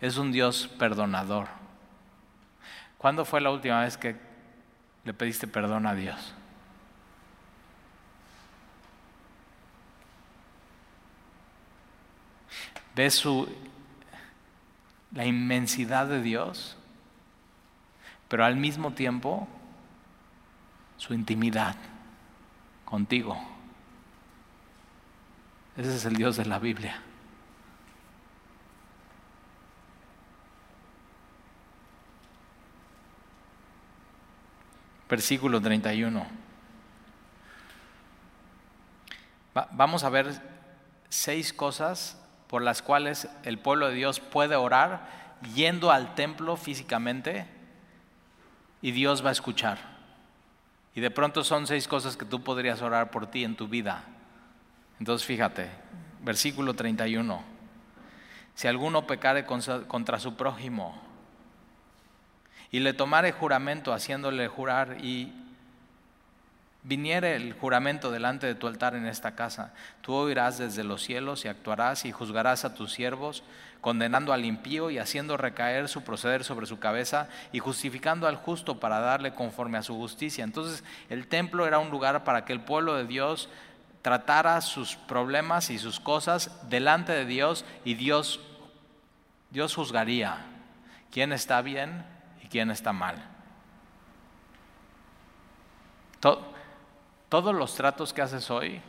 Es 0.00 0.16
un 0.16 0.32
Dios 0.32 0.66
perdonador. 0.78 1.46
¿Cuándo 3.00 3.24
fue 3.24 3.40
la 3.40 3.50
última 3.50 3.80
vez 3.80 3.96
que 3.96 4.14
le 5.04 5.14
pediste 5.14 5.46
perdón 5.46 5.86
a 5.86 5.94
Dios? 5.94 6.34
¿Ves 12.94 13.14
su, 13.14 13.48
la 15.12 15.24
inmensidad 15.24 16.08
de 16.08 16.20
Dios? 16.20 16.76
Pero 18.28 18.44
al 18.44 18.56
mismo 18.56 18.92
tiempo 18.92 19.48
su 20.98 21.14
intimidad 21.14 21.76
contigo. 22.84 23.40
Ese 25.74 25.96
es 25.96 26.04
el 26.04 26.16
Dios 26.16 26.36
de 26.36 26.44
la 26.44 26.58
Biblia. 26.58 27.00
Versículo 35.10 35.60
31. 35.60 36.24
vamos 39.72 40.04
a 40.04 40.08
ver 40.08 40.40
seis 41.08 41.52
cosas 41.52 42.16
por 42.46 42.62
las 42.62 42.80
cuales 42.80 43.28
el 43.42 43.58
pueblo 43.58 43.88
de 43.88 43.94
Dios 43.94 44.20
puede 44.20 44.54
orar 44.54 45.08
yendo 45.54 45.90
al 45.90 46.14
templo 46.14 46.56
físicamente 46.56 47.46
y 48.80 48.92
Dios 48.92 49.24
va 49.24 49.30
a 49.30 49.32
escuchar. 49.32 49.78
Y 50.94 51.00
de 51.00 51.10
pronto 51.10 51.42
son 51.42 51.66
seis 51.66 51.88
cosas 51.88 52.16
que 52.16 52.24
tú 52.24 52.42
podrías 52.42 52.80
orar 52.80 53.10
por 53.10 53.26
ti 53.26 53.42
en 53.42 53.56
tu 53.56 53.66
vida. 53.66 54.04
Entonces 55.00 55.26
fíjate, 55.26 55.68
versículo 56.22 56.74
31. 56.74 57.42
Si 58.54 58.68
alguno 58.68 59.06
pecare 59.06 59.44
contra 59.44 60.20
su 60.20 60.36
prójimo, 60.36 61.09
y 62.70 62.80
le 62.80 62.92
tomare 62.92 63.32
juramento 63.32 63.92
haciéndole 63.92 64.48
jurar 64.48 64.98
y 65.02 65.32
viniere 66.82 67.36
el 67.36 67.52
juramento 67.52 68.10
delante 68.10 68.46
de 68.46 68.54
tu 68.54 68.66
altar 68.66 68.94
en 68.94 69.06
esta 69.06 69.34
casa, 69.34 69.74
tú 70.00 70.14
oirás 70.14 70.58
desde 70.58 70.84
los 70.84 71.02
cielos 71.02 71.44
y 71.44 71.48
actuarás 71.48 72.04
y 72.04 72.12
juzgarás 72.12 72.64
a 72.64 72.74
tus 72.74 72.92
siervos, 72.92 73.42
condenando 73.80 74.32
al 74.32 74.44
impío 74.44 74.90
y 74.90 74.98
haciendo 74.98 75.36
recaer 75.36 75.88
su 75.88 76.02
proceder 76.02 76.44
sobre 76.44 76.66
su 76.66 76.78
cabeza 76.78 77.28
y 77.52 77.58
justificando 77.58 78.26
al 78.26 78.36
justo 78.36 78.80
para 78.80 79.00
darle 79.00 79.34
conforme 79.34 79.78
a 79.78 79.82
su 79.82 79.94
justicia. 79.96 80.44
Entonces 80.44 80.84
el 81.08 81.26
templo 81.26 81.66
era 81.66 81.78
un 81.78 81.90
lugar 81.90 82.24
para 82.24 82.44
que 82.44 82.52
el 82.52 82.60
pueblo 82.60 82.94
de 82.94 83.06
Dios 83.06 83.48
tratara 84.02 84.60
sus 84.62 84.96
problemas 84.96 85.70
y 85.70 85.78
sus 85.78 86.00
cosas 86.00 86.68
delante 86.70 87.12
de 87.12 87.26
Dios 87.26 87.64
y 87.84 87.94
Dios 87.94 88.40
Dios 89.50 89.74
juzgaría 89.74 90.38
quién 91.10 91.32
está 91.32 91.60
bien 91.60 92.04
quién 92.50 92.70
está 92.70 92.92
mal. 92.92 93.16
todos 97.30 97.54
los 97.54 97.74
tratos 97.76 98.12
que 98.12 98.22
haces 98.22 98.50
hoy 98.50 98.82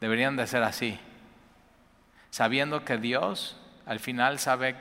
deberían 0.00 0.36
de 0.36 0.46
ser 0.46 0.62
así, 0.62 0.98
sabiendo 2.30 2.84
que 2.84 2.96
Dios 2.96 3.60
al 3.84 3.98
final 3.98 4.38
sabe 4.38 4.76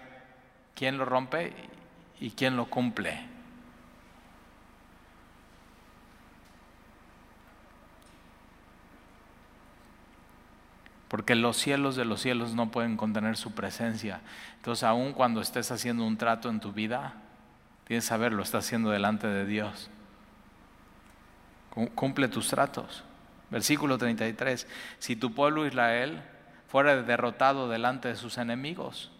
quién 0.75 0.97
lo 0.97 1.05
rompe 1.05 1.53
y 2.19 2.31
quién 2.31 2.55
lo 2.55 2.67
cumple. 2.67 3.33
porque 11.13 11.35
los 11.35 11.57
cielos 11.57 11.95
de 11.95 12.05
los 12.05 12.21
cielos 12.21 12.55
no 12.55 12.71
pueden 12.71 12.97
contener 12.97 13.37
su 13.37 13.51
presencia. 13.51 14.21
Entonces, 14.55 14.83
aun 14.83 15.13
cuando 15.13 15.41
estés 15.41 15.69
haciendo 15.69 16.03
un 16.03 16.17
trato 16.17 16.49
en 16.49 16.59
tu 16.59 16.71
vida, 16.71 17.13
Tienes 17.85 18.05
que 18.05 18.09
saber, 18.09 18.33
lo 18.33 18.43
está 18.43 18.59
haciendo 18.59 18.89
delante 18.89 19.27
de 19.27 19.45
Dios. 19.45 19.89
Cumple 21.95 22.27
tus 22.27 22.47
tratos. 22.47 23.03
Versículo 23.49 23.97
33. 23.97 24.67
Si 24.99 25.15
tu 25.15 25.33
pueblo 25.33 25.65
Israel 25.65 26.23
fuera 26.67 27.01
derrotado 27.01 27.69
delante 27.69 28.07
de 28.07 28.15
sus 28.15 28.37
enemigos 28.37 29.11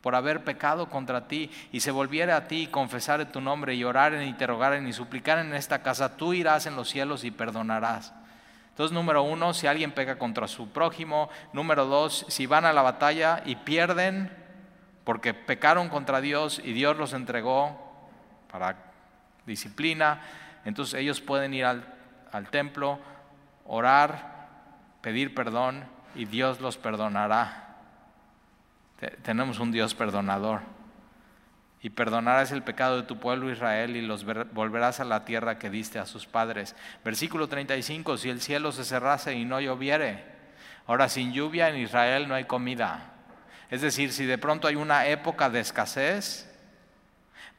por 0.00 0.14
haber 0.14 0.44
pecado 0.44 0.90
contra 0.90 1.28
ti 1.28 1.50
y 1.72 1.80
se 1.80 1.90
volviera 1.90 2.36
a 2.36 2.46
ti 2.46 2.62
y 2.62 2.66
confesar 2.66 3.30
tu 3.32 3.40
nombre 3.40 3.74
y 3.74 3.84
orar 3.84 4.14
y 4.14 4.24
interrogar 4.24 4.80
y 4.82 4.92
suplicar 4.92 5.38
en 5.38 5.54
esta 5.54 5.82
casa, 5.82 6.16
tú 6.16 6.34
irás 6.34 6.66
en 6.66 6.76
los 6.76 6.90
cielos 6.90 7.24
y 7.24 7.30
perdonarás. 7.30 8.12
Entonces, 8.70 8.92
número 8.92 9.22
uno, 9.22 9.54
si 9.54 9.66
alguien 9.66 9.92
peca 9.92 10.18
contra 10.18 10.48
su 10.48 10.68
prójimo. 10.68 11.30
Número 11.52 11.86
dos, 11.86 12.26
si 12.28 12.46
van 12.46 12.64
a 12.64 12.72
la 12.72 12.82
batalla 12.82 13.42
y 13.46 13.56
pierden 13.56 14.30
porque 15.04 15.32
pecaron 15.32 15.88
contra 15.88 16.20
Dios 16.20 16.60
y 16.64 16.72
Dios 16.72 16.96
los 16.96 17.12
entregó 17.12 17.83
para 18.54 18.76
disciplina. 19.46 20.20
Entonces 20.64 21.00
ellos 21.00 21.20
pueden 21.20 21.54
ir 21.54 21.64
al, 21.64 21.82
templo, 22.52 23.00
orar, 23.64 24.46
pedir 25.00 25.34
perdón 25.34 25.84
y 26.14 26.26
Dios 26.26 26.60
los 26.60 26.78
perdonará. 26.78 27.78
Tenemos 29.22 29.58
un 29.58 29.72
Dios 29.72 29.96
perdonador. 29.96 30.60
Y 31.82 31.90
perdonarás 31.90 32.52
el 32.52 32.62
pecado 32.62 32.98
de 32.98 33.02
tu 33.02 33.18
pueblo 33.18 33.50
Israel 33.50 33.96
y 33.96 34.02
los 34.02 34.24
volverás 34.24 35.00
a 35.00 35.04
la 35.04 35.24
tierra 35.24 35.58
que 35.58 35.68
diste 35.68 35.98
a 35.98 36.06
sus 36.06 36.24
padres. 36.24 36.76
Versículo 37.04 37.48
35, 37.48 38.18
si 38.18 38.30
el 38.30 38.40
cielo 38.40 38.70
se 38.70 38.84
cerrase 38.84 39.34
y 39.34 39.44
no 39.44 39.60
lloviere. 39.60 40.24
Ahora, 40.86 41.08
sin 41.08 41.32
lluvia 41.32 41.70
en 41.70 41.76
Israel 41.78 42.28
no 42.28 42.36
hay 42.36 42.44
comida. 42.44 43.14
Es 43.68 43.80
decir, 43.80 44.12
si 44.12 44.26
de 44.26 44.38
pronto 44.38 44.68
hay 44.68 44.76
una 44.76 45.08
época 45.08 45.50
de 45.50 45.58
escasez, 45.58 46.53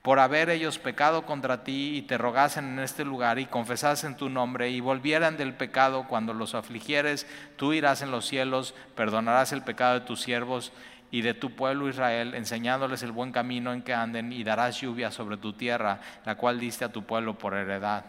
por 0.05 0.19
haber 0.19 0.51
ellos 0.51 0.77
pecado 0.77 1.25
contra 1.25 1.63
ti 1.63 1.97
y 1.97 2.03
te 2.03 2.19
rogasen 2.19 2.65
en 2.65 2.79
este 2.79 3.03
lugar 3.03 3.39
y 3.39 3.47
confesasen 3.47 4.15
tu 4.15 4.29
nombre 4.29 4.69
y 4.69 4.79
volvieran 4.79 5.35
del 5.35 5.55
pecado 5.55 6.05
cuando 6.07 6.31
los 6.31 6.53
afligieres, 6.53 7.25
tú 7.55 7.73
irás 7.73 8.03
en 8.03 8.11
los 8.11 8.27
cielos, 8.27 8.75
perdonarás 8.95 9.51
el 9.51 9.63
pecado 9.63 9.95
de 9.95 10.05
tus 10.05 10.21
siervos 10.21 10.71
y 11.09 11.23
de 11.23 11.33
tu 11.33 11.55
pueblo 11.55 11.89
Israel, 11.89 12.35
enseñándoles 12.35 13.01
el 13.01 13.13
buen 13.13 13.31
camino 13.31 13.73
en 13.73 13.81
que 13.81 13.95
anden 13.95 14.31
y 14.31 14.43
darás 14.43 14.79
lluvia 14.79 15.09
sobre 15.09 15.37
tu 15.37 15.53
tierra, 15.53 15.99
la 16.23 16.35
cual 16.35 16.59
diste 16.59 16.85
a 16.85 16.91
tu 16.91 17.03
pueblo 17.03 17.39
por 17.39 17.55
heredad. 17.55 18.05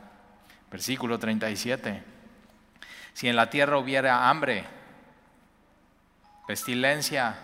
Versículo 0.71 1.19
37. 1.19 2.03
Si 3.15 3.27
en 3.27 3.37
la 3.37 3.49
tierra 3.49 3.79
hubiera 3.79 4.29
hambre, 4.29 4.65
pestilencia, 6.47 7.39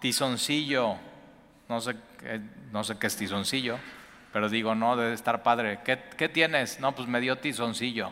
tizoncillo, 0.00 0.98
no 1.68 1.80
sé, 1.80 1.96
no 2.72 2.84
sé 2.84 2.98
qué 2.98 3.06
es 3.06 3.16
tizoncillo, 3.16 3.78
pero 4.32 4.48
digo, 4.48 4.74
no, 4.74 4.96
debe 4.96 5.14
estar 5.14 5.42
padre. 5.42 5.80
¿Qué, 5.84 5.98
qué 6.16 6.28
tienes? 6.28 6.80
No, 6.80 6.94
pues 6.94 7.08
me 7.08 7.20
dio 7.20 7.38
tizoncillo. 7.38 8.10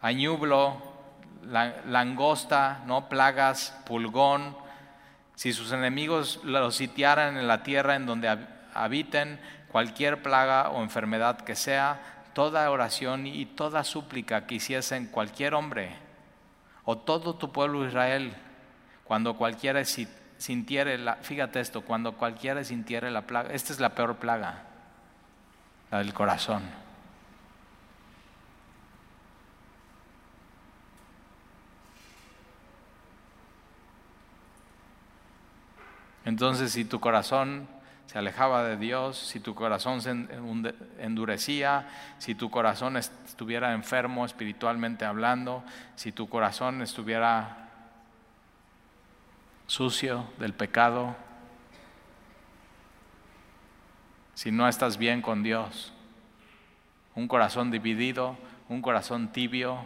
Añublo, 0.00 0.80
langosta, 1.86 2.82
no 2.86 3.08
plagas, 3.08 3.76
pulgón. 3.86 4.56
Si 5.34 5.52
sus 5.52 5.72
enemigos 5.72 6.40
los 6.44 6.76
sitiaran 6.76 7.36
en 7.36 7.48
la 7.48 7.62
tierra 7.62 7.96
en 7.96 8.06
donde 8.06 8.38
habiten, 8.74 9.40
cualquier 9.68 10.22
plaga 10.22 10.70
o 10.70 10.82
enfermedad 10.82 11.40
que 11.40 11.56
sea, 11.56 12.00
toda 12.34 12.70
oración 12.70 13.26
y 13.26 13.46
toda 13.46 13.84
súplica 13.84 14.46
que 14.46 14.56
hiciesen 14.56 15.06
cualquier 15.06 15.54
hombre 15.54 15.96
o 16.84 16.98
todo 16.98 17.34
tu 17.34 17.52
pueblo 17.52 17.86
Israel, 17.86 18.32
cuando 19.04 19.36
cualquiera 19.36 19.80
sintiere 20.42 20.98
la, 20.98 21.14
fíjate 21.14 21.60
esto, 21.60 21.82
cuando 21.82 22.14
cualquiera 22.14 22.64
sintiere 22.64 23.12
la 23.12 23.28
plaga, 23.28 23.52
esta 23.52 23.72
es 23.72 23.78
la 23.78 23.90
peor 23.90 24.16
plaga, 24.16 24.64
la 25.92 25.98
del 25.98 26.12
corazón. 26.12 26.64
Entonces, 36.24 36.72
si 36.72 36.84
tu 36.84 36.98
corazón 36.98 37.68
se 38.06 38.18
alejaba 38.18 38.64
de 38.64 38.76
Dios, 38.76 39.16
si 39.18 39.38
tu 39.38 39.54
corazón 39.54 40.02
se 40.02 40.10
endurecía, 40.98 41.88
si 42.18 42.34
tu 42.34 42.50
corazón 42.50 42.96
estuviera 42.96 43.74
enfermo 43.74 44.26
espiritualmente 44.26 45.04
hablando, 45.04 45.62
si 45.94 46.10
tu 46.10 46.28
corazón 46.28 46.82
estuviera 46.82 47.61
sucio 49.72 50.26
del 50.36 50.52
pecado, 50.52 51.16
si 54.34 54.50
no 54.50 54.68
estás 54.68 54.98
bien 54.98 55.22
con 55.22 55.42
Dios, 55.42 55.94
un 57.14 57.26
corazón 57.26 57.70
dividido, 57.70 58.36
un 58.68 58.82
corazón 58.82 59.32
tibio. 59.32 59.78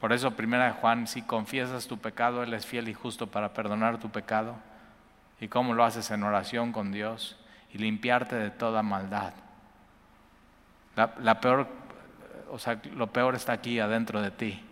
Por 0.00 0.12
eso, 0.12 0.32
primera 0.32 0.64
de 0.64 0.72
Juan, 0.72 1.06
si 1.06 1.22
confiesas 1.22 1.86
tu 1.86 1.98
pecado, 1.98 2.42
Él 2.42 2.52
es 2.52 2.66
fiel 2.66 2.88
y 2.88 2.94
justo 2.94 3.28
para 3.28 3.54
perdonar 3.54 4.00
tu 4.00 4.10
pecado. 4.10 4.56
¿Y 5.40 5.46
cómo 5.46 5.72
lo 5.72 5.84
haces 5.84 6.10
en 6.10 6.24
oración 6.24 6.72
con 6.72 6.90
Dios? 6.90 7.38
Y 7.72 7.78
limpiarte 7.78 8.34
de 8.34 8.50
toda 8.50 8.82
maldad. 8.82 9.34
La, 10.96 11.40
peor 11.40 11.85
o 12.50 12.58
sea, 12.58 12.80
lo 12.94 13.08
peor 13.12 13.34
está 13.34 13.52
aquí 13.52 13.78
adentro 13.80 14.20
de 14.20 14.30
ti. 14.30 14.62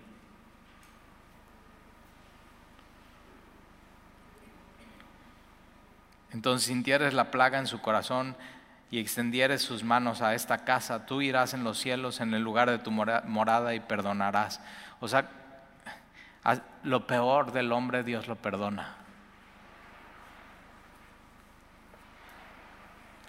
Entonces 6.32 6.66
sintieres 6.66 7.14
la 7.14 7.30
plaga 7.30 7.58
en 7.58 7.66
su 7.66 7.80
corazón 7.80 8.36
y 8.90 8.98
extendieres 8.98 9.62
sus 9.62 9.84
manos 9.84 10.20
a 10.20 10.34
esta 10.34 10.64
casa, 10.64 11.06
tú 11.06 11.22
irás 11.22 11.54
en 11.54 11.64
los 11.64 11.78
cielos 11.78 12.20
en 12.20 12.34
el 12.34 12.42
lugar 12.42 12.70
de 12.70 12.78
tu 12.78 12.90
morada 12.90 13.74
y 13.74 13.80
perdonarás. 13.80 14.60
O 15.00 15.08
sea, 15.08 15.28
lo 16.82 17.06
peor 17.06 17.52
del 17.52 17.72
hombre 17.72 18.02
Dios 18.02 18.26
lo 18.26 18.36
perdona. 18.36 18.96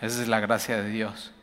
Esa 0.02 0.22
es 0.22 0.28
la 0.28 0.40
gracia 0.40 0.82
de 0.82 0.90
Dios 0.90 1.35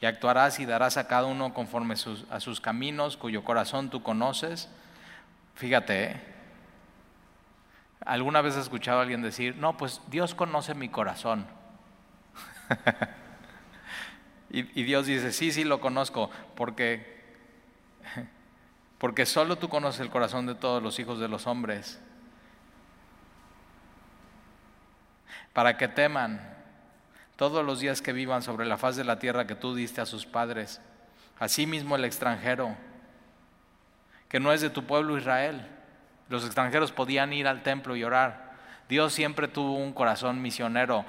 y 0.00 0.06
actuarás 0.06 0.60
y 0.60 0.66
darás 0.66 0.96
a 0.96 1.08
cada 1.08 1.26
uno 1.26 1.54
conforme 1.54 1.94
a 2.30 2.40
sus 2.40 2.60
caminos, 2.60 3.16
cuyo 3.16 3.44
corazón 3.44 3.88
tú 3.88 4.02
conoces. 4.02 4.68
Fíjate, 5.54 6.04
¿eh? 6.04 6.20
¿alguna 8.04 8.42
vez 8.42 8.54
has 8.54 8.64
escuchado 8.64 8.98
a 8.98 9.02
alguien 9.02 9.22
decir, 9.22 9.56
no, 9.56 9.76
pues 9.76 10.02
Dios 10.08 10.34
conoce 10.34 10.74
mi 10.74 10.88
corazón? 10.90 11.46
y, 14.50 14.80
y, 14.80 14.84
Dios 14.84 15.06
dice, 15.06 15.32
sí, 15.32 15.50
sí, 15.50 15.64
lo 15.64 15.80
conozco, 15.80 16.30
porque, 16.54 17.24
porque 18.98 19.24
solo 19.24 19.56
tú 19.56 19.70
conoces 19.70 20.00
el 20.00 20.10
corazón 20.10 20.46
de 20.46 20.54
todos 20.54 20.82
los 20.82 20.98
hijos 20.98 21.18
de 21.18 21.28
los 21.28 21.46
hombres. 21.46 22.00
Para 25.54 25.78
que 25.78 25.88
teman 25.88 26.55
todos 27.36 27.64
los 27.64 27.80
días 27.80 28.02
que 28.02 28.12
vivan 28.12 28.42
sobre 28.42 28.66
la 28.66 28.78
faz 28.78 28.96
de 28.96 29.04
la 29.04 29.18
tierra 29.18 29.46
que 29.46 29.54
tú 29.54 29.74
diste 29.74 30.00
a 30.00 30.06
sus 30.06 30.26
padres, 30.26 30.80
asimismo 31.38 31.96
el 31.96 32.04
extranjero, 32.04 32.76
que 34.28 34.40
no 34.40 34.52
es 34.52 34.60
de 34.60 34.70
tu 34.70 34.84
pueblo 34.84 35.16
Israel. 35.16 35.66
Los 36.28 36.44
extranjeros 36.44 36.92
podían 36.92 37.32
ir 37.32 37.46
al 37.46 37.62
templo 37.62 37.94
y 37.94 38.02
orar. 38.02 38.56
Dios 38.88 39.12
siempre 39.12 39.48
tuvo 39.48 39.74
un 39.76 39.92
corazón 39.92 40.42
misionero. 40.42 41.04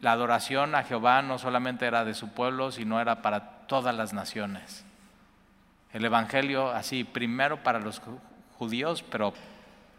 la 0.00 0.12
adoración 0.12 0.74
a 0.74 0.82
Jehová 0.82 1.22
no 1.22 1.38
solamente 1.38 1.86
era 1.86 2.04
de 2.04 2.14
su 2.14 2.28
pueblo, 2.28 2.70
sino 2.70 3.00
era 3.00 3.22
para 3.22 3.66
todas 3.66 3.94
las 3.94 4.12
naciones. 4.12 4.84
El 5.92 6.04
Evangelio 6.04 6.70
así, 6.70 7.04
primero 7.04 7.62
para 7.62 7.80
los 7.80 8.02
judíos, 8.58 9.02
pero 9.02 9.32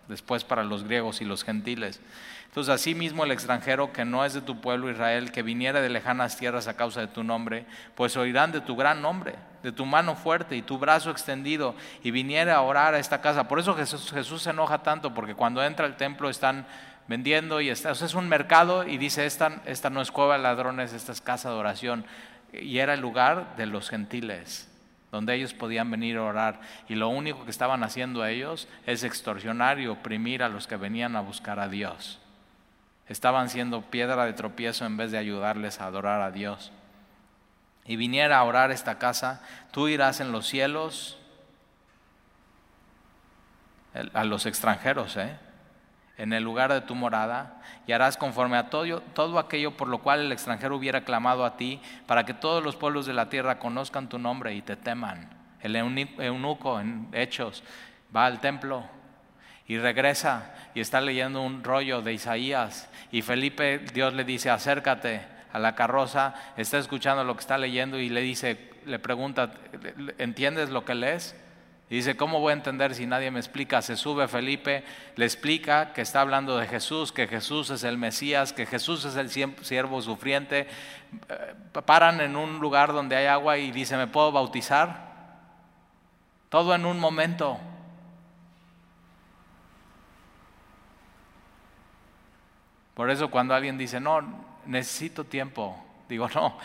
después 0.09 0.43
para 0.43 0.63
los 0.63 0.83
griegos 0.83 1.21
y 1.21 1.25
los 1.25 1.43
gentiles. 1.43 2.01
Entonces, 2.47 2.73
asimismo 2.73 3.23
el 3.23 3.31
extranjero 3.31 3.93
que 3.93 4.05
no 4.05 4.25
es 4.25 4.33
de 4.33 4.41
tu 4.41 4.59
pueblo 4.59 4.89
Israel, 4.89 5.31
que 5.31 5.43
viniera 5.43 5.81
de 5.81 5.89
lejanas 5.89 6.35
tierras 6.35 6.67
a 6.67 6.75
causa 6.75 6.99
de 6.99 7.07
tu 7.07 7.23
nombre, 7.23 7.65
pues 7.93 8.17
oirán 8.17 8.51
de 8.51 8.59
tu 8.59 8.75
gran 8.75 9.03
nombre, 9.03 9.35
de 9.61 9.71
tu 9.71 9.85
mano 9.85 10.15
fuerte 10.15 10.55
y 10.55 10.63
tu 10.63 10.79
brazo 10.79 11.11
extendido, 11.11 11.75
y 12.01 12.09
viniera 12.09 12.55
a 12.55 12.61
orar 12.61 12.95
a 12.95 12.99
esta 12.99 13.21
casa. 13.21 13.47
Por 13.47 13.59
eso 13.59 13.75
Jesús, 13.75 14.41
se 14.41 14.49
enoja 14.49 14.81
tanto, 14.81 15.13
porque 15.13 15.35
cuando 15.35 15.63
entra 15.63 15.85
al 15.85 15.95
templo 15.95 16.27
están 16.27 16.65
vendiendo 17.07 17.61
y 17.61 17.69
está, 17.69 17.91
es 17.91 18.15
un 18.15 18.27
mercado 18.27 18.83
y 18.87 18.97
dice, 18.97 19.27
esta 19.27 19.89
no 19.91 20.01
es 20.01 20.11
cueva 20.11 20.37
de 20.37 20.43
ladrones, 20.43 20.91
esta 20.93 21.11
es 21.11 21.21
casa 21.21 21.49
de 21.49 21.55
oración. 21.55 22.03
Y 22.51 22.79
era 22.79 22.95
el 22.95 22.99
lugar 22.99 23.55
de 23.57 23.67
los 23.67 23.91
gentiles 23.91 24.68
donde 25.11 25.35
ellos 25.35 25.53
podían 25.53 25.89
venir 25.89 26.17
a 26.17 26.23
orar 26.23 26.61
y 26.87 26.95
lo 26.95 27.09
único 27.09 27.45
que 27.45 27.51
estaban 27.51 27.83
haciendo 27.83 28.25
ellos 28.25 28.67
es 28.85 29.03
extorsionar 29.03 29.79
y 29.79 29.87
oprimir 29.87 30.43
a 30.43 30.49
los 30.49 30.67
que 30.67 30.77
venían 30.77 31.15
a 31.15 31.21
buscar 31.21 31.59
a 31.59 31.67
Dios 31.67 32.19
estaban 33.09 33.49
siendo 33.49 33.81
piedra 33.81 34.25
de 34.25 34.33
tropiezo 34.33 34.85
en 34.85 34.95
vez 34.95 35.11
de 35.11 35.17
ayudarles 35.17 35.81
a 35.81 35.87
adorar 35.87 36.21
a 36.21 36.31
Dios. 36.31 36.71
Y 37.85 37.95
viniera 37.95 38.37
a 38.37 38.43
orar 38.43 38.71
esta 38.71 38.99
casa, 38.99 39.41
tú 39.71 39.87
irás 39.87 40.19
en 40.19 40.31
los 40.31 40.47
cielos 40.47 41.17
a 44.13 44.23
los 44.23 44.45
extranjeros, 44.45 45.17
¿eh? 45.17 45.37
En 46.19 46.33
el 46.33 46.43
lugar 46.43 46.71
de 46.71 46.81
tu 46.81 46.93
morada, 46.95 47.61
y 47.87 47.93
harás 47.93 48.17
conforme 48.17 48.57
a 48.57 48.69
todo, 48.69 49.01
todo 49.01 49.39
aquello 49.39 49.75
por 49.75 49.87
lo 49.87 49.99
cual 49.99 50.19
el 50.19 50.31
extranjero 50.31 50.75
hubiera 50.75 51.05
clamado 51.05 51.45
a 51.45 51.55
ti, 51.55 51.81
para 52.05 52.25
que 52.25 52.33
todos 52.33 52.63
los 52.63 52.75
pueblos 52.75 53.05
de 53.05 53.13
la 53.13 53.29
tierra 53.29 53.57
conozcan 53.57 54.09
tu 54.09 54.19
nombre 54.19 54.53
y 54.53 54.61
te 54.61 54.75
teman. 54.75 55.29
El 55.61 55.75
eunuco 55.75 56.79
en 56.79 57.07
Hechos 57.13 57.63
va 58.15 58.25
al 58.25 58.41
templo 58.41 58.85
y 59.65 59.77
regresa 59.77 60.53
y 60.73 60.81
está 60.81 60.99
leyendo 60.99 61.41
un 61.41 61.63
rollo 61.63 62.01
de 62.01 62.13
Isaías 62.13 62.89
y 63.11 63.21
Felipe, 63.21 63.79
Dios 63.93 64.13
le 64.13 64.23
dice, 64.23 64.49
acércate 64.49 65.21
a 65.53 65.59
la 65.59 65.73
carroza, 65.75 66.33
está 66.57 66.77
escuchando 66.77 67.23
lo 67.23 67.35
que 67.35 67.41
está 67.41 67.57
leyendo 67.57 67.97
y 67.97 68.09
le 68.09 68.21
dice, 68.21 68.71
le 68.85 68.99
pregunta, 68.99 69.51
¿entiendes 70.17 70.69
lo 70.69 70.83
que 70.83 70.95
lees? 70.95 71.35
Y 71.89 71.95
dice, 71.95 72.15
¿cómo 72.15 72.39
voy 72.39 72.51
a 72.51 72.53
entender 72.53 72.93
si 72.93 73.07
nadie 73.07 73.31
me 73.31 73.39
explica? 73.39 73.81
Se 73.81 73.95
sube 73.95 74.27
Felipe, 74.27 74.83
le 75.15 75.25
explica 75.25 75.91
que 75.91 76.01
está 76.01 76.21
hablando 76.21 76.55
de 76.55 76.67
Jesús, 76.67 77.11
que 77.11 77.27
Jesús 77.27 77.71
es 77.71 77.83
el 77.83 77.97
Mesías, 77.97 78.53
que 78.53 78.67
Jesús 78.67 79.05
es 79.05 79.15
el 79.15 79.31
siervo 79.31 79.99
sufriente. 80.03 80.67
Eh, 81.29 81.55
paran 81.85 82.21
en 82.21 82.35
un 82.35 82.59
lugar 82.59 82.93
donde 82.93 83.15
hay 83.15 83.25
agua 83.25 83.57
y 83.57 83.71
dice, 83.71 83.97
¿me 83.97 84.05
puedo 84.05 84.31
bautizar? 84.31 85.09
Todo 86.49 86.75
en 86.75 86.85
un 86.85 86.99
momento. 86.99 87.59
Por 92.93 93.09
eso 93.09 93.31
cuando 93.31 93.55
alguien 93.55 93.79
dice, 93.79 93.99
no, 93.99 94.21
necesito 94.67 95.23
tiempo, 95.23 95.75
digo, 96.07 96.29
no, 96.35 96.55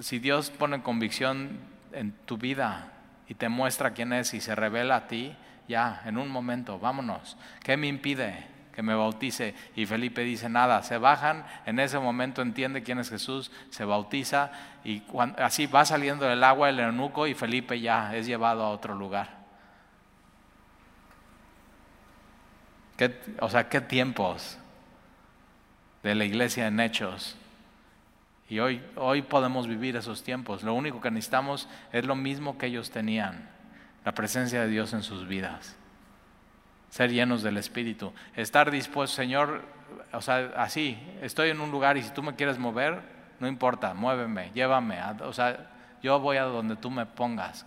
si 0.00 0.18
Dios 0.18 0.50
pone 0.50 0.82
convicción 0.82 1.58
en 1.92 2.12
tu 2.26 2.36
vida, 2.36 2.92
y 3.28 3.34
te 3.34 3.48
muestra 3.48 3.92
quién 3.92 4.12
es 4.12 4.34
y 4.34 4.40
se 4.40 4.54
revela 4.54 4.96
a 4.96 5.08
ti, 5.08 5.34
ya, 5.68 6.02
en 6.04 6.16
un 6.16 6.28
momento, 6.28 6.78
vámonos. 6.78 7.36
¿Qué 7.62 7.76
me 7.76 7.88
impide 7.88 8.46
que 8.72 8.82
me 8.82 8.94
bautice? 8.94 9.54
Y 9.74 9.86
Felipe 9.86 10.22
dice, 10.22 10.48
nada, 10.48 10.82
se 10.82 10.98
bajan, 10.98 11.44
en 11.66 11.80
ese 11.80 11.98
momento 11.98 12.42
entiende 12.42 12.82
quién 12.82 12.98
es 12.98 13.10
Jesús, 13.10 13.50
se 13.70 13.84
bautiza 13.84 14.52
y 14.84 15.02
así 15.38 15.66
va 15.66 15.84
saliendo 15.84 16.26
del 16.26 16.44
agua 16.44 16.68
el 16.68 16.78
eunuco 16.78 17.26
y 17.26 17.34
Felipe 17.34 17.80
ya 17.80 18.14
es 18.14 18.26
llevado 18.26 18.64
a 18.64 18.70
otro 18.70 18.94
lugar. 18.94 19.36
o 23.40 23.50
sea, 23.50 23.68
qué 23.68 23.82
tiempos 23.82 24.58
de 26.02 26.14
la 26.14 26.24
iglesia 26.24 26.66
en 26.66 26.80
hechos 26.80 27.36
y 28.48 28.60
hoy, 28.60 28.82
hoy 28.94 29.22
podemos 29.22 29.66
vivir 29.66 29.96
esos 29.96 30.22
tiempos. 30.22 30.62
Lo 30.62 30.74
único 30.74 31.00
que 31.00 31.10
necesitamos 31.10 31.68
es 31.92 32.04
lo 32.04 32.14
mismo 32.14 32.58
que 32.58 32.66
ellos 32.66 32.90
tenían, 32.90 33.48
la 34.04 34.12
presencia 34.12 34.60
de 34.60 34.68
Dios 34.68 34.92
en 34.92 35.02
sus 35.02 35.26
vidas. 35.26 35.76
Ser 36.90 37.10
llenos 37.10 37.42
del 37.42 37.56
Espíritu. 37.56 38.12
Estar 38.36 38.70
dispuesto, 38.70 39.16
Señor, 39.16 39.62
o 40.12 40.20
sea, 40.20 40.52
así, 40.56 40.96
estoy 41.22 41.50
en 41.50 41.60
un 41.60 41.72
lugar 41.72 41.96
y 41.96 42.02
si 42.02 42.10
tú 42.10 42.22
me 42.22 42.36
quieres 42.36 42.58
mover, 42.58 43.00
no 43.40 43.48
importa, 43.48 43.94
muéveme, 43.94 44.52
llévame. 44.54 45.00
O 45.22 45.32
sea, 45.32 45.70
yo 46.02 46.20
voy 46.20 46.36
a 46.36 46.44
donde 46.44 46.76
tú 46.76 46.90
me 46.90 47.04
pongas. 47.04 47.66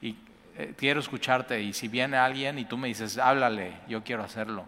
y 0.00 0.16
eh, 0.56 0.74
quiero 0.76 0.98
escucharte. 0.98 1.60
Y 1.62 1.72
si 1.72 1.86
viene 1.86 2.16
alguien 2.16 2.58
y 2.58 2.64
tú 2.64 2.76
me 2.76 2.88
dices, 2.88 3.18
háblale, 3.18 3.74
yo 3.88 4.02
quiero 4.02 4.24
hacerlo. 4.24 4.66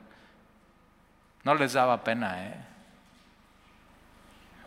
No 1.43 1.57
les 1.57 1.73
daba 1.73 2.05
pena, 2.05 2.47
¿eh? 2.47 2.55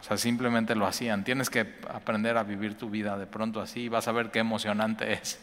Sea, 0.08 0.16
simplemente 0.16 0.74
lo 0.74 0.88
hacían. 0.88 1.26
Tienes 1.26 1.50
que 1.50 1.76
aprender 1.90 2.38
a 2.38 2.44
vivir 2.44 2.78
tu 2.78 2.90
vida 2.90 3.18
de 3.18 3.28
pronto 3.28 3.60
así 3.60 3.82
y 3.82 3.90
vas 3.90 4.08
a 4.08 4.14
ver 4.14 4.32
qué 4.32 4.40
emocionante 4.40 5.12
es. 5.12 5.38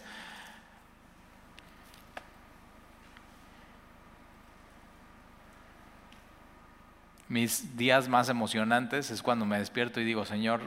Mis 7.28 7.76
días 7.76 8.08
más 8.08 8.30
emocionantes 8.30 9.10
es 9.10 9.22
cuando 9.22 9.44
me 9.44 9.58
despierto 9.58 10.00
y 10.00 10.04
digo, 10.04 10.24
Señor, 10.24 10.62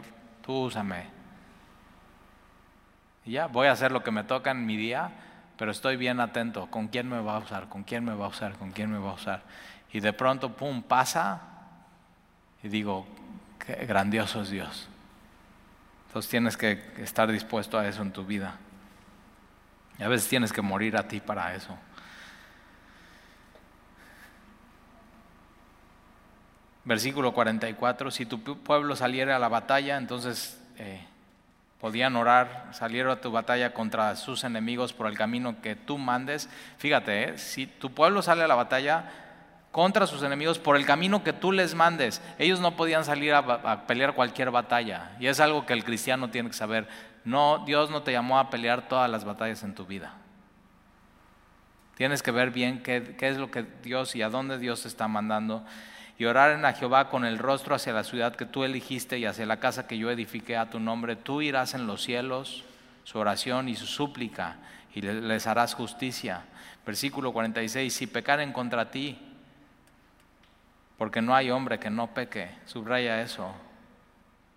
tú 0.45 0.65
úsame. 0.65 1.05
Y 3.25 3.31
ya, 3.31 3.47
voy 3.47 3.65
a 3.65 3.71
hacer 3.71 3.91
lo 3.91 4.03
que 4.03 4.11
me 4.11 4.23
toca 4.23 4.51
en 4.51 4.63
mi 4.67 4.77
día, 4.77 5.09
pero 5.57 5.71
estoy 5.71 5.95
bien 5.95 6.19
atento. 6.19 6.69
¿Con 6.69 6.89
quién 6.89 7.09
me 7.09 7.19
va 7.19 7.37
a 7.37 7.39
usar? 7.39 7.67
¿Con 7.67 7.83
quién 7.83 8.05
me 8.05 8.13
va 8.13 8.25
a 8.25 8.29
usar? 8.29 8.57
¿Con 8.57 8.71
quién 8.71 8.91
me 8.91 8.99
va 8.99 9.09
a 9.09 9.15
usar? 9.15 9.41
Y 9.91 10.01
de 10.01 10.13
pronto, 10.13 10.55
pum, 10.55 10.83
pasa 10.83 11.41
y 12.61 12.67
digo, 12.67 13.07
Grandioso 13.67 14.41
es 14.41 14.49
Dios. 14.49 14.87
Entonces 16.07 16.29
tienes 16.29 16.57
que 16.57 16.81
estar 16.97 17.31
dispuesto 17.31 17.77
a 17.77 17.87
eso 17.87 18.01
en 18.01 18.11
tu 18.11 18.25
vida. 18.25 18.55
Y 19.99 20.03
a 20.03 20.07
veces 20.07 20.29
tienes 20.29 20.53
que 20.53 20.61
morir 20.61 20.95
a 20.95 21.07
ti 21.07 21.19
para 21.19 21.53
eso. 21.53 21.77
Versículo 26.85 27.33
44, 27.33 28.11
si 28.11 28.25
tu 28.25 28.41
pueblo 28.59 28.95
saliera 28.95 29.35
a 29.35 29.39
la 29.39 29.49
batalla, 29.49 29.97
entonces 29.97 30.57
eh, 30.77 31.05
podían 31.81 32.15
orar, 32.15 32.69
salieron 32.71 33.11
a 33.11 33.19
tu 33.19 33.29
batalla 33.29 33.73
contra 33.73 34.15
sus 34.15 34.45
enemigos 34.45 34.93
por 34.93 35.07
el 35.07 35.17
camino 35.17 35.61
que 35.61 35.75
tú 35.75 35.97
mandes. 35.97 36.49
Fíjate, 36.77 37.31
eh, 37.31 37.37
si 37.37 37.67
tu 37.67 37.91
pueblo 37.91 38.21
sale 38.21 38.43
a 38.43 38.47
la 38.47 38.55
batalla, 38.55 39.11
contra 39.71 40.07
sus 40.07 40.23
enemigos 40.23 40.59
por 40.59 40.75
el 40.75 40.85
camino 40.85 41.23
que 41.23 41.33
tú 41.33 41.51
les 41.51 41.75
mandes. 41.75 42.21
Ellos 42.39 42.59
no 42.59 42.75
podían 42.75 43.05
salir 43.05 43.33
a, 43.33 43.85
pelear 43.87 44.15
cualquier 44.15 44.51
batalla. 44.51 45.11
Y 45.19 45.27
es 45.27 45.39
algo 45.39 45.65
que 45.65 45.73
el 45.73 45.83
cristiano 45.83 46.29
tiene 46.29 46.49
que 46.49 46.55
saber. 46.55 46.87
No, 47.25 47.63
Dios 47.65 47.89
no 47.89 48.01
te 48.03 48.11
llamó 48.11 48.39
a 48.39 48.49
pelear 48.49 48.87
todas 48.87 49.09
las 49.09 49.25
batallas 49.25 49.63
en 49.63 49.75
tu 49.75 49.85
vida. 49.85 50.13
Tienes 51.95 52.23
que 52.23 52.31
ver 52.31 52.51
bien 52.51 52.81
qué, 52.83 53.15
qué 53.17 53.29
es 53.29 53.37
lo 53.37 53.51
que 53.51 53.65
Dios 53.83 54.15
y 54.15 54.21
a 54.21 54.29
dónde 54.29 54.57
Dios 54.57 54.83
te 54.83 54.87
está 54.87 55.07
mandando. 55.07 55.63
Y 56.19 56.25
orar 56.25 56.65
a 56.65 56.73
Jehová 56.73 57.09
con 57.09 57.25
el 57.25 57.37
rostro 57.37 57.75
hacia 57.75 57.93
la 57.93 58.03
ciudad 58.03 58.35
que 58.35 58.45
tú 58.45 58.63
eligiste 58.63 59.19
y 59.19 59.25
hacia 59.25 59.45
la 59.45 59.59
casa 59.59 59.87
que 59.87 59.97
yo 59.97 60.09
edifiqué 60.09 60.57
a 60.57 60.69
tu 60.69 60.79
nombre. 60.79 61.15
Tú 61.15 61.41
irás 61.41 61.75
en 61.75 61.85
los 61.85 62.01
cielos, 62.01 62.63
su 63.03 63.19
oración 63.19 63.69
y 63.69 63.75
su 63.75 63.85
súplica, 63.85 64.57
y 64.95 65.01
les 65.01 65.45
harás 65.45 65.75
justicia. 65.75 66.41
Versículo 66.85 67.33
46, 67.33 67.93
si 67.93 68.07
pecaren 68.07 68.51
contra 68.51 68.89
ti, 68.89 69.26
porque 70.97 71.21
no 71.21 71.35
hay 71.35 71.51
hombre 71.51 71.79
que 71.79 71.89
no 71.89 72.07
peque. 72.07 72.49
Subraya 72.65 73.21
eso. 73.21 73.53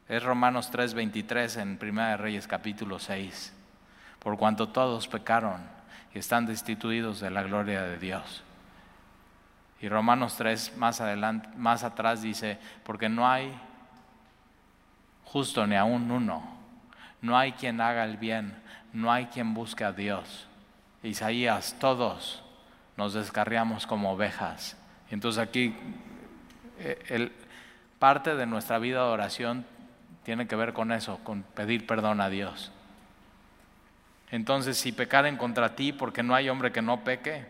Es 0.09 0.23
Romanos 0.23 0.71
3:23 0.73 1.61
en 1.61 1.79
Primera 1.79 2.11
de 2.11 2.17
Reyes 2.17 2.47
capítulo 2.47 2.99
6. 2.99 3.53
Por 4.19 4.37
cuanto 4.37 4.69
todos 4.69 5.07
pecaron 5.07 5.61
y 6.15 6.19
están 6.19 6.47
destituidos 6.47 7.21
de 7.21 7.31
la 7.31 7.43
gloria 7.43 7.83
de 7.83 7.99
Dios. 7.99 8.43
Y 9.81 9.89
Romanos 9.89 10.37
3 10.37 10.77
más 10.77 11.01
adelante, 11.01 11.49
más 11.57 11.85
atrás 11.85 12.21
dice, 12.21 12.59
porque 12.85 13.09
no 13.09 13.29
hay 13.29 13.59
justo 15.25 15.67
ni 15.67 15.77
aún 15.77 16.11
uno. 16.11 16.43
No 17.23 17.39
hay 17.39 17.53
quien 17.53 17.81
haga 17.81 18.05
el 18.05 18.17
bien, 18.17 18.61
no 18.93 19.13
hay 19.13 19.27
quien 19.27 19.55
busque 19.55 19.85
a 19.85 19.93
Dios. 19.93 20.49
Isaías, 21.03 21.77
todos 21.79 22.43
nos 22.97 23.15
descarriamos 23.15 23.87
como 23.87 24.13
ovejas. 24.13 24.77
Entonces 25.11 25.43
aquí 25.43 25.75
el, 27.09 27.33
parte 27.99 28.35
de 28.35 28.47
nuestra 28.47 28.79
vida 28.79 29.05
de 29.05 29.11
oración 29.11 29.67
tiene 30.25 30.49
que 30.49 30.57
ver 30.57 30.73
con 30.73 30.91
eso, 30.91 31.21
con 31.23 31.43
pedir 31.43 31.87
perdón 31.87 32.21
a 32.21 32.31
Dios. 32.31 32.73
Entonces, 34.31 34.79
si 34.79 34.93
pecaren 34.93 35.37
contra 35.37 35.75
ti, 35.77 35.93
porque 35.93 36.23
no 36.23 36.35
hay 36.35 36.49
hombre 36.49 36.73
que 36.73 36.83
no 36.83 37.05
peque, 37.05 37.47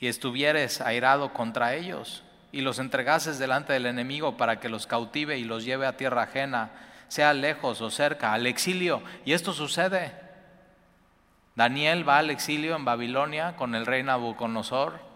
y 0.00 0.08
estuvieres 0.08 0.80
airado 0.80 1.32
contra 1.32 1.74
ellos, 1.74 2.24
y 2.50 2.60
los 2.60 2.78
entregases 2.78 3.38
delante 3.38 3.72
del 3.72 3.86
enemigo 3.86 4.36
para 4.36 4.60
que 4.60 4.68
los 4.68 4.86
cautive 4.86 5.38
y 5.38 5.44
los 5.44 5.64
lleve 5.64 5.86
a 5.86 5.96
tierra 5.96 6.24
ajena, 6.24 6.70
sea 7.08 7.32
lejos 7.32 7.80
o 7.80 7.90
cerca, 7.90 8.32
al 8.32 8.46
exilio, 8.46 9.02
y 9.24 9.32
esto 9.32 9.52
sucede. 9.52 10.12
Daniel 11.54 12.06
va 12.06 12.18
al 12.18 12.30
exilio 12.30 12.76
en 12.76 12.84
Babilonia 12.84 13.56
con 13.56 13.74
el 13.74 13.86
rey 13.86 14.02
Nabucodonosor 14.02 15.11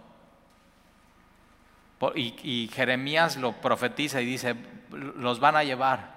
y, 2.14 2.68
Jeremías 2.72 3.36
lo 3.36 3.52
profetiza 3.52 4.20
y 4.20 4.26
dice, 4.26 4.54
los 4.90 5.40
van 5.40 5.56
a 5.56 5.64
llevar, 5.64 6.14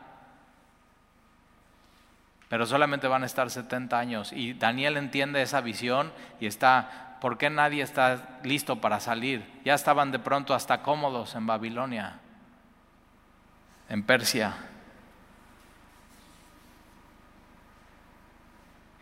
pero 2.49 2.65
solamente 2.65 3.07
van 3.07 3.23
a 3.23 3.25
estar 3.25 3.49
70 3.49 3.97
años. 3.97 4.33
Y 4.33 4.53
Daniel 4.53 4.97
entiende 4.97 5.41
esa 5.41 5.61
visión 5.61 6.11
y 6.39 6.47
está, 6.47 7.17
¿por 7.21 7.37
qué 7.37 7.49
nadie 7.49 7.83
está 7.83 8.39
listo 8.43 8.81
para 8.81 8.99
salir? 8.99 9.45
Ya 9.63 9.73
estaban 9.73 10.11
de 10.11 10.19
pronto 10.19 10.53
hasta 10.53 10.81
cómodos 10.81 11.35
en 11.35 11.45
Babilonia, 11.45 12.19
en 13.87 14.03
Persia. 14.03 14.55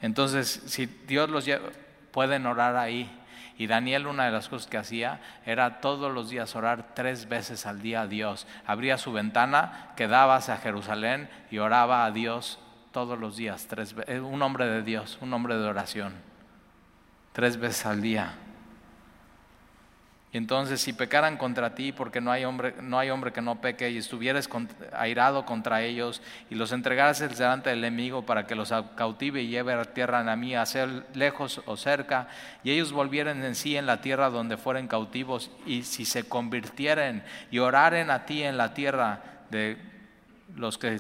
Entonces, 0.02 0.62
si 0.68 0.86
Dios 0.86 1.30
los 1.30 1.46
lleva, 1.46 1.70
pueden 2.12 2.46
orar 2.46 2.76
ahí. 2.76 3.10
Y 3.58 3.68
Daniel 3.68 4.08
una 4.08 4.26
de 4.26 4.32
las 4.32 4.50
cosas 4.50 4.68
que 4.68 4.78
hacía 4.78 5.20
era 5.46 5.82
todos 5.82 6.14
los 6.14 6.30
días 6.30 6.56
orar 6.56 6.94
tres 6.94 7.28
veces 7.28 7.66
al 7.66 7.82
día 7.82 8.02
a 8.02 8.08
Dios. 8.08 8.46
Abría 8.66 8.98
su 8.98 9.12
ventana, 9.12 9.94
quedaba 9.96 10.36
hacia 10.36 10.58
Jerusalén 10.58 11.30
y 11.50 11.58
oraba 11.58 12.06
a 12.06 12.12
Dios 12.12 12.60
todos 12.92 13.18
los 13.18 13.36
días. 13.36 13.66
Tres, 13.68 13.96
un 14.22 14.42
hombre 14.42 14.68
de 14.68 14.84
Dios, 14.84 15.18
un 15.22 15.34
hombre 15.34 15.58
de 15.58 15.66
oración. 15.66 16.14
Tres 17.34 17.58
veces 17.58 17.86
al 17.86 18.02
día. 18.02 18.34
Entonces 20.34 20.82
si 20.82 20.92
pecaran 20.92 21.38
contra 21.38 21.74
ti, 21.74 21.94
porque 21.94 22.20
no 22.20 22.32
hay 22.32 22.44
hombre, 22.44 22.76
no 22.82 23.00
hay 23.00 23.10
hombre 23.10 23.32
que 23.32 23.42
no 23.42 23.62
peque, 23.62 23.90
y 23.90 23.98
estuvieras 23.98 24.50
airado 24.94 25.46
contra 25.46 25.82
ellos, 25.82 26.22
y 26.50 26.56
los 26.56 26.74
entregaras 26.74 27.20
delante 27.38 27.70
del 27.70 27.80
enemigo 27.80 28.26
para 28.26 28.46
que 28.46 28.54
los 28.54 28.74
cautive 28.96 29.42
y 29.42 29.48
lleve 29.48 29.74
a 29.74 29.86
tierra 29.86 30.20
a 30.20 30.66
ser 30.66 31.06
lejos 31.14 31.62
o 31.66 31.78
cerca, 31.78 32.28
y 32.64 32.72
ellos 32.72 32.92
volvieran 32.92 33.44
en 33.44 33.56
sí 33.56 33.78
en 33.78 33.86
la 33.86 34.02
tierra 34.02 34.30
donde 34.30 34.58
fueren 34.58 34.88
cautivos, 34.88 35.50
y 35.66 35.84
si 35.84 36.04
se 36.04 36.28
convirtieren 36.28 37.24
y 37.50 37.60
oraren 37.60 38.12
a 38.12 38.26
ti 38.26 38.44
en 38.44 38.58
la 38.58 38.74
tierra 38.74 39.22
de 39.50 39.78
los 40.56 40.78
que 40.78 41.00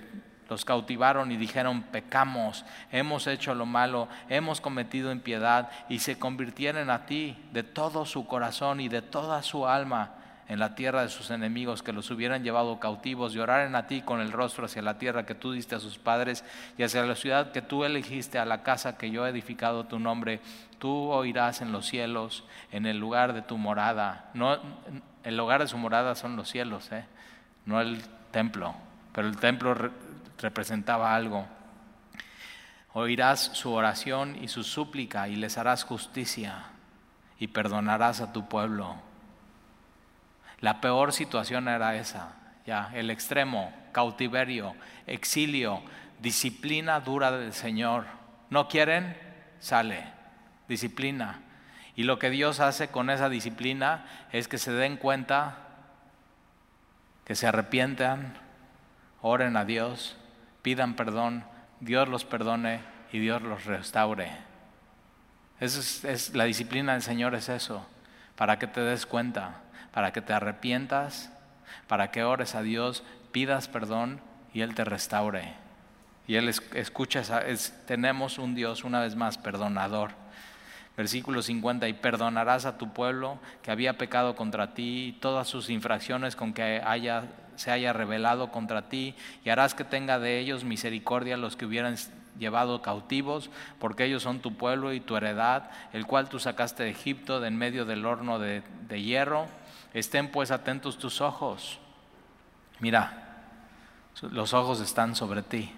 los 0.50 0.66
cautivaron 0.66 1.32
y 1.32 1.38
dijeron, 1.38 1.84
pecamos, 1.84 2.66
hemos 2.92 3.28
hecho 3.28 3.54
lo 3.56 3.66
malo, 3.66 4.08
hemos 4.30 4.62
cometido 4.62 5.12
impiedad, 5.12 5.70
y 5.90 6.00
se 6.00 6.18
convirtieron 6.18 6.90
a 6.90 7.06
ti 7.06 7.38
de 7.52 7.64
todo 7.64 8.06
su 8.06 8.28
corazón 8.28 8.80
y 8.80 8.90
de 8.90 9.02
toda 9.02 9.44
su 9.44 9.68
alma 9.68 10.14
en 10.48 10.60
la 10.60 10.76
tierra 10.76 11.02
de 11.02 11.10
sus 11.10 11.30
enemigos, 11.30 11.84
que 11.84 11.92
los 11.92 12.10
hubieran 12.10 12.44
llevado 12.44 12.80
cautivos, 12.80 13.36
y 13.36 13.40
oraren 13.40 13.76
a 13.76 13.88
ti 13.88 14.02
con 14.02 14.22
el 14.22 14.32
rostro 14.32 14.66
hacia 14.66 14.82
la 14.82 14.98
tierra 14.98 15.26
que 15.26 15.36
tú 15.36 15.52
diste 15.52 15.76
a 15.76 15.80
sus 15.80 15.98
padres, 15.98 16.46
y 16.78 16.84
hacia 16.84 17.04
la 17.04 17.16
ciudad 17.16 17.52
que 17.52 17.62
tú 17.62 17.84
elegiste, 17.84 18.40
a 18.40 18.46
la 18.46 18.64
casa 18.64 18.98
que 18.98 19.12
yo 19.12 19.26
he 19.26 19.30
edificado 19.30 19.86
tu 19.86 20.00
nombre, 20.00 20.40
tú 20.80 21.10
oirás 21.12 21.62
en 21.62 21.72
los 21.72 21.86
cielos, 21.86 22.46
en 22.72 22.86
el 22.86 22.98
lugar 22.98 23.34
de 23.34 23.42
tu 23.42 23.58
morada. 23.58 24.30
No, 24.34 24.58
el 25.24 25.36
lugar 25.36 25.62
de 25.62 25.68
su 25.68 25.78
morada 25.78 26.16
son 26.16 26.38
los 26.38 26.50
cielos, 26.50 26.92
¿eh? 26.94 27.06
no 27.66 27.82
el 27.82 28.02
templo, 28.32 28.74
pero 29.12 29.28
el 29.28 29.38
templo 29.38 29.76
representaba 30.40 31.16
algo. 31.16 31.48
Oirás 32.94 33.52
su 33.54 33.74
oración 33.74 34.38
y 34.42 34.48
su 34.48 34.64
súplica 34.64 35.28
y 35.28 35.36
les 35.36 35.58
harás 35.58 35.84
justicia 35.84 36.66
y 37.40 37.48
perdonarás 37.48 38.22
a 38.22 38.34
tu 38.34 38.48
pueblo. 38.48 38.96
La 40.60 40.82
peor 40.82 41.14
situación 41.14 41.68
era 41.68 41.96
esa, 41.96 42.36
ya, 42.66 42.90
el 42.94 43.12
extremo, 43.12 43.72
cautiverio, 43.92 44.76
exilio, 45.06 45.84
disciplina 46.20 47.00
dura 47.00 47.32
del 47.32 47.54
Señor. 47.54 48.06
¿No 48.50 48.68
quieren? 48.68 49.16
Sale, 49.60 50.04
disciplina. 50.68 51.42
Y 51.96 52.04
lo 52.04 52.18
que 52.18 52.32
Dios 52.32 52.60
hace 52.60 52.88
con 52.88 53.10
esa 53.10 53.30
disciplina 53.30 54.06
es 54.32 54.48
que 54.48 54.58
se 54.58 54.72
den 54.72 54.98
cuenta, 54.98 55.58
que 57.26 57.36
se 57.36 57.46
arrepientan, 57.46 58.34
oren 59.22 59.58
a 59.58 59.66
Dios 59.66 60.17
pidan 60.68 60.96
perdón, 60.96 61.46
Dios 61.80 62.10
los 62.10 62.26
perdone 62.26 62.82
y 63.14 63.20
Dios 63.20 63.42
los 63.42 63.64
restaure. 63.64 64.32
Es, 65.62 66.04
es, 66.04 66.36
la 66.36 66.44
disciplina 66.44 66.92
del 66.92 67.02
Señor 67.02 67.36
es 67.36 67.48
eso, 67.48 67.88
para 68.36 68.60
que 68.60 68.68
te 68.68 68.82
des 68.82 69.06
cuenta, 69.06 69.62
para 69.94 70.12
que 70.12 70.20
te 70.20 70.34
arrepientas, 70.34 71.32
para 71.88 72.12
que 72.12 72.26
ores 72.26 72.54
a 72.54 72.64
Dios, 72.64 73.06
pidas 73.32 73.70
perdón 73.70 74.20
y 74.54 74.60
Él 74.60 74.76
te 74.76 74.84
restaure. 74.84 75.54
Y 76.28 76.36
Él 76.36 76.50
escucha, 76.50 77.24
tenemos 77.86 78.38
un 78.38 78.54
Dios 78.54 78.84
una 78.84 79.00
vez 79.00 79.16
más 79.16 79.38
perdonador. 79.38 80.12
Versículo 80.98 81.42
50, 81.42 81.88
y 81.88 81.94
perdonarás 81.94 82.66
a 82.66 82.78
tu 82.78 82.92
pueblo 82.92 83.40
que 83.62 83.72
había 83.72 83.98
pecado 83.98 84.36
contra 84.36 84.74
ti, 84.74 85.18
todas 85.22 85.48
sus 85.48 85.70
infracciones 85.70 86.36
con 86.36 86.52
que 86.52 86.82
haya 86.86 87.24
se 87.58 87.72
haya 87.72 87.92
revelado 87.92 88.52
contra 88.52 88.88
ti 88.88 89.16
y 89.44 89.50
harás 89.50 89.74
que 89.74 89.84
tenga 89.84 90.20
de 90.20 90.40
ellos 90.40 90.64
misericordia 90.64 91.36
los 91.36 91.58
que 91.58 91.66
hubieran 91.66 91.98
llevado 92.40 92.82
cautivos, 92.82 93.50
porque 93.80 94.06
ellos 94.06 94.24
son 94.24 94.40
tu 94.40 94.56
pueblo 94.56 94.94
y 94.94 95.00
tu 95.00 95.18
heredad, 95.18 95.70
el 95.92 96.06
cual 96.06 96.30
tú 96.30 96.40
sacaste 96.40 96.84
de 96.84 96.92
Egipto, 96.92 97.42
de 97.42 97.50
en 97.50 97.58
medio 97.58 97.86
del 97.86 98.06
horno 98.06 98.40
de, 98.40 98.64
de 98.88 99.02
hierro. 99.02 99.48
Estén 99.94 100.32
pues 100.32 100.52
atentos 100.52 100.98
tus 100.98 101.20
ojos. 101.20 101.80
Mira, 102.80 103.44
los 104.22 104.54
ojos 104.54 104.80
están 104.80 105.16
sobre 105.16 105.42
ti. 105.42 105.74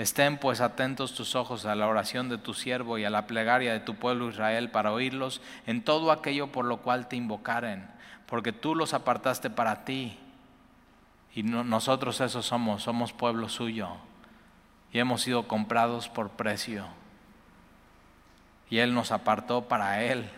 Estén 0.00 0.38
pues 0.38 0.60
atentos 0.60 1.14
tus 1.14 1.34
ojos 1.34 1.66
a 1.66 1.74
la 1.74 1.86
oración 1.86 2.28
de 2.28 2.38
tu 2.38 2.54
siervo 2.54 2.96
y 2.96 3.04
a 3.04 3.10
la 3.10 3.26
plegaria 3.26 3.72
de 3.72 3.80
tu 3.80 3.96
pueblo 3.96 4.30
Israel 4.30 4.70
para 4.70 4.92
oírlos 4.92 5.42
en 5.66 5.82
todo 5.82 6.10
aquello 6.10 6.50
por 6.52 6.64
lo 6.64 6.78
cual 6.78 7.06
te 7.06 7.16
invocaren 7.16 7.86
porque 8.30 8.52
tú 8.52 8.76
los 8.76 8.94
apartaste 8.94 9.50
para 9.50 9.84
ti. 9.84 10.16
Y 11.34 11.42
nosotros 11.42 12.20
esos 12.20 12.46
somos, 12.46 12.84
somos 12.84 13.12
pueblo 13.12 13.48
suyo. 13.48 13.88
Y 14.92 15.00
hemos 15.00 15.22
sido 15.22 15.48
comprados 15.48 16.08
por 16.08 16.30
precio. 16.30 16.86
Y 18.70 18.78
Él 18.78 18.94
nos 18.94 19.10
apartó 19.10 19.66
para 19.66 20.04
Él, 20.04 20.30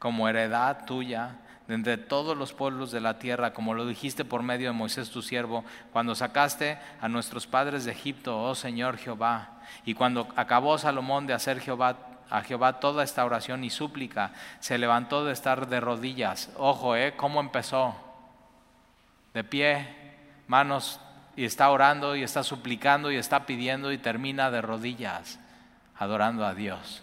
como 0.00 0.28
heredad 0.28 0.84
tuya, 0.86 1.36
de 1.68 1.74
entre 1.74 1.98
todos 1.98 2.36
los 2.36 2.54
pueblos 2.54 2.90
de 2.90 3.00
la 3.00 3.18
tierra, 3.18 3.52
como 3.52 3.74
lo 3.74 3.86
dijiste 3.86 4.24
por 4.24 4.42
medio 4.42 4.68
de 4.68 4.72
Moisés 4.72 5.10
tu 5.10 5.20
siervo, 5.20 5.64
cuando 5.92 6.14
sacaste 6.14 6.78
a 7.00 7.08
nuestros 7.08 7.46
padres 7.46 7.84
de 7.84 7.92
Egipto, 7.92 8.42
oh 8.42 8.54
Señor 8.54 8.96
Jehová. 8.96 9.60
Y 9.84 9.92
cuando 9.92 10.26
acabó 10.34 10.78
Salomón 10.78 11.26
de 11.26 11.34
hacer 11.34 11.58
a 12.30 12.40
Jehová 12.42 12.80
toda 12.80 13.04
esta 13.04 13.24
oración 13.24 13.64
y 13.64 13.70
súplica. 13.70 14.32
Se 14.60 14.78
levantó 14.78 15.26
de 15.26 15.34
estar 15.34 15.68
de 15.68 15.80
rodillas. 15.80 16.50
Ojo, 16.56 16.96
¿eh? 16.96 17.14
¿Cómo 17.16 17.38
empezó? 17.38 17.94
De 19.34 19.44
pie, 19.44 19.88
manos, 20.46 21.00
y 21.36 21.44
está 21.44 21.68
orando 21.68 22.16
y 22.16 22.22
está 22.22 22.42
suplicando 22.42 23.12
y 23.12 23.16
está 23.16 23.44
pidiendo 23.44 23.92
y 23.92 23.98
termina 23.98 24.50
de 24.50 24.62
rodillas, 24.62 25.38
adorando 25.98 26.46
a 26.46 26.54
Dios. 26.54 27.02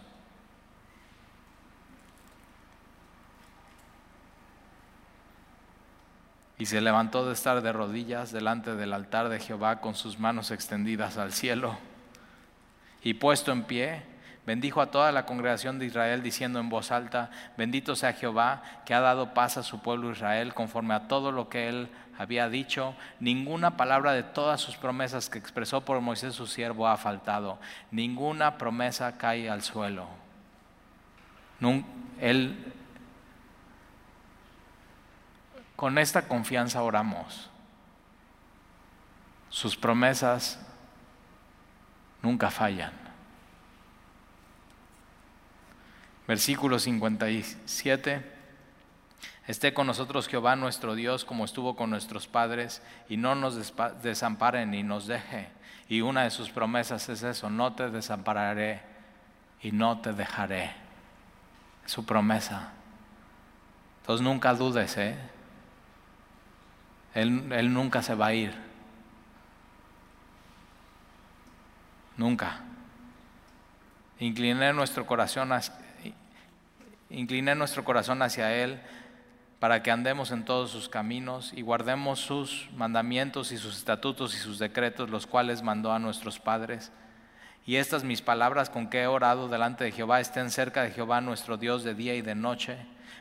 Y 6.58 6.68
se 6.68 6.82
levantó 6.82 7.26
de 7.26 7.34
estar 7.34 7.62
de 7.62 7.74
rodillas 7.74 8.32
delante 8.32 8.76
del 8.76 8.94
altar 8.94 9.30
de 9.30 9.40
Jehová 9.40 9.82
con 9.82 9.96
sus 9.96 10.20
manos 10.20 10.52
extendidas 10.52 11.18
al 11.18 11.34
cielo. 11.34 11.78
Y 13.04 13.16
puesto 13.16 13.52
en 13.52 13.64
pie, 13.64 14.04
Bendijo 14.46 14.80
a 14.80 14.92
toda 14.92 15.12
la 15.12 15.26
congregación 15.26 15.80
de 15.80 15.88
Israel 15.88 16.22
diciendo 16.22 16.60
en 16.60 16.70
voz 16.70 16.92
alta, 16.92 17.32
bendito 17.58 17.96
sea 17.96 18.14
Jehová 18.14 18.62
que 18.86 18.94
ha 18.94 19.00
dado 19.00 19.34
paz 19.34 19.58
a 19.58 19.64
su 19.64 19.80
pueblo 19.80 20.12
Israel 20.12 20.54
conforme 20.54 20.94
a 20.94 21.08
todo 21.08 21.32
lo 21.32 21.50
que 21.50 21.68
él 21.68 21.90
había 22.20 22.48
dicho. 22.48 22.96
Ninguna 23.20 23.76
palabra 23.76 24.14
de 24.14 24.22
todas 24.22 24.62
sus 24.62 24.78
promesas 24.78 25.30
que 25.30 25.40
expresó 25.40 25.82
por 25.82 26.00
Moisés 26.00 26.36
su 26.36 26.46
siervo 26.46 26.88
ha 26.88 26.98
faltado. 26.98 27.58
Ninguna 27.90 28.60
promesa 28.60 29.18
cae 29.18 29.50
al 29.50 29.64
suelo. 29.64 30.08
Él, 32.22 32.74
con 35.76 35.98
esta 35.98 36.28
confianza 36.28 36.82
oramos. 36.84 37.50
Sus 39.50 39.76
promesas 39.76 40.60
nunca 42.22 42.50
fallan. 42.50 42.94
Versículo 46.28 46.80
57. 46.80 48.34
Esté 49.48 49.74
con 49.76 49.86
nosotros 49.86 50.28
Jehová 50.28 50.56
nuestro 50.56 50.96
Dios 50.96 51.24
como 51.24 51.46
estuvo 51.46 51.76
con 51.76 51.92
nuestros 51.92 52.26
padres 52.28 52.82
y 53.08 53.18
no 53.18 53.36
nos 53.36 53.74
desampare 54.02 54.66
ni 54.66 54.82
nos 54.82 55.06
deje. 55.06 55.50
Y 55.88 56.02
una 56.02 56.24
de 56.24 56.32
sus 56.32 56.50
promesas 56.50 57.08
es 57.10 57.22
eso, 57.22 57.50
no 57.50 57.74
te 57.74 57.92
desampararé 57.92 58.82
y 59.62 59.72
no 59.72 60.00
te 60.00 60.14
dejaré. 60.14 60.72
Su 61.86 62.04
promesa. 62.04 62.72
Entonces 64.02 64.24
nunca 64.24 64.56
dudes, 64.56 64.98
¿eh? 64.98 65.16
Él, 67.16 67.74
nunca 67.74 68.04
se 68.04 68.14
va 68.14 68.28
a 68.28 68.34
ir. 68.34 68.54
Nunca. 72.18 72.62
Incliné 74.20 74.74
nuestro 74.74 75.06
corazón 75.06 75.52
Incline 77.10 77.56
nuestro 77.56 77.84
corazón 77.84 78.22
hacia 78.22 78.54
Él 78.54 78.82
para 79.60 79.82
que 79.82 79.92
andemos 79.92 80.32
en 80.32 80.44
todos 80.44 80.72
sus 80.72 80.90
caminos 80.90 81.54
y 81.56 81.62
guardemos 81.62 82.20
sus 82.20 82.70
mandamientos 82.76 83.52
y 83.52 83.58
sus 83.58 83.78
estatutos 83.78 84.36
y 84.36 84.38
sus 84.38 84.60
decretos, 84.60 85.10
los 85.10 85.26
cuales 85.28 85.62
mandó 85.62 85.94
a 85.94 86.00
nuestros 86.00 86.40
padres. 86.40 86.92
Y 87.66 87.78
estas 87.78 88.04
mis 88.04 88.22
palabras 88.22 88.70
con 88.70 88.90
que 88.90 89.04
he 89.04 89.08
orado 89.08 89.48
delante 89.48 89.86
de 89.86 89.92
Jehová 89.92 90.20
estén 90.20 90.52
cerca 90.52 90.84
de 90.84 90.92
Jehová 90.92 91.22
nuestro 91.22 91.58
Dios 91.58 91.84
de 91.84 91.96
día 91.96 92.16
y 92.16 92.22
de 92.22 92.36
noche, 92.36 92.78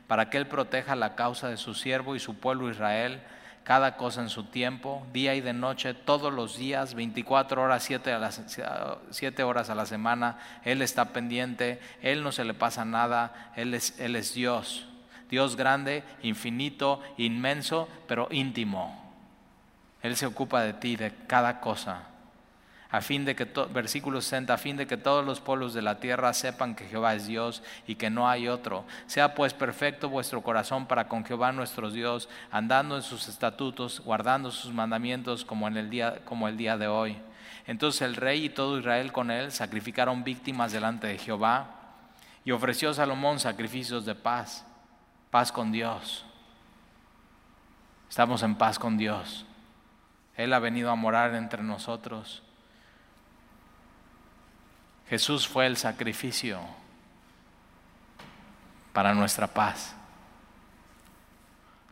para 0.08 0.28
que 0.28 0.38
Él 0.38 0.48
proteja 0.48 0.96
la 0.96 1.14
causa 1.14 1.48
de 1.48 1.56
su 1.56 1.74
siervo 1.74 2.16
y 2.16 2.20
su 2.20 2.34
pueblo 2.36 2.68
Israel 2.68 3.22
cada 3.64 3.96
cosa 3.96 4.20
en 4.20 4.28
su 4.28 4.44
tiempo, 4.44 5.06
día 5.12 5.34
y 5.34 5.40
de 5.40 5.52
noche, 5.52 5.94
todos 5.94 6.32
los 6.32 6.56
días, 6.56 6.94
24 6.94 7.62
horas, 7.62 7.82
7, 7.82 8.12
a 8.12 8.18
las, 8.18 8.40
horas 9.42 9.70
a 9.70 9.74
la 9.74 9.86
semana. 9.86 10.38
Él 10.64 10.82
está 10.82 11.06
pendiente, 11.06 11.80
Él 12.02 12.22
no 12.22 12.30
se 12.30 12.44
le 12.44 12.54
pasa 12.54 12.84
nada, 12.84 13.52
Él 13.56 13.74
es, 13.74 13.98
Él 13.98 14.16
es 14.16 14.34
Dios. 14.34 14.86
Dios 15.30 15.56
grande, 15.56 16.04
infinito, 16.22 17.00
inmenso, 17.16 17.88
pero 18.06 18.28
íntimo. 18.30 19.02
Él 20.02 20.16
se 20.16 20.26
ocupa 20.26 20.62
de 20.62 20.74
ti, 20.74 20.96
de 20.96 21.12
cada 21.26 21.60
cosa 21.60 22.13
a 22.94 23.00
fin 23.00 23.24
de 23.24 23.34
que, 23.34 23.44
versículo 23.72 24.20
60, 24.20 24.54
a 24.54 24.56
fin 24.56 24.76
de 24.76 24.86
que 24.86 24.96
todos 24.96 25.26
los 25.26 25.40
pueblos 25.40 25.74
de 25.74 25.82
la 25.82 25.98
tierra 25.98 26.32
sepan 26.32 26.76
que 26.76 26.86
Jehová 26.86 27.16
es 27.16 27.26
Dios 27.26 27.60
y 27.88 27.96
que 27.96 28.08
no 28.08 28.28
hay 28.28 28.46
otro. 28.46 28.84
Sea 29.08 29.34
pues 29.34 29.52
perfecto 29.52 30.08
vuestro 30.08 30.42
corazón 30.42 30.86
para 30.86 31.08
con 31.08 31.24
Jehová 31.24 31.50
nuestro 31.50 31.90
Dios, 31.90 32.28
andando 32.52 32.94
en 32.94 33.02
sus 33.02 33.26
estatutos, 33.26 33.98
guardando 33.98 34.52
sus 34.52 34.72
mandamientos 34.72 35.44
como, 35.44 35.66
en 35.66 35.76
el 35.76 35.90
día, 35.90 36.24
como 36.24 36.46
el 36.46 36.56
día 36.56 36.78
de 36.78 36.86
hoy. 36.86 37.16
Entonces 37.66 38.00
el 38.02 38.14
rey 38.14 38.44
y 38.44 38.48
todo 38.50 38.78
Israel 38.78 39.10
con 39.10 39.32
él 39.32 39.50
sacrificaron 39.50 40.22
víctimas 40.22 40.70
delante 40.70 41.08
de 41.08 41.18
Jehová 41.18 41.66
y 42.44 42.52
ofreció 42.52 42.94
Salomón 42.94 43.40
sacrificios 43.40 44.04
de 44.04 44.14
paz, 44.14 44.64
paz 45.32 45.50
con 45.50 45.72
Dios. 45.72 46.24
Estamos 48.08 48.44
en 48.44 48.54
paz 48.54 48.78
con 48.78 48.96
Dios. 48.96 49.46
Él 50.36 50.52
ha 50.52 50.60
venido 50.60 50.92
a 50.92 50.94
morar 50.94 51.34
entre 51.34 51.64
nosotros. 51.64 52.43
Jesús 55.08 55.46
fue 55.46 55.66
el 55.66 55.76
sacrificio 55.76 56.60
para 58.92 59.14
nuestra 59.14 59.46
paz, 59.46 59.94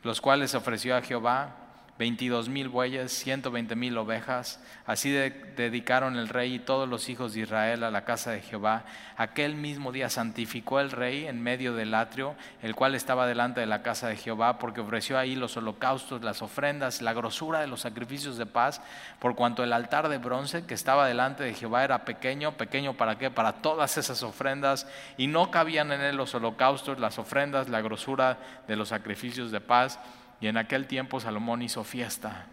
los 0.03 0.21
cuales 0.21 0.55
ofreció 0.55 0.97
a 0.97 1.03
Jehová 1.03 1.62
22 2.03 2.49
mil 2.49 2.69
bueyes, 2.69 3.13
120 3.13 3.77
mil 3.77 3.97
ovejas. 3.97 4.59
Así 4.87 5.09
dedicaron 5.13 6.17
el 6.17 6.29
rey 6.29 6.55
y 6.55 6.59
todos 6.59 6.89
los 6.89 7.09
hijos 7.09 7.33
de 7.33 7.43
Israel 7.43 7.85
a 7.85 7.93
la 7.93 8.05
casa 8.05 8.33
de 8.33 8.41
Jehová. 8.41 8.83
Aquel 9.17 9.55
mismo 9.55 9.93
día 9.93 10.11
santificó 10.11 10.81
el 10.81 10.91
rey 10.91 11.27
en 11.27 11.41
medio 11.41 11.77
del 11.77 11.95
atrio, 11.95 12.35
el 12.61 12.75
cual 12.75 12.97
estaba 12.97 13.29
delante 13.29 13.61
de 13.61 13.67
la 13.67 13.85
casa 13.85 14.09
de 14.09 14.17
Jehová, 14.17 14.59
porque 14.59 14.81
ofreció 14.81 15.17
ahí 15.17 15.37
los 15.37 15.57
holocaustos, 15.57 16.25
las 16.25 16.43
ofrendas, 16.43 17.03
la 17.03 17.13
grosura 17.13 17.61
de 17.61 17.69
los 17.69 17.83
sacrificios 17.83 18.37
de 18.37 18.47
paz, 18.47 18.83
por 19.21 19.37
cuanto 19.37 19.63
el 19.63 19.73
altar 19.73 20.09
de 20.09 20.19
bronce 20.19 20.67
que 20.67 20.75
estaba 20.75 21.07
delante 21.07 21.45
de 21.45 21.55
Jehová 21.55 21.85
era 21.85 22.05
pequeño, 22.05 22.57
pequeño 22.57 22.95
para 22.95 23.17
qué? 23.17 23.31
Para 23.31 23.63
todas 23.63 23.97
esas 23.97 24.25
ofrendas, 24.25 24.89
y 25.17 25.29
no 25.29 25.53
cabían 25.53 25.93
en 25.93 26.01
él 26.01 26.17
los 26.17 26.35
holocaustos, 26.35 26.99
las 26.99 27.21
ofrendas, 27.21 27.69
la 27.69 27.81
grosura 27.81 28.39
de 28.67 28.75
los 28.75 28.89
sacrificios 28.89 29.53
de 29.53 29.61
paz 29.61 30.01
y 30.43 30.49
en 30.49 30.57
aquel 30.57 30.89
tiempo 30.89 31.21
Salomón 31.21 31.63
hizo 31.63 31.85
fiesta. 31.85 32.47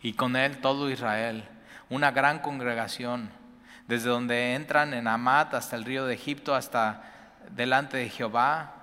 Y 0.00 0.12
con 0.12 0.36
él 0.36 0.58
todo 0.58 0.88
Israel, 0.88 1.44
una 1.90 2.12
gran 2.12 2.38
congregación, 2.38 3.30
desde 3.88 4.08
donde 4.08 4.54
entran 4.54 4.94
en 4.94 5.08
Amat 5.08 5.54
hasta 5.54 5.74
el 5.74 5.84
río 5.84 6.06
de 6.06 6.14
Egipto, 6.14 6.54
hasta 6.54 7.02
delante 7.56 7.96
de 7.96 8.08
Jehová, 8.08 8.74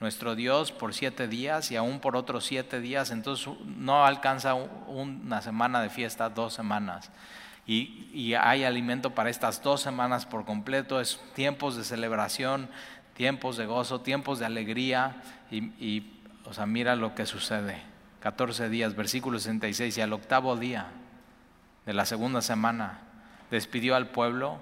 nuestro 0.00 0.34
Dios, 0.34 0.72
por 0.72 0.94
siete 0.94 1.28
días 1.28 1.70
y 1.70 1.76
aún 1.76 2.00
por 2.00 2.16
otros 2.16 2.44
siete 2.44 2.80
días. 2.80 3.12
Entonces 3.12 3.48
no 3.64 4.04
alcanza 4.04 4.54
una 4.54 5.42
semana 5.42 5.80
de 5.80 5.90
fiesta, 5.90 6.28
dos 6.28 6.54
semanas. 6.54 7.12
Y, 7.66 8.34
hay 8.34 8.64
alimento 8.64 9.14
para 9.14 9.30
estas 9.30 9.62
dos 9.62 9.80
semanas 9.80 10.26
por 10.26 10.44
completo. 10.44 11.00
Es 11.00 11.20
tiempos 11.34 11.76
de 11.76 11.84
celebración, 11.84 12.68
tiempos 13.14 13.56
de 13.56 13.66
gozo, 13.66 14.00
tiempos 14.00 14.40
de 14.40 14.46
alegría 14.46 15.22
y 15.52 16.13
o 16.44 16.52
sea, 16.52 16.66
mira 16.66 16.96
lo 16.96 17.14
que 17.14 17.26
sucede. 17.26 17.82
14 18.20 18.68
días, 18.68 18.96
versículo 18.96 19.38
66, 19.38 19.98
y 19.98 20.00
al 20.00 20.12
octavo 20.12 20.56
día 20.56 20.86
de 21.84 21.92
la 21.92 22.06
segunda 22.06 22.40
semana 22.40 23.00
despidió 23.50 23.96
al 23.96 24.08
pueblo 24.08 24.58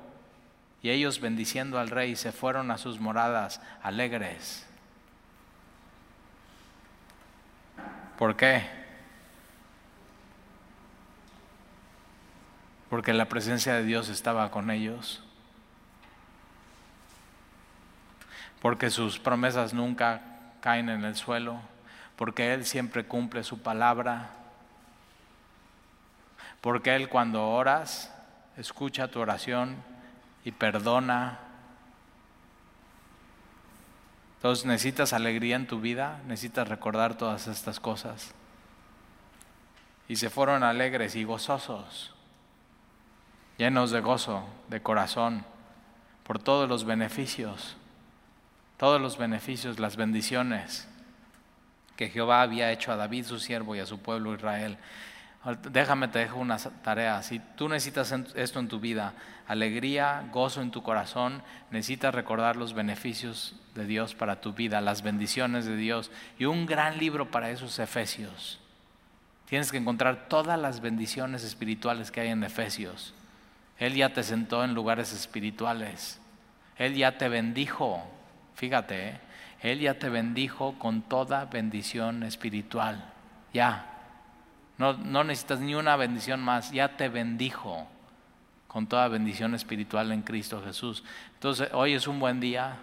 y 0.82 0.90
ellos 0.90 1.20
bendiciendo 1.20 1.78
al 1.78 1.90
rey 1.90 2.16
se 2.16 2.32
fueron 2.32 2.70
a 2.72 2.78
sus 2.78 2.98
moradas 2.98 3.60
alegres. 3.82 4.66
¿Por 8.18 8.36
qué? 8.36 8.66
Porque 12.90 13.12
la 13.12 13.28
presencia 13.28 13.74
de 13.74 13.84
Dios 13.84 14.08
estaba 14.08 14.50
con 14.50 14.70
ellos. 14.70 15.22
Porque 18.60 18.90
sus 18.90 19.18
promesas 19.18 19.72
nunca 19.72 20.20
caen 20.60 20.88
en 20.88 21.04
el 21.04 21.16
suelo 21.16 21.71
porque 22.16 22.54
Él 22.54 22.64
siempre 22.66 23.04
cumple 23.04 23.42
su 23.42 23.60
palabra, 23.60 24.30
porque 26.60 26.94
Él 26.94 27.08
cuando 27.08 27.48
oras, 27.48 28.12
escucha 28.56 29.08
tu 29.08 29.20
oración 29.20 29.76
y 30.44 30.52
perdona. 30.52 31.38
Entonces 34.36 34.66
necesitas 34.66 35.12
alegría 35.12 35.56
en 35.56 35.66
tu 35.66 35.80
vida, 35.80 36.20
necesitas 36.26 36.68
recordar 36.68 37.16
todas 37.16 37.46
estas 37.46 37.80
cosas. 37.80 38.34
Y 40.08 40.16
se 40.16 40.30
fueron 40.30 40.62
alegres 40.62 41.14
y 41.16 41.24
gozosos, 41.24 42.14
llenos 43.56 43.90
de 43.90 44.00
gozo, 44.00 44.44
de 44.68 44.82
corazón, 44.82 45.44
por 46.24 46.38
todos 46.38 46.68
los 46.68 46.84
beneficios, 46.84 47.76
todos 48.76 49.00
los 49.00 49.16
beneficios, 49.16 49.78
las 49.78 49.96
bendiciones 49.96 50.88
que 51.96 52.08
Jehová 52.08 52.42
había 52.42 52.72
hecho 52.72 52.92
a 52.92 52.96
David 52.96 53.24
su 53.24 53.38
siervo 53.38 53.76
y 53.76 53.80
a 53.80 53.86
su 53.86 53.98
pueblo 53.98 54.34
Israel. 54.34 54.78
Déjame, 55.70 56.08
te 56.08 56.20
dejo 56.20 56.38
una 56.38 56.56
tarea. 56.56 57.22
Si 57.22 57.40
tú 57.56 57.68
necesitas 57.68 58.12
esto 58.34 58.60
en 58.60 58.68
tu 58.68 58.78
vida, 58.78 59.12
alegría, 59.48 60.24
gozo 60.30 60.62
en 60.62 60.70
tu 60.70 60.82
corazón, 60.82 61.42
necesitas 61.70 62.14
recordar 62.14 62.54
los 62.54 62.74
beneficios 62.74 63.56
de 63.74 63.86
Dios 63.86 64.14
para 64.14 64.40
tu 64.40 64.52
vida, 64.52 64.80
las 64.80 65.02
bendiciones 65.02 65.64
de 65.64 65.76
Dios. 65.76 66.12
Y 66.38 66.44
un 66.44 66.64
gran 66.64 66.98
libro 66.98 67.30
para 67.30 67.50
esos 67.50 67.78
Efesios. 67.80 68.60
Tienes 69.48 69.72
que 69.72 69.78
encontrar 69.78 70.28
todas 70.28 70.58
las 70.58 70.80
bendiciones 70.80 71.42
espirituales 71.42 72.10
que 72.10 72.20
hay 72.20 72.28
en 72.28 72.44
Efesios. 72.44 73.12
Él 73.78 73.94
ya 73.94 74.12
te 74.12 74.22
sentó 74.22 74.62
en 74.62 74.74
lugares 74.74 75.12
espirituales. 75.12 76.20
Él 76.78 76.94
ya 76.94 77.18
te 77.18 77.28
bendijo. 77.28 78.00
Fíjate, 78.54 79.08
¿eh? 79.08 79.20
Él 79.62 79.78
ya 79.78 79.98
te 79.98 80.08
bendijo 80.08 80.74
con 80.78 81.02
toda 81.02 81.44
bendición 81.44 82.24
espiritual. 82.24 83.04
Ya. 83.54 83.86
No, 84.76 84.94
no, 84.94 85.22
necesitas 85.22 85.60
ni 85.60 85.76
una 85.76 85.94
bendición 85.94 86.42
más. 86.42 86.72
Ya 86.72 86.96
te 86.96 87.08
bendijo 87.08 87.86
con 88.66 88.88
toda 88.88 89.06
bendición 89.06 89.54
espiritual 89.54 90.10
en 90.10 90.22
Cristo 90.22 90.60
Jesús. 90.64 91.04
Entonces, 91.34 91.68
hoy 91.72 91.92
es 91.92 92.08
un 92.08 92.18
buen 92.18 92.40
día 92.40 92.78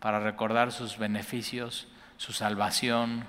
para 0.00 0.20
recordar 0.20 0.70
sus 0.70 0.98
beneficios, 0.98 1.88
su 2.18 2.34
salvación, 2.34 3.24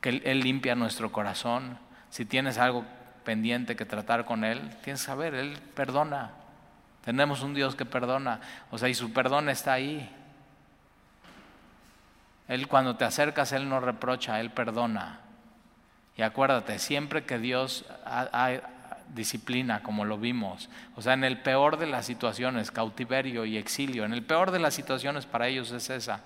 que 0.00 0.22
Él, 0.24 0.40
limpia 0.40 0.74
nuestro 0.74 1.12
corazón. 1.12 1.76
Si 2.08 2.24
tienes 2.24 2.56
algo 2.56 2.86
pendiente 3.24 3.76
que 3.76 3.84
tratar 3.84 4.24
con 4.24 4.44
Él, 4.44 4.60
tienes 4.82 5.02
que 5.02 5.06
saber, 5.06 5.34
Él 5.34 5.58
perdona. 5.74 6.30
Tenemos 7.04 7.42
un 7.42 7.52
Dios 7.52 7.74
que 7.74 7.84
perdona. 7.84 8.40
O 8.70 8.78
sea, 8.78 8.88
y 8.88 8.94
su 8.94 9.12
perdón 9.12 9.50
está 9.50 9.74
ahí. 9.74 10.08
Él 12.50 12.66
cuando 12.66 12.96
te 12.96 13.04
acercas, 13.04 13.52
Él 13.52 13.68
no 13.68 13.78
reprocha, 13.78 14.40
Él 14.40 14.50
perdona. 14.50 15.20
Y 16.16 16.22
acuérdate, 16.22 16.80
siempre 16.80 17.24
que 17.24 17.38
Dios 17.38 17.84
hay 18.04 18.60
disciplina, 19.14 19.84
como 19.84 20.04
lo 20.04 20.18
vimos, 20.18 20.68
o 20.96 21.02
sea, 21.02 21.12
en 21.12 21.22
el 21.22 21.38
peor 21.38 21.78
de 21.78 21.86
las 21.86 22.06
situaciones, 22.06 22.72
cautiverio 22.72 23.44
y 23.44 23.56
exilio, 23.56 24.04
en 24.04 24.12
el 24.12 24.24
peor 24.24 24.50
de 24.50 24.58
las 24.58 24.74
situaciones 24.74 25.26
para 25.26 25.46
ellos 25.46 25.70
es 25.70 25.90
esa. 25.90 26.22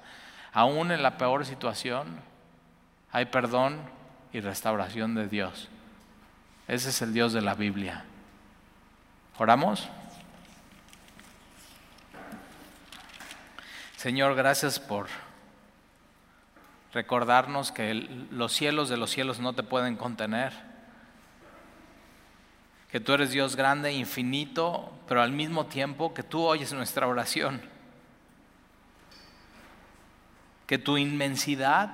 Aún 0.55 0.93
en 0.93 1.03
la 1.03 1.19
peor 1.19 1.45
situación 1.45 2.07
hay 3.13 3.27
perdón 3.27 3.79
y 4.33 4.41
restauración 4.41 5.15
de 5.15 5.29
Dios. 5.29 5.69
Ese 6.69 6.89
es 6.89 7.03
el 7.03 7.13
Dios 7.13 7.35
de 7.35 7.43
la 7.43 7.55
Biblia. 7.55 8.03
¿Oramos? 9.37 9.91
Señor, 13.99 14.35
gracias 14.35 14.81
por 14.81 15.09
recordarnos 16.95 17.73
que 17.73 17.93
los 18.31 18.53
cielos 18.53 18.89
de 18.89 18.97
los 18.97 19.11
cielos 19.11 19.41
no 19.41 19.53
te 19.53 19.65
pueden 19.65 19.97
contener, 19.97 20.53
que 22.91 23.01
tú 23.01 23.13
eres 23.13 23.33
Dios 23.33 23.57
grande, 23.57 23.93
infinito, 23.93 24.93
pero 25.09 25.21
al 25.21 25.33
mismo 25.33 25.67
tiempo 25.67 26.15
que 26.15 26.23
tú 26.23 26.43
oyes 26.43 26.73
nuestra 26.73 27.09
oración, 27.09 27.61
que 30.69 30.79
tu 30.79 30.97
inmensidad 30.97 31.91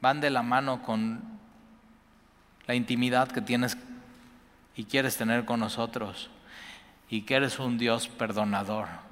van 0.00 0.20
de 0.20 0.30
la 0.30 0.42
mano 0.42 0.82
con 0.82 1.20
la 2.68 2.76
intimidad 2.76 3.28
que 3.32 3.40
tienes 3.40 3.76
y 4.76 4.84
quieres 4.84 5.16
tener 5.16 5.44
con 5.44 5.58
nosotros, 5.58 6.30
y 7.10 7.22
que 7.22 7.34
eres 7.34 7.58
un 7.58 7.76
Dios 7.76 8.06
perdonador. 8.06 9.05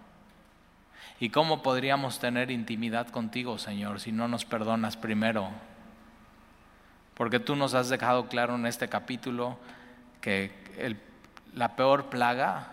¿Y 1.24 1.30
cómo 1.30 1.62
podríamos 1.62 2.18
tener 2.18 2.50
intimidad 2.50 3.08
contigo, 3.08 3.56
Señor, 3.56 3.98
si 3.98 4.12
no 4.12 4.28
nos 4.28 4.44
perdonas 4.44 4.98
primero? 4.98 5.48
Porque 7.14 7.40
tú 7.40 7.56
nos 7.56 7.72
has 7.72 7.88
dejado 7.88 8.28
claro 8.28 8.56
en 8.56 8.66
este 8.66 8.90
capítulo 8.90 9.56
que 10.20 10.52
la 11.54 11.76
peor 11.76 12.10
plaga, 12.10 12.72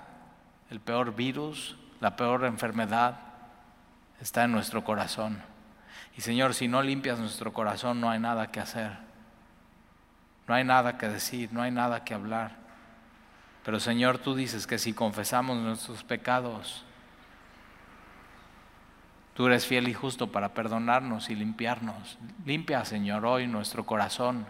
el 0.69 0.81
peor 0.81 1.15
virus, 1.15 1.77
la 2.01 2.17
peor 2.17 2.43
enfermedad 2.43 3.19
está 4.19 4.43
en 4.43 4.51
nuestro 4.51 4.83
corazón. 4.83 5.41
Y 6.17 6.19
Señor, 6.19 6.53
si 6.53 6.67
no 6.67 6.81
limpias 6.81 7.19
nuestro 7.19 7.53
corazón, 7.53 8.01
no 8.01 8.09
hay 8.09 8.19
nada 8.19 8.51
que 8.51 8.59
hacer. 8.59 8.97
No 10.49 10.55
hay 10.55 10.65
nada 10.65 10.97
que 10.97 11.07
decir, 11.07 11.53
no 11.53 11.61
hay 11.61 11.71
nada 11.71 12.03
que 12.03 12.13
hablar. 12.13 12.57
Pero 13.63 13.79
Señor, 13.79 14.17
tú 14.17 14.35
dices 14.35 14.67
que 14.67 14.77
si 14.77 14.91
confesamos 14.91 15.55
nuestros 15.55 16.03
pecados, 16.03 16.83
Tú 19.33 19.47
eres 19.47 19.65
fiel 19.65 19.87
y 19.87 19.93
justo 19.93 20.31
para 20.31 20.53
perdonarnos 20.53 21.29
y 21.29 21.35
limpiarnos. 21.35 22.17
Limpia, 22.45 22.83
Señor, 22.85 23.25
hoy 23.25 23.47
nuestro 23.47 23.85
corazón. 23.85 24.45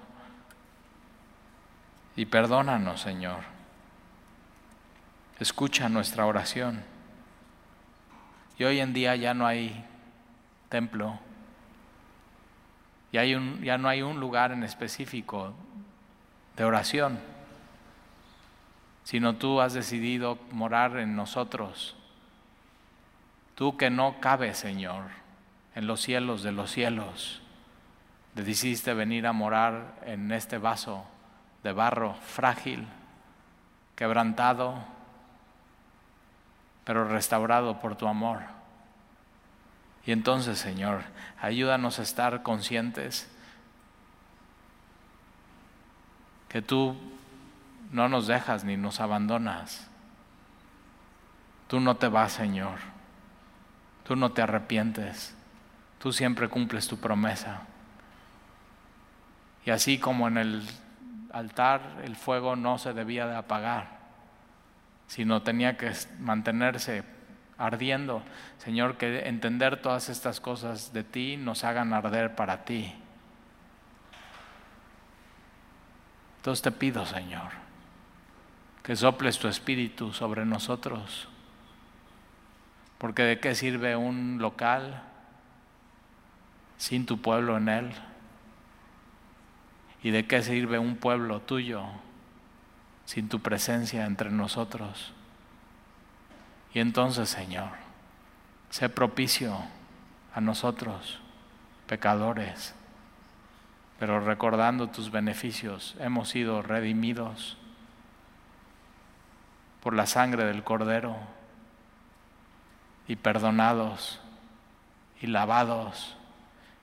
Y 2.15 2.25
perdónanos, 2.25 3.01
Señor. 3.01 3.39
Escucha 5.39 5.87
nuestra 5.89 6.25
oración. 6.25 6.83
Y 8.57 8.63
hoy 8.63 8.79
en 8.79 8.93
día 8.93 9.15
ya 9.15 9.33
no 9.33 9.45
hay 9.45 9.85
templo. 10.69 11.19
Y 13.11 13.17
hay 13.17 13.35
un, 13.35 13.61
ya 13.61 13.77
no 13.77 13.87
hay 13.87 14.01
un 14.01 14.19
lugar 14.19 14.51
en 14.51 14.63
específico 14.63 15.53
de 16.55 16.63
oración, 16.63 17.19
sino 19.03 19.35
tú 19.35 19.61
has 19.61 19.73
decidido 19.73 20.37
morar 20.51 20.97
en 20.97 21.15
nosotros. 21.15 21.95
Tú 23.61 23.77
que 23.77 23.91
no 23.91 24.19
cabes, 24.19 24.57
Señor, 24.57 25.03
en 25.75 25.85
los 25.85 26.01
cielos 26.01 26.41
de 26.41 26.51
los 26.51 26.71
cielos, 26.71 27.43
decidiste 28.33 28.95
venir 28.95 29.27
a 29.27 29.33
morar 29.33 29.99
en 30.03 30.31
este 30.31 30.57
vaso 30.57 31.05
de 31.61 31.71
barro 31.71 32.15
frágil, 32.15 32.87
quebrantado, 33.95 34.83
pero 36.85 37.07
restaurado 37.07 37.79
por 37.79 37.95
tu 37.95 38.07
amor. 38.07 38.39
Y 40.07 40.11
entonces, 40.11 40.57
Señor, 40.57 41.03
ayúdanos 41.39 41.99
a 41.99 42.01
estar 42.01 42.41
conscientes 42.41 43.29
que 46.49 46.63
tú 46.63 46.97
no 47.91 48.09
nos 48.09 48.25
dejas 48.25 48.63
ni 48.63 48.75
nos 48.75 48.99
abandonas. 48.99 49.87
Tú 51.67 51.79
no 51.79 51.97
te 51.97 52.07
vas, 52.07 52.31
Señor. 52.31 52.90
Tú 54.03 54.15
no 54.15 54.31
te 54.31 54.41
arrepientes. 54.41 55.35
Tú 55.99 56.11
siempre 56.11 56.49
cumples 56.49 56.87
tu 56.87 56.97
promesa. 56.97 57.61
Y 59.65 59.69
así 59.69 59.99
como 59.99 60.27
en 60.27 60.37
el 60.37 60.67
altar 61.31 62.01
el 62.03 62.15
fuego 62.15 62.55
no 62.55 62.77
se 62.77 62.93
debía 62.93 63.27
de 63.27 63.35
apagar, 63.35 63.99
sino 65.07 65.41
tenía 65.43 65.77
que 65.77 65.91
mantenerse 66.19 67.03
ardiendo. 67.57 68.23
Señor, 68.57 68.97
que 68.97 69.27
entender 69.27 69.81
todas 69.81 70.09
estas 70.09 70.39
cosas 70.39 70.93
de 70.93 71.03
ti 71.03 71.37
nos 71.37 71.63
hagan 71.63 71.93
arder 71.93 72.35
para 72.35 72.65
ti. 72.65 72.93
Entonces 76.37 76.63
te 76.63 76.71
pido, 76.71 77.05
Señor, 77.05 77.51
que 78.81 78.95
soples 78.95 79.37
tu 79.37 79.47
espíritu 79.47 80.11
sobre 80.11 80.43
nosotros. 80.43 81.27
Porque 83.01 83.23
de 83.23 83.39
qué 83.39 83.55
sirve 83.55 83.95
un 83.95 84.37
local 84.39 85.01
sin 86.77 87.07
tu 87.07 87.19
pueblo 87.19 87.57
en 87.57 87.67
él? 87.67 87.91
¿Y 90.03 90.11
de 90.11 90.27
qué 90.27 90.43
sirve 90.43 90.77
un 90.77 90.97
pueblo 90.97 91.39
tuyo 91.39 91.83
sin 93.05 93.27
tu 93.27 93.39
presencia 93.39 94.05
entre 94.05 94.29
nosotros? 94.29 95.13
Y 96.75 96.79
entonces, 96.79 97.27
Señor, 97.27 97.69
sé 98.69 98.87
propicio 98.87 99.57
a 100.35 100.39
nosotros, 100.39 101.21
pecadores, 101.87 102.75
pero 103.97 104.19
recordando 104.19 104.89
tus 104.89 105.09
beneficios, 105.09 105.95
hemos 105.99 106.29
sido 106.29 106.61
redimidos 106.61 107.57
por 109.81 109.95
la 109.95 110.05
sangre 110.05 110.45
del 110.45 110.63
Cordero 110.63 111.40
y 113.07 113.15
perdonados 113.15 114.19
y 115.21 115.27
lavados 115.27 116.15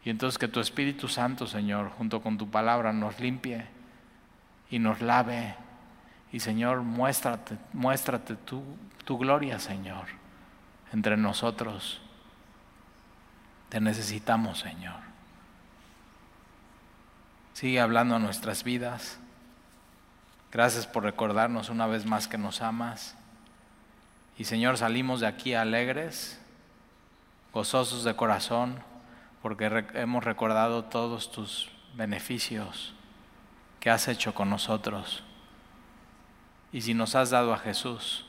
y 0.09 0.11
entonces 0.11 0.39
que 0.39 0.49
tu 0.49 0.59
Espíritu 0.59 1.07
Santo, 1.07 1.47
Señor, 1.47 1.91
junto 1.91 2.23
con 2.23 2.39
tu 2.39 2.49
palabra, 2.49 2.95
nos 2.95 3.21
limpie 3.21 3.67
y 4.71 4.79
nos 4.79 5.03
lave. 5.03 5.55
Y 6.33 6.41
Señor, 6.41 6.81
muéstrate, 6.81 7.59
muéstrate 7.75 8.37
tu, 8.37 8.63
tu 9.05 9.19
gloria, 9.19 9.59
Señor, 9.59 10.07
entre 10.95 11.19
nosotros. 11.19 12.01
Te 13.69 13.83
necesitamos, 13.83 14.61
Señor. 14.61 14.97
Sigue 17.53 17.79
hablando 17.79 18.17
a 18.17 18.19
nuestras 18.19 18.65
vidas. 18.65 19.19
Gracias 20.51 20.87
por 20.87 21.03
recordarnos 21.03 21.69
una 21.69 21.87
vez 21.87 22.07
más 22.07 22.29
que 22.29 22.39
nos 22.39 22.63
amas. 22.63 23.15
Y 24.39 24.45
Señor, 24.45 24.79
salimos 24.79 25.19
de 25.19 25.27
aquí 25.27 25.55
alegres, 25.55 26.41
gozosos 27.53 28.05
de 28.05 28.15
corazón 28.15 28.81
porque 29.43 29.85
hemos 29.95 30.23
recordado 30.23 30.85
todos 30.85 31.33
tus 31.33 31.71
beneficios 31.95 32.95
que 33.81 33.91
has 33.91 34.07
hecho 34.07 34.35
con 34.35 34.49
nosotros. 34.49 35.25
Y 36.73 36.83
si 36.83 36.95
nos 36.95 37.17
has 37.17 37.31
dado 37.31 37.53
a 37.53 37.59
Jesús, 37.59 38.27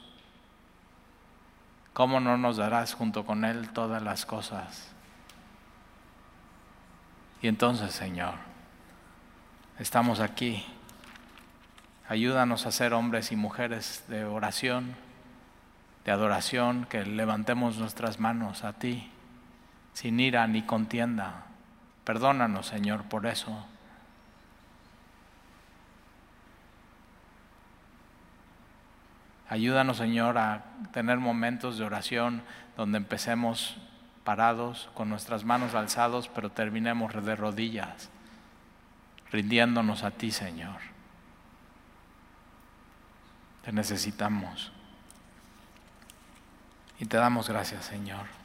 ¿cómo 1.93 2.19
no 2.19 2.37
nos 2.37 2.57
darás 2.57 2.95
junto 2.95 3.23
con 3.23 3.45
Él 3.45 3.69
todas 3.69 4.01
las 4.01 4.25
cosas? 4.25 4.91
Y 7.41 7.47
entonces, 7.47 7.91
Señor, 7.91 8.33
estamos 9.77 10.21
aquí. 10.21 10.65
Ayúdanos 12.07 12.65
a 12.65 12.71
ser 12.71 12.93
hombres 12.93 13.31
y 13.31 13.35
mujeres 13.35 14.03
de 14.07 14.25
oración, 14.25 14.95
de 16.09 16.13
adoración, 16.13 16.87
que 16.89 17.05
levantemos 17.05 17.77
nuestras 17.77 18.19
manos 18.19 18.63
a 18.63 18.73
ti 18.73 19.11
sin 19.93 20.19
ira 20.19 20.47
ni 20.47 20.63
contienda. 20.63 21.43
Perdónanos, 22.03 22.65
Señor, 22.65 23.03
por 23.03 23.27
eso. 23.27 23.63
Ayúdanos, 29.49 29.97
Señor, 29.97 30.39
a 30.39 30.63
tener 30.93 31.19
momentos 31.19 31.77
de 31.77 31.85
oración 31.85 32.41
donde 32.75 32.97
empecemos 32.97 33.77
parados, 34.23 34.89
con 34.95 35.09
nuestras 35.09 35.43
manos 35.43 35.75
alzados, 35.75 36.27
pero 36.27 36.49
terminemos 36.49 37.23
de 37.23 37.35
rodillas, 37.35 38.09
rindiéndonos 39.31 40.03
a 40.03 40.09
ti, 40.09 40.31
Señor. 40.31 40.81
Te 43.63 43.71
necesitamos. 43.71 44.71
Y 46.99 47.05
te 47.05 47.17
damos 47.17 47.47
gracias, 47.47 47.85
Señor. 47.85 48.38